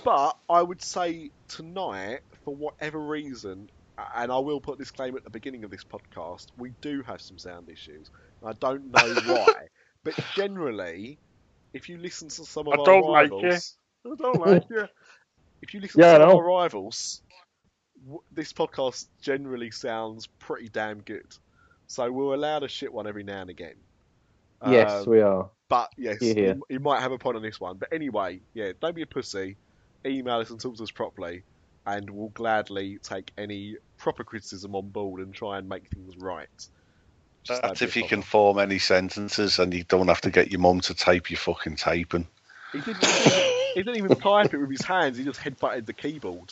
But 0.04 0.36
I 0.48 0.62
would 0.62 0.82
say 0.82 1.32
tonight, 1.48 2.20
for 2.44 2.54
whatever 2.54 2.98
reason, 2.98 3.68
and 4.14 4.32
I 4.32 4.38
will 4.38 4.60
put 4.60 4.78
this 4.78 4.90
claim 4.90 5.16
at 5.16 5.24
the 5.24 5.30
beginning 5.30 5.64
of 5.64 5.70
this 5.70 5.84
podcast, 5.84 6.46
we 6.56 6.70
do 6.80 7.02
have 7.02 7.20
some 7.20 7.38
sound 7.38 7.68
issues. 7.68 8.10
I 8.42 8.52
don't 8.54 8.90
know 8.90 9.14
why, 9.14 9.68
but 10.04 10.16
generally, 10.30 11.20
if 11.74 11.88
you 11.88 11.98
listen 11.98 12.28
to 12.30 12.44
some 12.44 12.68
of 12.68 12.74
I 12.74 12.78
our 12.78 12.92
don't 12.92 13.06
like 13.08 13.32
rivals, 13.36 13.76
I 14.06 14.14
don't 14.18 14.40
like 14.40 14.62
you. 14.70 14.86
If 15.62 15.74
you 15.74 15.80
listen 15.80 16.00
Yeah, 16.00 16.02
to 16.02 16.08
some 16.08 16.22
of 16.22 16.32
our 16.32 16.42
rivals, 16.44 17.22
this 18.30 18.52
podcast 18.52 19.06
generally 19.22 19.70
sounds 19.70 20.26
pretty 20.38 20.68
damn 20.68 21.00
good. 21.02 21.26
So 21.86 22.10
we're 22.10 22.34
allowed 22.34 22.60
the 22.60 22.68
shit 22.68 22.92
one 22.92 23.06
every 23.06 23.24
now 23.24 23.42
and 23.42 23.50
again. 23.50 23.76
Yes, 24.64 25.06
Um, 25.06 25.06
we 25.06 25.20
are. 25.20 25.50
but 25.68 25.90
yes, 25.96 26.18
Yeah, 26.20 26.34
yeah. 26.36 26.54
You, 26.54 26.62
you 26.68 26.80
might 26.80 27.00
have 27.00 27.12
a 27.12 27.18
point 27.18 27.36
on 27.36 27.42
this 27.42 27.60
one. 27.60 27.78
But 27.78 27.92
anyway, 27.92 28.40
yeah, 28.54 28.72
don't 28.80 28.94
be 28.96 29.02
a 29.02 29.06
pussy. 29.06 29.58
Email 30.06 30.38
us 30.38 30.50
and 30.50 30.60
talk 30.60 30.76
to 30.76 30.82
us 30.82 30.90
properly, 30.90 31.44
and 31.86 32.08
we'll 32.08 32.28
gladly 32.28 32.98
take 33.02 33.32
any 33.36 33.76
proper 33.98 34.24
criticism 34.24 34.74
on 34.74 34.88
board 34.88 35.20
and 35.20 35.34
try 35.34 35.58
and 35.58 35.68
make 35.68 35.88
things 35.90 36.16
right. 36.18 36.48
Just 37.44 37.62
That's 37.62 37.82
if 37.82 37.96
you 37.96 38.04
can 38.04 38.22
form 38.22 38.58
any 38.58 38.78
sentences 38.78 39.58
and 39.58 39.72
you 39.72 39.84
don't 39.84 40.08
have 40.08 40.20
to 40.22 40.30
get 40.30 40.50
your 40.50 40.60
mum 40.60 40.80
to 40.82 40.94
tape 40.94 41.30
your 41.30 41.38
fucking 41.38 41.76
typing. 41.76 42.26
He 42.72 42.80
didn't, 42.80 43.04
he 43.74 43.82
didn't 43.82 43.96
even 43.96 44.16
type 44.16 44.52
it 44.52 44.58
with 44.58 44.70
his 44.70 44.82
hands. 44.82 45.16
He 45.16 45.24
just 45.24 45.40
headbutted 45.40 45.86
the 45.86 45.94
keyboard. 45.94 46.50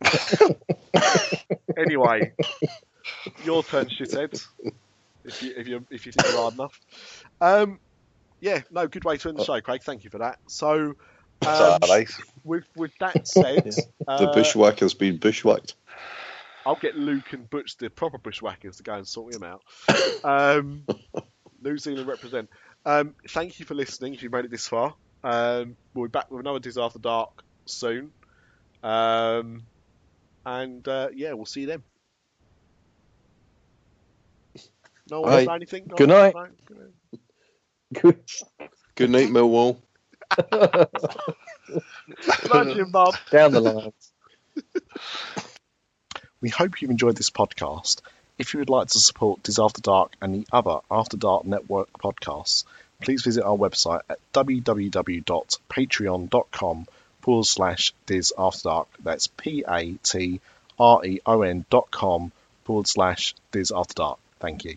anyway, 1.78 2.32
your 3.44 3.62
turn, 3.62 3.86
shithead. 3.86 4.44
If 5.24 5.42
you 5.42 5.54
if 5.56 5.68
you 5.68 5.86
if 5.90 6.06
you 6.06 6.12
think 6.12 6.26
you're 6.26 6.40
hard 6.40 6.54
enough. 6.54 6.80
Um, 7.40 7.80
yeah, 8.40 8.62
no, 8.70 8.86
good 8.86 9.04
way 9.04 9.16
to 9.18 9.28
end 9.28 9.38
the 9.38 9.44
show, 9.44 9.60
Craig. 9.60 9.82
Thank 9.82 10.04
you 10.04 10.10
for 10.10 10.18
that. 10.18 10.38
So, 10.48 10.94
um, 11.46 11.78
alright. 11.82 12.10
with 12.44 12.64
with 12.76 12.92
that 13.00 13.26
said, 13.26 13.64
The 13.64 13.84
uh, 14.06 14.34
bushwhacker's 14.34 14.94
been 14.94 15.18
bushwhacked. 15.18 15.74
I'll 16.66 16.76
get 16.76 16.96
Luke 16.96 17.32
and 17.32 17.48
Butch, 17.48 17.76
the 17.78 17.88
proper 17.88 18.18
bushwhackers, 18.18 18.76
to 18.76 18.82
go 18.82 18.94
and 18.94 19.06
sort 19.06 19.34
him 19.34 19.42
out. 19.42 19.62
Um, 20.24 20.84
New 21.62 21.78
Zealand 21.78 22.08
represent. 22.08 22.50
Um, 22.84 23.14
thank 23.28 23.60
you 23.60 23.64
for 23.64 23.74
listening. 23.74 24.14
If 24.14 24.22
you 24.22 24.30
made 24.30 24.44
it 24.44 24.50
this 24.50 24.66
far, 24.66 24.94
um, 25.22 25.76
we'll 25.94 26.06
be 26.08 26.10
back 26.10 26.30
with 26.30 26.40
another 26.40 26.58
Diz 26.58 26.76
After 26.76 26.98
Dark 26.98 27.44
soon. 27.66 28.10
Um, 28.82 29.62
and 30.44 30.86
uh, 30.88 31.08
yeah, 31.14 31.32
we'll 31.34 31.46
see 31.46 31.62
you 31.62 31.66
then. 31.68 31.82
No 35.10 35.20
one 35.20 35.30
Bye. 35.30 35.44
say 35.44 35.54
anything. 35.54 35.84
No 35.86 35.96
Good 35.96 36.08
night. 36.08 36.34
no? 36.34 36.46
Good 36.66 36.78
night. 36.78 37.20
Good. 38.02 38.20
Good 38.94 39.10
night, 39.10 39.28
Millwall. 39.28 39.80
Good 40.36 40.88
night, 42.52 42.74
Jim 42.74 42.90
Bob. 42.90 43.14
Down 43.30 43.52
the 43.52 43.60
line. 43.60 43.92
We 46.40 46.48
hope 46.50 46.80
you've 46.80 46.90
enjoyed 46.90 47.16
this 47.16 47.30
podcast. 47.30 48.00
If 48.38 48.54
you 48.54 48.60
would 48.60 48.70
like 48.70 48.86
to 48.88 49.00
support 49.00 49.42
Diz 49.42 49.58
After 49.58 49.80
Dark 49.80 50.12
and 50.20 50.32
the 50.34 50.46
other 50.52 50.78
After 50.90 51.16
Dark 51.16 51.44
Network 51.44 51.92
podcasts, 51.92 52.64
please 53.02 53.22
visit 53.22 53.44
our 53.44 53.56
website 53.56 54.02
at 54.08 54.18
www.patreon.com 54.32 56.86
forward 57.20 57.46
slash 57.46 57.92
Diz 58.06 58.32
After 58.38 58.62
Dark. 58.62 58.88
That's 59.02 59.26
P 59.26 59.64
A 59.68 59.94
T 59.94 60.40
R 60.78 61.04
E 61.04 61.20
O 61.26 61.42
N 61.42 61.64
dot 61.70 61.90
com 61.90 62.30
forward 62.64 62.86
slash 62.86 63.34
Diz 63.50 63.72
After 63.74 63.94
Dark. 63.94 64.20
Thank 64.38 64.64
you. 64.64 64.76